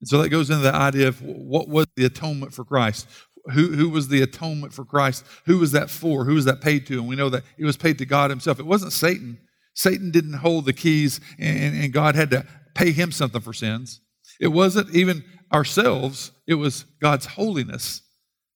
And 0.00 0.08
so 0.08 0.22
that 0.22 0.28
goes 0.28 0.48
into 0.48 0.62
the 0.62 0.74
idea 0.74 1.08
of 1.08 1.20
what 1.22 1.68
was 1.68 1.86
the 1.96 2.04
atonement 2.04 2.54
for 2.54 2.64
Christ? 2.64 3.08
Who, 3.52 3.72
who 3.72 3.88
was 3.90 4.08
the 4.08 4.22
atonement 4.22 4.72
for 4.72 4.84
Christ? 4.84 5.24
Who 5.46 5.58
was 5.58 5.72
that 5.72 5.90
for? 5.90 6.24
Who 6.24 6.34
was 6.34 6.44
that 6.44 6.60
paid 6.60 6.86
to? 6.86 6.98
And 6.98 7.08
we 7.08 7.16
know 7.16 7.30
that 7.30 7.42
it 7.58 7.64
was 7.64 7.76
paid 7.76 7.98
to 7.98 8.06
God 8.06 8.30
Himself. 8.30 8.60
It 8.60 8.66
wasn't 8.66 8.92
Satan. 8.92 9.38
Satan 9.74 10.10
didn't 10.10 10.34
hold 10.34 10.66
the 10.66 10.72
keys, 10.72 11.20
and, 11.38 11.76
and 11.76 11.92
God 11.92 12.14
had 12.14 12.30
to 12.30 12.46
pay 12.74 12.92
him 12.92 13.12
something 13.12 13.40
for 13.40 13.52
sins. 13.52 14.00
It 14.40 14.48
wasn't 14.48 14.94
even 14.94 15.24
ourselves, 15.52 16.32
it 16.46 16.54
was 16.54 16.84
God's 17.02 17.26
holiness 17.26 18.02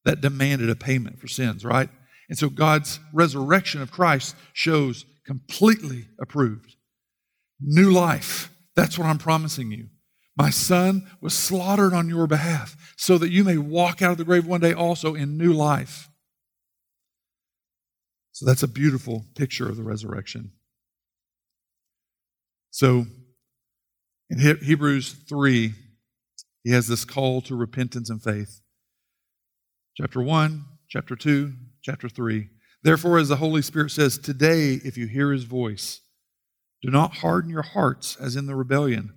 that 0.04 0.20
demanded 0.20 0.70
a 0.70 0.76
payment 0.76 1.18
for 1.18 1.26
sins, 1.26 1.64
right? 1.64 1.88
And 2.28 2.38
so 2.38 2.48
God's 2.48 3.00
resurrection 3.12 3.82
of 3.82 3.90
Christ 3.90 4.36
shows 4.52 5.04
completely 5.26 6.06
approved. 6.20 6.76
New 7.60 7.90
life. 7.90 8.50
That's 8.76 8.98
what 8.98 9.06
I'm 9.06 9.18
promising 9.18 9.70
you. 9.72 9.88
My 10.36 10.50
son 10.50 11.08
was 11.20 11.32
slaughtered 11.32 11.92
on 11.92 12.08
your 12.08 12.26
behalf 12.26 12.94
so 12.96 13.18
that 13.18 13.30
you 13.30 13.44
may 13.44 13.56
walk 13.56 14.02
out 14.02 14.12
of 14.12 14.18
the 14.18 14.24
grave 14.24 14.46
one 14.46 14.60
day 14.60 14.72
also 14.72 15.14
in 15.14 15.38
new 15.38 15.52
life. 15.52 16.08
So 18.32 18.44
that's 18.44 18.64
a 18.64 18.68
beautiful 18.68 19.24
picture 19.36 19.68
of 19.68 19.76
the 19.76 19.84
resurrection. 19.84 20.52
So 22.70 23.06
in 24.34 24.58
Hebrews 24.62 25.12
3, 25.28 25.74
he 26.64 26.70
has 26.70 26.88
this 26.88 27.04
call 27.04 27.40
to 27.42 27.54
repentance 27.54 28.10
and 28.10 28.22
faith. 28.22 28.60
Chapter 29.96 30.20
1, 30.20 30.64
chapter 30.88 31.14
2, 31.14 31.52
chapter 31.82 32.08
3. 32.08 32.48
Therefore, 32.82 33.18
as 33.18 33.28
the 33.28 33.36
Holy 33.36 33.62
Spirit 33.62 33.90
says, 33.90 34.18
today, 34.18 34.80
if 34.84 34.98
you 34.98 35.06
hear 35.06 35.32
his 35.32 35.44
voice, 35.44 36.00
do 36.82 36.90
not 36.90 37.18
harden 37.18 37.50
your 37.50 37.62
hearts 37.62 38.16
as 38.16 38.34
in 38.34 38.46
the 38.46 38.56
rebellion 38.56 39.14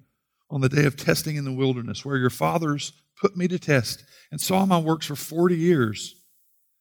on 0.49 0.61
the 0.61 0.69
day 0.69 0.85
of 0.85 0.95
testing 0.95 1.35
in 1.35 1.45
the 1.45 1.51
wilderness, 1.51 2.05
where 2.05 2.17
your 2.17 2.29
fathers 2.29 2.93
put 3.19 3.35
me 3.35 3.47
to 3.47 3.57
test 3.57 4.03
and 4.31 4.39
saw 4.39 4.65
my 4.65 4.77
works 4.77 5.07
for 5.07 5.15
40 5.15 5.55
years. 5.55 6.15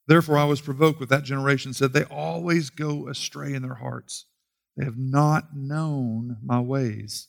Therefore, 0.06 0.36
I 0.36 0.44
was 0.44 0.60
provoked 0.60 1.00
with 1.00 1.08
that 1.08 1.24
generation, 1.24 1.72
said, 1.72 1.92
They 1.92 2.04
always 2.04 2.70
go 2.70 3.08
astray 3.08 3.54
in 3.54 3.62
their 3.62 3.74
hearts. 3.74 4.26
They 4.76 4.84
have 4.84 4.98
not 4.98 5.56
known 5.56 6.36
my 6.44 6.60
ways. 6.60 7.28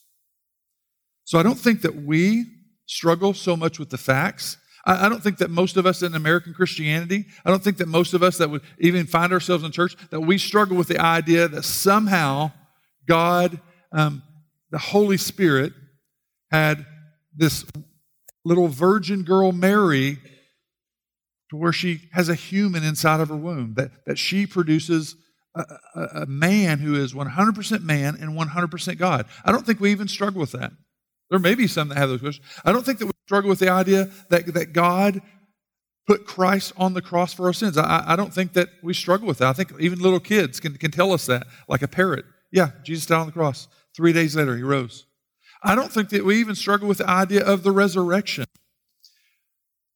So 1.23 1.39
I 1.39 1.43
don't 1.43 1.59
think 1.59 1.81
that 1.81 2.03
we 2.03 2.45
struggle 2.85 3.33
so 3.33 3.55
much 3.55 3.79
with 3.79 3.89
the 3.89 3.97
facts 3.97 4.57
I, 4.85 5.09
don't 5.09 5.21
think 5.21 5.37
that 5.37 5.51
most 5.51 5.77
of 5.77 5.85
us 5.85 6.01
in 6.01 6.15
American 6.15 6.53
Christianity, 6.53 7.25
I 7.45 7.51
don't 7.51 7.63
think 7.63 7.77
that 7.77 7.87
most 7.87 8.13
of 8.13 8.23
us 8.23 8.37
that 8.37 8.49
would 8.49 8.61
even 8.79 9.05
find 9.05 9.31
ourselves 9.31 9.63
in 9.63 9.71
church, 9.71 9.95
that 10.09 10.21
we 10.21 10.37
struggle 10.37 10.75
with 10.75 10.87
the 10.87 10.99
idea 10.99 11.47
that 11.47 11.63
somehow 11.63 12.51
God, 13.07 13.59
um, 13.91 14.23
the 14.71 14.79
Holy 14.79 15.17
Spirit, 15.17 15.73
had 16.51 16.85
this 17.35 17.65
little 18.43 18.67
virgin 18.67 19.23
girl, 19.23 19.51
Mary, 19.51 20.17
to 21.51 21.57
where 21.57 21.73
she 21.73 22.09
has 22.13 22.27
a 22.29 22.35
human 22.35 22.83
inside 22.83 23.19
of 23.19 23.29
her 23.29 23.35
womb, 23.35 23.75
that, 23.75 23.91
that 24.07 24.17
she 24.17 24.47
produces 24.47 25.15
a, 25.55 25.63
a, 25.95 26.01
a 26.21 26.25
man 26.25 26.79
who 26.79 26.95
is 26.95 27.13
100% 27.13 27.83
man 27.83 28.17
and 28.19 28.31
100% 28.31 28.97
God. 28.97 29.27
I 29.45 29.51
don't 29.51 29.65
think 29.65 29.79
we 29.79 29.91
even 29.91 30.07
struggle 30.07 30.41
with 30.41 30.53
that. 30.53 30.71
There 31.31 31.39
may 31.39 31.55
be 31.55 31.65
some 31.65 31.87
that 31.87 31.97
have 31.97 32.09
those 32.09 32.19
questions. 32.19 32.45
I 32.65 32.73
don't 32.73 32.85
think 32.85 32.99
that 32.99 33.05
we 33.05 33.13
struggle 33.25 33.49
with 33.49 33.59
the 33.59 33.69
idea 33.69 34.09
that, 34.29 34.53
that 34.53 34.73
God 34.73 35.21
put 36.05 36.25
Christ 36.25 36.73
on 36.75 36.93
the 36.93 37.01
cross 37.01 37.33
for 37.33 37.45
our 37.45 37.53
sins. 37.53 37.77
I, 37.77 38.03
I 38.05 38.15
don't 38.17 38.33
think 38.33 38.51
that 38.53 38.67
we 38.83 38.93
struggle 38.93 39.27
with 39.27 39.37
that. 39.37 39.47
I 39.47 39.53
think 39.53 39.71
even 39.79 39.99
little 39.99 40.19
kids 40.19 40.59
can, 40.59 40.75
can 40.77 40.91
tell 40.91 41.13
us 41.13 41.25
that, 41.27 41.47
like 41.69 41.81
a 41.81 41.87
parrot. 41.87 42.25
Yeah, 42.51 42.71
Jesus 42.83 43.05
died 43.05 43.21
on 43.21 43.27
the 43.27 43.31
cross. 43.31 43.69
Three 43.95 44.11
days 44.11 44.35
later, 44.35 44.57
he 44.57 44.63
rose. 44.63 45.05
I 45.63 45.73
don't 45.73 45.91
think 45.91 46.09
that 46.09 46.25
we 46.25 46.37
even 46.37 46.55
struggle 46.55 46.89
with 46.89 46.97
the 46.97 47.09
idea 47.09 47.45
of 47.45 47.63
the 47.63 47.71
resurrection. 47.71 48.45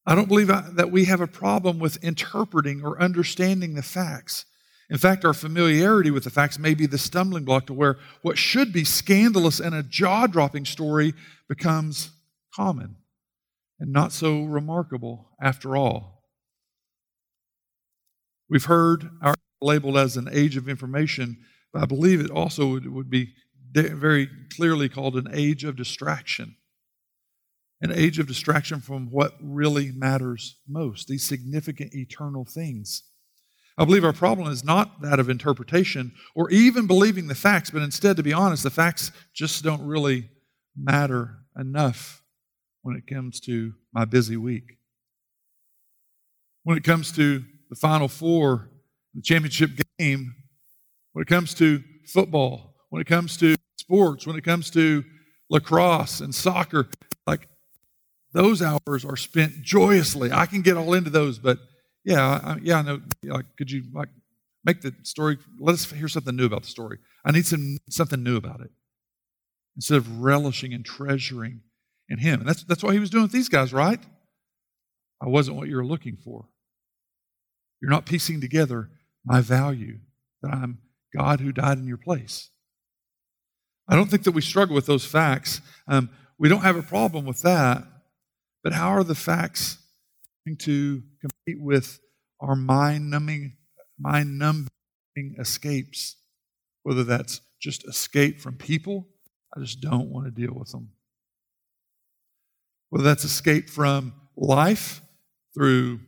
I 0.06 0.16
don't 0.16 0.30
believe 0.30 0.48
that 0.48 0.90
we 0.90 1.06
have 1.06 1.20
a 1.20 1.28
problem 1.28 1.80
with 1.80 2.02
interpreting 2.02 2.82
or 2.82 3.02
understanding 3.02 3.74
the 3.74 3.84
facts. 3.84 4.46
In 4.90 4.98
fact, 4.98 5.26
our 5.26 5.34
familiarity 5.34 6.12
with 6.12 6.26
the 6.26 6.30
facts 6.30 6.60
may 6.60 6.76
be 6.76 6.86
the 6.86 6.98
stumbling 6.98 7.44
block 7.44 7.66
to 7.68 7.74
where 7.74 7.98
what 8.22 8.38
should 8.38 8.72
be 8.72 8.84
scandalous 8.84 9.60
and 9.60 9.74
a 9.74 9.82
jaw 9.82 10.28
dropping 10.28 10.66
story 10.66 11.14
becomes 11.50 12.12
common 12.54 12.96
and 13.80 13.92
not 13.92 14.12
so 14.12 14.44
remarkable 14.44 15.32
after 15.42 15.76
all. 15.76 16.24
We've 18.48 18.66
heard 18.66 19.10
our 19.22 19.34
labeled 19.62 19.98
as 19.98 20.18
an 20.18 20.30
age 20.32 20.56
of 20.58 20.70
information, 20.70 21.38
but 21.74 21.82
I 21.82 21.86
believe 21.86 22.22
it 22.22 22.30
also 22.30 22.68
would, 22.68 22.88
would 22.92 23.10
be 23.10 23.34
very 23.74 24.30
clearly 24.56 24.88
called 24.88 25.16
an 25.16 25.28
age 25.34 25.64
of 25.64 25.76
distraction. 25.76 26.56
An 27.82 27.92
age 27.92 28.20
of 28.20 28.28
distraction 28.28 28.80
from 28.80 29.12
what 29.12 29.34
really 29.42 29.92
matters 29.92 30.58
most, 30.68 31.08
these 31.08 31.26
significant 31.26 31.94
eternal 31.94 32.46
things. 32.46 33.04
I 33.78 33.84
believe 33.84 34.06
our 34.06 34.14
problem 34.14 34.48
is 34.50 34.64
not 34.64 35.02
that 35.02 35.20
of 35.20 35.30
interpretation 35.30 36.14
or 36.34 36.50
even 36.50 36.88
believing 36.88 37.28
the 37.28 37.36
facts, 37.36 37.70
but 37.70 37.82
instead, 37.82 38.16
to 38.16 38.24
be 38.24 38.32
honest, 38.32 38.64
the 38.64 38.70
facts 38.70 39.12
just 39.34 39.64
don't 39.64 39.86
really 39.86 40.30
matter 40.78 41.40
enough 41.58 42.24
when 42.84 42.96
it 42.96 43.06
comes 43.08 43.40
to 43.42 43.74
my 43.94 44.06
busy 44.06 44.38
week. 44.38 44.78
When 46.64 46.78
it 46.78 46.84
comes 46.84 47.12
to 47.14 47.44
the 47.70 47.76
Final 47.76 48.08
Four, 48.08 48.70
the 49.14 49.22
championship 49.22 49.72
game, 50.00 50.36
when 51.12 51.22
it 51.22 51.28
comes 51.28 51.54
to 51.56 51.84
football, 52.06 52.76
when 52.90 53.02
it 53.02 53.08
comes 53.08 53.36
to 53.38 53.56
sports, 53.78 54.26
when 54.26 54.38
it 54.38 54.44
comes 54.44 54.70
to 54.72 55.04
lacrosse 55.50 56.22
and 56.22 56.34
soccer, 56.34 56.88
like 57.28 57.48
those 58.34 58.62
hours 58.62 59.04
are 59.06 59.18
spent 59.18 59.62
joyously. 59.62 60.32
I 60.32 60.46
can 60.46 60.62
get 60.62 60.78
all 60.78 60.94
into 60.94 61.10
those, 61.10 61.40
but 61.40 61.58
yeah, 62.06 62.40
I, 62.44 62.58
yeah, 62.62 62.78
I 62.78 62.82
know. 62.84 63.02
Like, 63.24 63.46
could 63.58 63.72
you 63.72 63.84
like 63.94 64.10
make 64.64 64.82
the 64.82 64.94
story? 65.04 65.38
Let 65.60 65.74
us 65.74 65.92
hear 65.92 66.08
something 66.08 66.36
new 66.36 66.46
about 66.46 66.62
the 66.62 66.70
story. 66.70 67.00
I 67.26 67.32
need 67.32 67.46
some 67.46 67.78
something 67.90 68.24
new 68.24 68.38
about 68.38 68.62
it 68.62 68.70
instead 69.76 69.98
of 69.98 70.22
relishing 70.22 70.74
and 70.74 70.86
treasuring 70.86 71.62
in 72.08 72.20
Him. 72.20 72.42
And 72.42 72.48
that's 72.48 72.64
that's 72.64 72.84
what 72.84 72.94
He 72.94 73.00
was 73.00 73.10
doing 73.10 73.24
with 73.24 73.32
these 73.32 73.50
guys, 73.50 73.74
right? 73.74 74.00
I 75.22 75.28
wasn't 75.28 75.58
what 75.58 75.68
you 75.68 75.76
were 75.78 75.86
looking 75.86 76.18
for. 76.24 76.46
You're 77.82 77.92
not 77.92 78.06
piecing 78.06 78.40
together 78.40 78.90
my 79.26 79.42
value 79.42 80.00
that 80.44 80.54
I'm 80.54 80.80
God 81.16 81.40
who 81.40 81.52
died 81.52 81.80
in 81.80 81.88
your 81.88 81.98
place. 81.98 82.50
I 83.88 83.96
don't 83.96 84.10
think 84.10 84.24
that 84.24 84.32
we 84.32 84.42
struggle 84.42 84.76
with 84.76 84.86
those 84.86 85.06
facts. 85.06 85.62
Um, 85.88 86.10
we 86.38 86.50
don't 86.50 86.62
have 86.62 86.76
a 86.76 86.84
problem 86.84 87.26
with 87.26 87.42
that. 87.42 87.84
But 88.64 88.74
how 88.74 88.90
are 88.90 89.04
the 89.04 89.16
facts 89.16 89.78
to 90.60 91.02
compete 91.22 91.62
with 91.62 92.00
our 92.40 92.56
mind 92.56 93.10
numbing, 93.10 93.58
mind 94.00 94.38
numbing 94.38 94.70
escapes? 95.40 96.18
Whether 96.84 97.04
that's 97.04 97.42
just 97.60 97.88
escape 97.88 98.40
from 98.40 98.58
people, 98.58 99.08
I 99.56 99.62
just 99.62 99.82
don't 99.82 100.12
want 100.12 100.26
to 100.28 100.32
deal 100.32 100.54
with 100.54 100.70
them. 100.72 100.90
Whether 102.90 103.06
that's 103.06 103.24
escape 103.24 103.70
from 103.70 104.14
life 104.38 105.02
through 105.56 106.02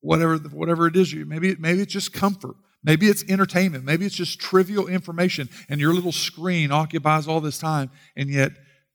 whatever, 0.00 0.36
whatever 0.36 0.86
it 0.86 0.96
is 0.96 1.12
you, 1.12 1.26
maybe, 1.26 1.56
maybe 1.58 1.80
it's 1.80 1.92
just 1.92 2.12
comfort. 2.12 2.54
Maybe 2.84 3.06
it's 3.06 3.24
entertainment. 3.28 3.84
Maybe 3.84 4.06
it's 4.06 4.14
just 4.14 4.40
trivial 4.40 4.88
information, 4.88 5.48
and 5.68 5.80
your 5.80 5.94
little 5.94 6.12
screen 6.12 6.72
occupies 6.72 7.28
all 7.28 7.40
this 7.40 7.58
time, 7.58 7.90
and 8.16 8.28
yet 8.28 8.52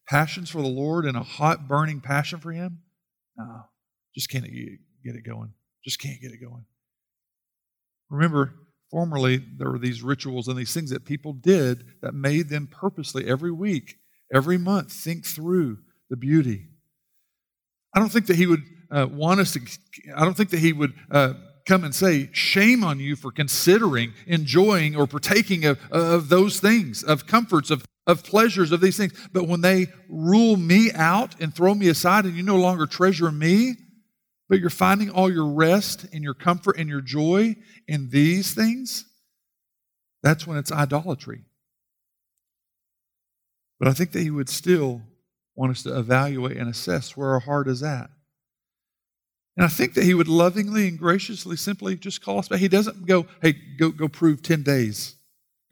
passions 0.10 0.50
for 0.50 0.62
the 0.62 0.68
Lord 0.68 1.06
and 1.06 1.16
a 1.16 1.24
hot, 1.24 1.68
burning 1.68 2.02
passion 2.02 2.40
for 2.40 2.52
Him, 2.52 2.80
no, 3.38 3.64
just 4.18 4.32
can't 4.32 4.46
get 4.46 5.16
it 5.16 5.24
going. 5.24 5.54
Just 5.86 6.02
can't 6.02 6.20
get 6.20 6.32
it 6.32 6.42
going. 6.42 6.66
Remember, 8.10 8.56
formerly 8.90 9.38
there 9.38 9.70
were 9.70 9.78
these 9.78 10.02
rituals 10.02 10.48
and 10.48 10.58
these 10.58 10.74
things 10.74 10.90
that 10.90 11.06
people 11.06 11.34
did 11.34 11.84
that 12.02 12.16
made 12.16 12.50
them 12.50 12.68
purposely 12.68 13.28
every 13.28 13.52
week, 13.52 13.98
every 14.34 14.58
month, 14.58 14.92
think 14.92 15.24
through 15.24 15.78
the 16.10 16.18
beauty. 16.18 16.66
I 17.96 18.00
don't 18.00 18.10
think 18.10 18.26
that 18.26 18.38
He 18.38 18.48
would 18.48 18.64
uh, 18.90 19.06
want 19.12 19.40
us 19.40 19.54
to, 19.54 19.60
I 20.16 20.26
don't 20.26 20.36
think 20.36 20.50
that 20.50 20.60
He 20.60 20.74
would. 20.74 20.94
Uh, 21.12 21.34
come 21.68 21.84
and 21.84 21.94
say, 21.94 22.30
Shame 22.32 22.82
on 22.82 22.98
you 22.98 23.18
for 23.18 23.30
considering, 23.30 24.14
enjoying, 24.26 24.96
or 24.96 25.06
partaking 25.06 25.66
of, 25.66 25.78
of 25.92 26.30
those 26.30 26.62
things, 26.62 27.04
of 27.04 27.28
comforts, 27.28 27.70
of, 27.70 27.84
of 28.08 28.24
pleasures, 28.24 28.72
of 28.72 28.80
these 28.80 28.96
things. 28.96 29.12
But 29.34 29.50
when 29.50 29.60
they 29.60 29.88
rule 30.08 30.56
me 30.56 30.94
out 30.94 31.36
and 31.42 31.54
throw 31.54 31.76
me 31.76 31.90
aside 31.90 32.24
and 32.24 32.38
you 32.38 32.42
no 32.42 32.56
longer 32.56 32.86
treasure 32.86 33.30
me, 33.34 33.76
but 34.50 34.60
you're 34.60 34.70
finding 34.70 35.10
all 35.10 35.32
your 35.32 35.48
rest 35.48 36.06
and 36.14 36.24
your 36.24 36.34
comfort 36.34 36.78
and 36.78 36.90
your 36.90 37.02
joy 37.02 37.56
in 37.88 38.10
these 38.10 38.54
things, 38.54 39.06
that's 40.24 40.48
when 40.48 40.58
it's 40.58 40.72
idolatry. 40.72 41.42
But 43.80 43.88
I 43.88 43.94
think 43.94 44.12
that 44.14 44.22
he 44.22 44.32
would 44.32 44.50
still 44.50 45.02
want 45.56 45.72
us 45.72 45.84
to 45.84 45.98
evaluate 45.98 46.58
and 46.58 46.70
assess 46.70 47.16
where 47.16 47.30
our 47.30 47.40
heart 47.40 47.68
is 47.68 47.84
at. 47.84 48.10
And 49.56 49.66
I 49.66 49.70
think 49.70 49.96
that 49.96 50.04
he 50.04 50.14
would 50.14 50.28
lovingly 50.28 50.88
and 50.88 51.00
graciously 51.00 51.58
simply 51.58 51.96
just 51.96 52.22
call 52.22 52.38
us 52.38 52.48
back. 52.48 52.60
He 52.60 52.68
doesn't 52.68 53.08
go, 53.08 53.26
hey, 53.42 53.56
go, 53.80 53.90
go 53.90 54.08
prove 54.08 54.44
10 54.44 54.62
days. 54.62 55.16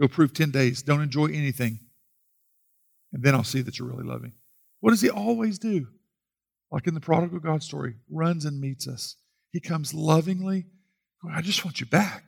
Go 0.01 0.07
prove 0.07 0.34
10 0.34 0.49
days. 0.51 0.82
Don't 0.82 1.01
enjoy 1.01 1.28
anything. 1.28 1.80
And 3.13 3.23
then 3.23 3.36
I'll 3.36 3.43
see 3.43 3.61
that 3.61 3.78
you're 3.78 3.88
really 3.88 4.03
loving. 4.03 4.34
What 4.80 4.89
does 4.89 5.01
he 5.01 5.09
always 5.09 5.59
do? 5.59 5.88
Like 6.72 6.88
in 6.88 6.93
the 6.93 6.99
prodigal 6.99 7.39
God 7.39 7.63
story, 7.63 7.95
runs 8.09 8.45
and 8.45 8.59
meets 8.59 8.88
us. 8.88 9.16
He 9.51 9.59
comes 9.59 9.93
lovingly. 9.93 10.66
I 11.34 11.41
just 11.41 11.63
want 11.63 11.80
you 11.80 11.86
back. 11.86 12.24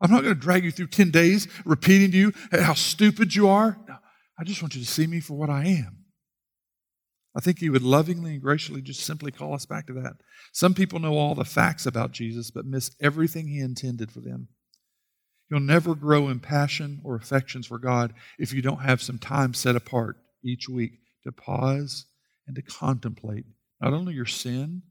I'm 0.00 0.10
not 0.10 0.22
going 0.22 0.34
to 0.34 0.40
drag 0.40 0.64
you 0.64 0.70
through 0.70 0.88
10 0.88 1.10
days 1.10 1.48
repeating 1.64 2.10
to 2.10 2.16
you 2.16 2.32
how 2.52 2.74
stupid 2.74 3.34
you 3.34 3.48
are. 3.48 3.78
No, 3.88 3.96
I 4.38 4.44
just 4.44 4.62
want 4.62 4.74
you 4.74 4.82
to 4.82 4.90
see 4.90 5.06
me 5.06 5.20
for 5.20 5.34
what 5.34 5.50
I 5.50 5.66
am. 5.66 6.04
I 7.36 7.40
think 7.40 7.58
he 7.58 7.70
would 7.70 7.82
lovingly 7.82 8.32
and 8.32 8.42
graciously 8.42 8.80
just 8.80 9.00
simply 9.00 9.32
call 9.32 9.54
us 9.54 9.66
back 9.66 9.86
to 9.88 9.92
that. 9.94 10.14
Some 10.52 10.74
people 10.74 11.00
know 11.00 11.16
all 11.16 11.34
the 11.34 11.44
facts 11.44 11.86
about 11.86 12.12
Jesus, 12.12 12.50
but 12.50 12.64
miss 12.64 12.94
everything 13.00 13.48
he 13.48 13.60
intended 13.60 14.12
for 14.12 14.20
them. 14.20 14.48
You'll 15.50 15.60
never 15.60 15.94
grow 15.94 16.28
in 16.28 16.40
passion 16.40 17.00
or 17.04 17.16
affections 17.16 17.66
for 17.66 17.78
God 17.78 18.14
if 18.38 18.52
you 18.52 18.62
don't 18.62 18.82
have 18.82 19.02
some 19.02 19.18
time 19.18 19.52
set 19.52 19.76
apart 19.76 20.16
each 20.44 20.68
week 20.68 20.92
to 21.24 21.32
pause 21.32 22.06
and 22.46 22.54
to 22.56 22.62
contemplate 22.62 23.44
not 23.80 23.92
only 23.92 24.14
your 24.14 24.26
sin, 24.26 24.82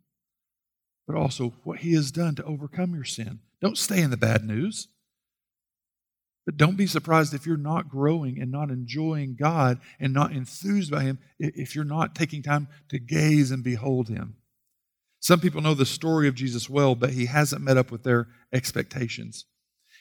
but 1.08 1.16
also 1.16 1.54
what 1.64 1.80
he 1.80 1.94
has 1.94 2.12
done 2.12 2.36
to 2.36 2.44
overcome 2.44 2.94
your 2.94 3.04
sin. 3.04 3.40
Don't 3.62 3.78
stay 3.78 4.02
in 4.02 4.10
the 4.10 4.18
bad 4.18 4.44
news. 4.44 4.88
But 6.46 6.58
don't 6.58 6.76
be 6.76 6.88
surprised 6.88 7.34
if 7.34 7.46
you're 7.46 7.56
not 7.58 7.90
growing 7.90 8.40
and 8.40 8.52
not 8.52 8.70
enjoying 8.70 9.36
God 9.40 9.80
and 10.00 10.14
not 10.14 10.34
enthused 10.34 10.92
by 10.92 11.04
Him 11.04 11.20
if 11.40 11.74
you're 11.74 11.86
not 11.86 12.16
taking 12.16 12.44
time 12.44 12.68
to 12.90 13.00
gaze 13.00 13.50
and 13.52 13.64
behold 13.64 14.10
Him. 14.10 14.36
Some 15.22 15.40
people 15.40 15.62
know 15.62 15.74
the 15.74 15.86
story 15.86 16.28
of 16.28 16.36
Jesus 16.36 16.70
well, 16.70 16.96
but 16.96 17.12
He 17.12 17.28
hasn't 17.28 17.62
met 17.62 17.78
up 17.78 17.92
with 17.92 18.04
their 18.04 18.28
expectations. 18.52 19.46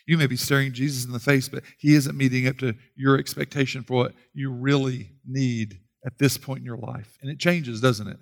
You 0.04 0.18
may 0.18 0.26
be 0.26 0.36
staring 0.36 0.72
Jesus 0.72 1.04
in 1.04 1.12
the 1.12 1.20
face, 1.20 1.48
but 1.48 1.62
He 1.78 1.94
isn't 1.94 2.16
meeting 2.16 2.48
up 2.48 2.58
to 2.58 2.74
your 2.96 3.18
expectation 3.18 3.84
for 3.84 3.94
what 3.94 4.14
you 4.34 4.50
really 4.50 5.12
need 5.24 5.78
at 6.04 6.18
this 6.18 6.36
point 6.36 6.60
in 6.60 6.64
your 6.64 6.78
life. 6.78 7.16
And 7.22 7.30
it 7.30 7.38
changes, 7.38 7.80
doesn't 7.80 8.08
it? 8.08 8.18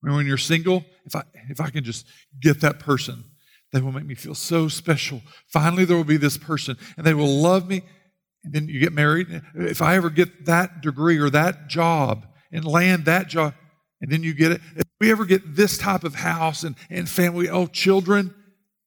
when 0.00 0.26
you're 0.26 0.36
single, 0.36 0.84
if 1.06 1.16
I, 1.16 1.22
if 1.48 1.62
I 1.62 1.70
can 1.70 1.82
just 1.82 2.06
get 2.38 2.60
that 2.60 2.78
person 2.78 3.24
they 3.74 3.80
will 3.80 3.90
make 3.90 4.06
me 4.06 4.14
feel 4.14 4.36
so 4.36 4.68
special. 4.68 5.20
Finally, 5.48 5.84
there 5.84 5.96
will 5.96 6.04
be 6.04 6.16
this 6.16 6.38
person, 6.38 6.78
and 6.96 7.04
they 7.04 7.12
will 7.12 7.26
love 7.42 7.68
me. 7.68 7.82
And 8.44 8.52
then 8.52 8.68
you 8.68 8.78
get 8.78 8.92
married. 8.92 9.42
If 9.56 9.82
I 9.82 9.96
ever 9.96 10.10
get 10.10 10.46
that 10.46 10.80
degree 10.80 11.18
or 11.18 11.28
that 11.30 11.66
job 11.66 12.24
and 12.52 12.64
land 12.64 13.06
that 13.06 13.26
job, 13.26 13.52
and 14.00 14.12
then 14.12 14.22
you 14.22 14.32
get 14.32 14.52
it. 14.52 14.60
If 14.76 14.84
we 15.00 15.10
ever 15.10 15.24
get 15.24 15.56
this 15.56 15.76
type 15.76 16.04
of 16.04 16.14
house 16.14 16.62
and, 16.62 16.76
and 16.88 17.08
family, 17.08 17.48
oh, 17.48 17.66
children, 17.66 18.32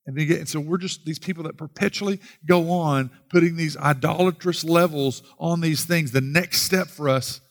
and 0.06 0.18
then 0.18 0.26
get, 0.26 0.40
and 0.40 0.48
so 0.48 0.62
we're 0.62 0.78
just 0.78 1.04
these 1.04 1.20
people 1.20 1.44
that 1.44 1.58
perpetually 1.58 2.22
go 2.46 2.72
on 2.72 3.12
putting 3.30 3.58
these 3.58 3.76
idolatrous 3.76 4.64
levels 4.64 5.22
on 5.38 5.60
these 5.60 5.84
things. 5.84 6.14
The 6.14 6.22
next 6.22 6.62
step 6.62 6.88
for 6.88 7.10
us, 7.10 7.42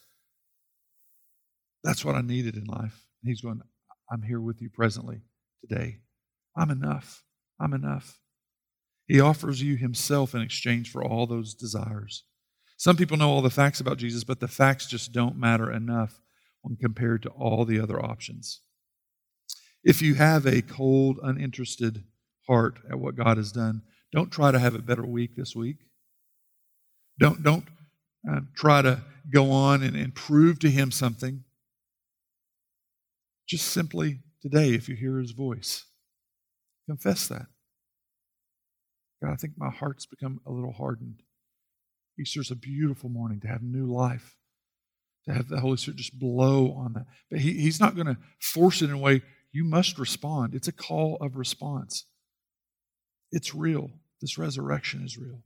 that's 1.87 2.05
what 2.05 2.17
I 2.17 2.21
needed 2.21 2.57
in 2.57 2.65
life. 2.65 3.07
He's 3.23 3.41
going, 3.41 3.61
I'm 4.11 4.23
here 4.23 4.41
with 4.41 4.61
you 4.61 4.69
presently 4.69 5.21
today. 5.61 5.99
I'm 6.57 6.71
enough. 6.71 7.23
I'm 7.61 7.73
enough. 7.73 8.19
He 9.07 9.21
offers 9.21 9.63
you 9.63 9.77
himself 9.77 10.35
in 10.35 10.43
exchange 10.43 10.91
for 10.91 11.05
all 11.05 11.27
those 11.27 11.55
desires. 11.55 12.25
Some 12.77 12.97
people 12.97 13.17
know 13.17 13.31
all 13.31 13.41
the 13.41 13.51
facts 13.51 13.79
about 13.79 13.99
Jesus, 13.99 14.25
but 14.25 14.41
the 14.41 14.49
facts 14.49 14.87
just 14.87 15.13
don't 15.13 15.39
matter 15.39 15.71
enough 15.71 16.21
when 16.63 16.77
compared 16.77 17.23
to 17.23 17.29
all 17.31 17.65
the 17.65 17.79
other 17.79 18.05
options. 18.05 18.63
If 19.85 20.03
you 20.03 20.15
have 20.15 20.45
a 20.45 20.63
cold, 20.63 21.21
uninterested 21.23 22.03
heart 22.49 22.81
at 22.91 22.99
what 22.99 23.15
God 23.15 23.37
has 23.37 23.53
done, 23.53 23.83
don't 24.13 24.33
try 24.33 24.51
to 24.51 24.59
have 24.59 24.75
a 24.75 24.83
better 24.83 25.07
week 25.07 25.37
this 25.37 25.55
week. 25.55 25.77
Don't, 27.21 27.45
don't 27.45 27.65
uh, 28.29 28.41
try 28.57 28.83
to 28.83 29.03
go 29.33 29.53
on 29.53 29.85
and, 29.85 29.97
and 29.97 30.15
prove 30.15 30.59
to 30.59 30.71
Him 30.71 30.91
something. 30.91 31.45
Just 33.47 33.69
simply 33.69 34.21
today, 34.43 34.75
if 34.75 34.89
you 34.89 34.97
hear 34.97 35.19
His 35.19 35.33
voice, 35.33 35.87
Confess 36.87 37.27
that. 37.29 37.47
God, 39.23 39.33
I 39.33 39.37
think 39.37 39.55
my 39.57 39.71
heart's 39.71 40.07
become 40.07 40.41
a 40.47 40.53
little 40.53 40.73
hardened. 40.73 41.23
Easter's 42.19 42.51
a 42.51 42.57
beautiful 42.57 43.11
morning 43.11 43.41
to 43.41 43.49
have 43.49 43.63
new 43.63 43.87
life, 43.87 44.37
to 45.27 45.35
have 45.35 45.49
the 45.49 45.61
Holy 45.61 45.77
Spirit 45.77 45.99
just 45.99 46.19
blow 46.19 46.73
on 46.73 46.93
that. 46.95 47.07
But 47.31 47.41
he, 47.41 47.55
He's 47.55 47.81
not 47.81 47.95
going 47.95 48.07
to 48.07 48.19
force 48.41 48.83
it 48.83 48.87
in 48.87 48.93
a 48.93 48.99
way 48.99 49.23
you 49.53 49.65
must 49.65 49.99
respond. 49.99 50.55
It's 50.55 50.69
a 50.69 50.73
call 50.73 51.17
of 51.21 51.37
response. 51.37 52.05
It's 53.33 53.55
real. 53.55 53.91
This 54.21 54.39
resurrection 54.39 55.05
is 55.05 55.19
real. 55.19 55.43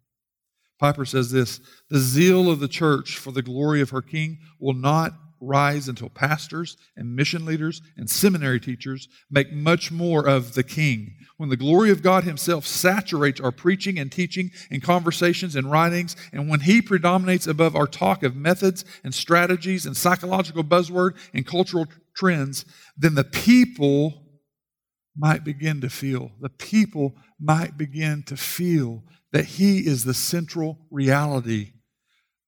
Piper 0.79 1.05
says 1.05 1.31
this 1.31 1.61
The 1.89 1.99
zeal 1.99 2.51
of 2.51 2.61
the 2.61 2.69
church 2.69 3.17
for 3.17 3.33
the 3.33 3.43
glory 3.43 3.81
of 3.81 3.91
her 3.91 4.03
king 4.03 4.39
will 4.59 4.75
not 4.75 5.13
rise 5.41 5.89
until 5.89 6.09
pastors 6.09 6.77
and 6.97 7.17
mission 7.17 7.45
leaders 7.45 7.81
and 7.97 8.09
seminary 8.09 8.61
teachers 8.61 9.09
make 9.31 9.53
much 9.53 9.91
more 9.91 10.27
of 10.29 10.55
the 10.55 10.63
King. 10.63 11.17
When 11.37 11.49
the 11.49 11.57
glory 11.57 11.91
of 11.91 12.03
God 12.03 12.25
Himself 12.25 12.67
saturates 12.67 13.41
our 13.41 13.51
preaching 13.51 13.99
and 13.99 14.13
teaching 14.13 14.51
and 14.71 14.83
conversations 14.83 15.57
and 15.57 15.71
writings, 15.71 16.15
and 16.33 16.49
when 16.49 16.61
He 16.61 16.83
predominates 16.83 17.47
above 17.47 17.75
our 17.75 17.87
talk 17.87 18.23
of 18.23 18.37
methods 18.37 18.85
and 19.03 19.15
strategies 19.15 19.87
and 19.87 19.97
psychological 19.97 20.63
buzzword 20.63 21.17
and 21.33 21.47
cultural 21.47 21.87
trends, 22.15 22.65
then 22.97 23.15
the 23.15 23.25
people 23.25 24.27
might 25.17 25.45
begin 25.45 25.81
to 25.81 25.89
feel, 25.91 26.31
the 26.41 26.51
people 26.51 27.15
might 27.41 27.77
begin 27.77 28.23
to 28.25 28.37
feel 28.37 29.03
that 29.33 29.47
He 29.47 29.87
is 29.87 30.05
the 30.05 30.15
central 30.15 30.79
reality 30.91 31.73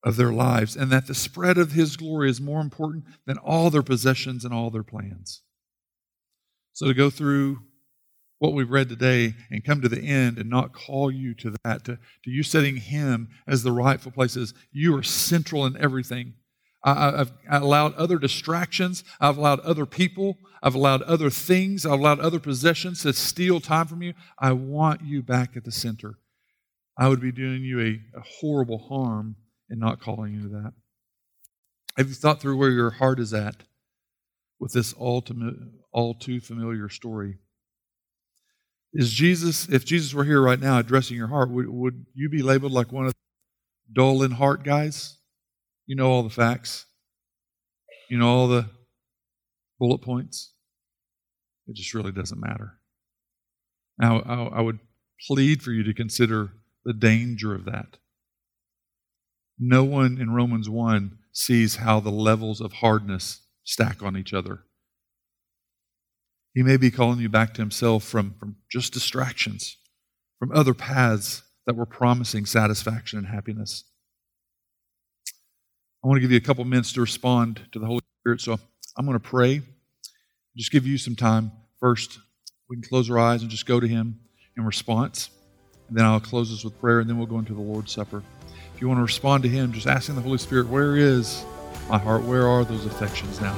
of 0.04 0.16
their 0.16 0.32
lives, 0.32 0.76
and 0.76 0.90
that 0.90 1.06
the 1.06 1.14
spread 1.14 1.58
of 1.58 1.72
His 1.72 1.96
glory 1.96 2.28
is 2.28 2.40
more 2.40 2.60
important 2.60 3.04
than 3.26 3.38
all 3.38 3.70
their 3.70 3.82
possessions 3.82 4.44
and 4.44 4.52
all 4.52 4.70
their 4.70 4.82
plans. 4.82 5.42
So, 6.72 6.86
to 6.86 6.94
go 6.94 7.10
through 7.10 7.58
what 8.38 8.54
we've 8.54 8.70
read 8.70 8.88
today 8.88 9.34
and 9.50 9.64
come 9.64 9.80
to 9.80 9.88
the 9.88 10.02
end 10.02 10.38
and 10.38 10.50
not 10.50 10.72
call 10.72 11.10
you 11.10 11.32
to 11.34 11.54
that, 11.62 11.84
to, 11.84 11.96
to 12.24 12.30
you 12.30 12.42
setting 12.42 12.76
Him 12.76 13.28
as 13.46 13.62
the 13.62 13.70
rightful 13.70 14.10
place, 14.10 14.36
as 14.36 14.52
you 14.72 14.96
are 14.96 15.02
central 15.02 15.64
in 15.64 15.76
everything. 15.76 16.34
I, 16.84 17.10
have 17.18 17.32
allowed 17.48 17.94
other 17.94 18.18
distractions. 18.18 19.04
I've 19.20 19.36
allowed 19.36 19.60
other 19.60 19.86
people. 19.86 20.38
I've 20.60 20.74
allowed 20.74 21.02
other 21.02 21.30
things. 21.30 21.86
I've 21.86 22.00
allowed 22.00 22.18
other 22.18 22.40
possessions 22.40 23.02
to 23.02 23.12
steal 23.12 23.60
time 23.60 23.86
from 23.86 24.02
you. 24.02 24.14
I 24.36 24.50
want 24.52 25.02
you 25.02 25.22
back 25.22 25.56
at 25.56 25.64
the 25.64 25.70
center. 25.70 26.18
I 26.98 27.06
would 27.06 27.20
be 27.20 27.30
doing 27.30 27.62
you 27.62 27.80
a, 27.80 28.18
a 28.18 28.22
horrible 28.40 28.78
harm 28.78 29.36
in 29.72 29.78
not 29.78 30.00
calling 30.00 30.34
you 30.34 30.42
to 30.42 30.48
that. 30.48 30.72
Have 31.96 32.08
you 32.08 32.14
thought 32.14 32.40
through 32.40 32.58
where 32.58 32.70
your 32.70 32.90
heart 32.90 33.18
is 33.18 33.32
at 33.32 33.64
with 34.60 34.72
this 34.72 34.92
all 34.92 35.24
all 35.92 36.14
too 36.14 36.40
familiar 36.40 36.88
story? 36.88 37.38
Is 38.92 39.10
Jesus, 39.10 39.68
if 39.68 39.86
Jesus 39.86 40.12
were 40.12 40.24
here 40.24 40.42
right 40.42 40.60
now 40.60 40.78
addressing 40.78 41.16
your 41.16 41.28
heart, 41.28 41.50
would, 41.50 41.68
would 41.68 42.06
you 42.14 42.28
be 42.28 42.42
labeled 42.42 42.72
like 42.72 42.92
one 42.92 43.06
of 43.06 43.12
the 43.12 43.94
dull 43.94 44.22
in 44.22 44.32
heart 44.32 44.62
guys? 44.62 45.18
You 45.86 45.96
know 45.96 46.10
all 46.10 46.22
the 46.22 46.30
facts. 46.30 46.84
You 48.10 48.18
know 48.18 48.28
all 48.28 48.48
the 48.48 48.68
bullet 49.78 50.02
points. 50.02 50.52
It 51.66 51.76
just 51.76 51.94
really 51.94 52.12
doesn't 52.12 52.40
matter. 52.40 52.78
Now, 53.98 54.20
I, 54.20 54.58
I 54.58 54.60
would 54.60 54.80
plead 55.26 55.62
for 55.62 55.70
you 55.70 55.82
to 55.84 55.94
consider 55.94 56.52
the 56.84 56.92
danger 56.92 57.54
of 57.54 57.64
that. 57.64 57.96
No 59.64 59.84
one 59.84 60.18
in 60.20 60.34
Romans 60.34 60.68
1 60.68 61.18
sees 61.30 61.76
how 61.76 62.00
the 62.00 62.10
levels 62.10 62.60
of 62.60 62.72
hardness 62.72 63.42
stack 63.62 64.02
on 64.02 64.16
each 64.16 64.34
other. 64.34 64.64
He 66.52 66.64
may 66.64 66.76
be 66.76 66.90
calling 66.90 67.20
you 67.20 67.28
back 67.28 67.54
to 67.54 67.62
himself 67.62 68.02
from, 68.02 68.34
from 68.40 68.56
just 68.68 68.92
distractions, 68.92 69.76
from 70.40 70.50
other 70.50 70.74
paths 70.74 71.44
that 71.64 71.76
were 71.76 71.86
promising 71.86 72.44
satisfaction 72.44 73.20
and 73.20 73.28
happiness. 73.28 73.84
I 76.02 76.08
want 76.08 76.16
to 76.16 76.22
give 76.22 76.32
you 76.32 76.38
a 76.38 76.40
couple 76.40 76.64
minutes 76.64 76.92
to 76.94 77.00
respond 77.00 77.60
to 77.70 77.78
the 77.78 77.86
Holy 77.86 78.02
Spirit. 78.20 78.40
So 78.40 78.58
I'm 78.98 79.06
going 79.06 79.16
to 79.16 79.20
pray. 79.20 79.62
Just 80.56 80.72
give 80.72 80.88
you 80.88 80.98
some 80.98 81.14
time. 81.14 81.52
First, 81.78 82.18
we 82.68 82.74
can 82.74 82.82
close 82.82 83.08
our 83.08 83.18
eyes 83.20 83.42
and 83.42 83.50
just 83.50 83.66
go 83.66 83.78
to 83.78 83.86
Him 83.86 84.18
in 84.56 84.64
response. 84.64 85.30
And 85.88 85.96
then 85.96 86.04
I'll 86.04 86.18
close 86.18 86.50
this 86.50 86.64
with 86.64 86.80
prayer, 86.80 86.98
and 86.98 87.08
then 87.08 87.16
we'll 87.16 87.28
go 87.28 87.38
into 87.38 87.54
the 87.54 87.60
Lord's 87.60 87.92
Supper. 87.92 88.24
If 88.74 88.80
you 88.80 88.88
want 88.88 88.98
to 88.98 89.02
respond 89.02 89.42
to 89.44 89.48
Him, 89.48 89.72
just 89.72 89.86
asking 89.86 90.16
the 90.16 90.22
Holy 90.22 90.38
Spirit, 90.38 90.68
Where 90.68 90.96
is 90.96 91.44
my 91.88 91.98
heart? 91.98 92.22
Where 92.22 92.46
are 92.48 92.64
those 92.64 92.86
affections 92.86 93.40
now? 93.40 93.54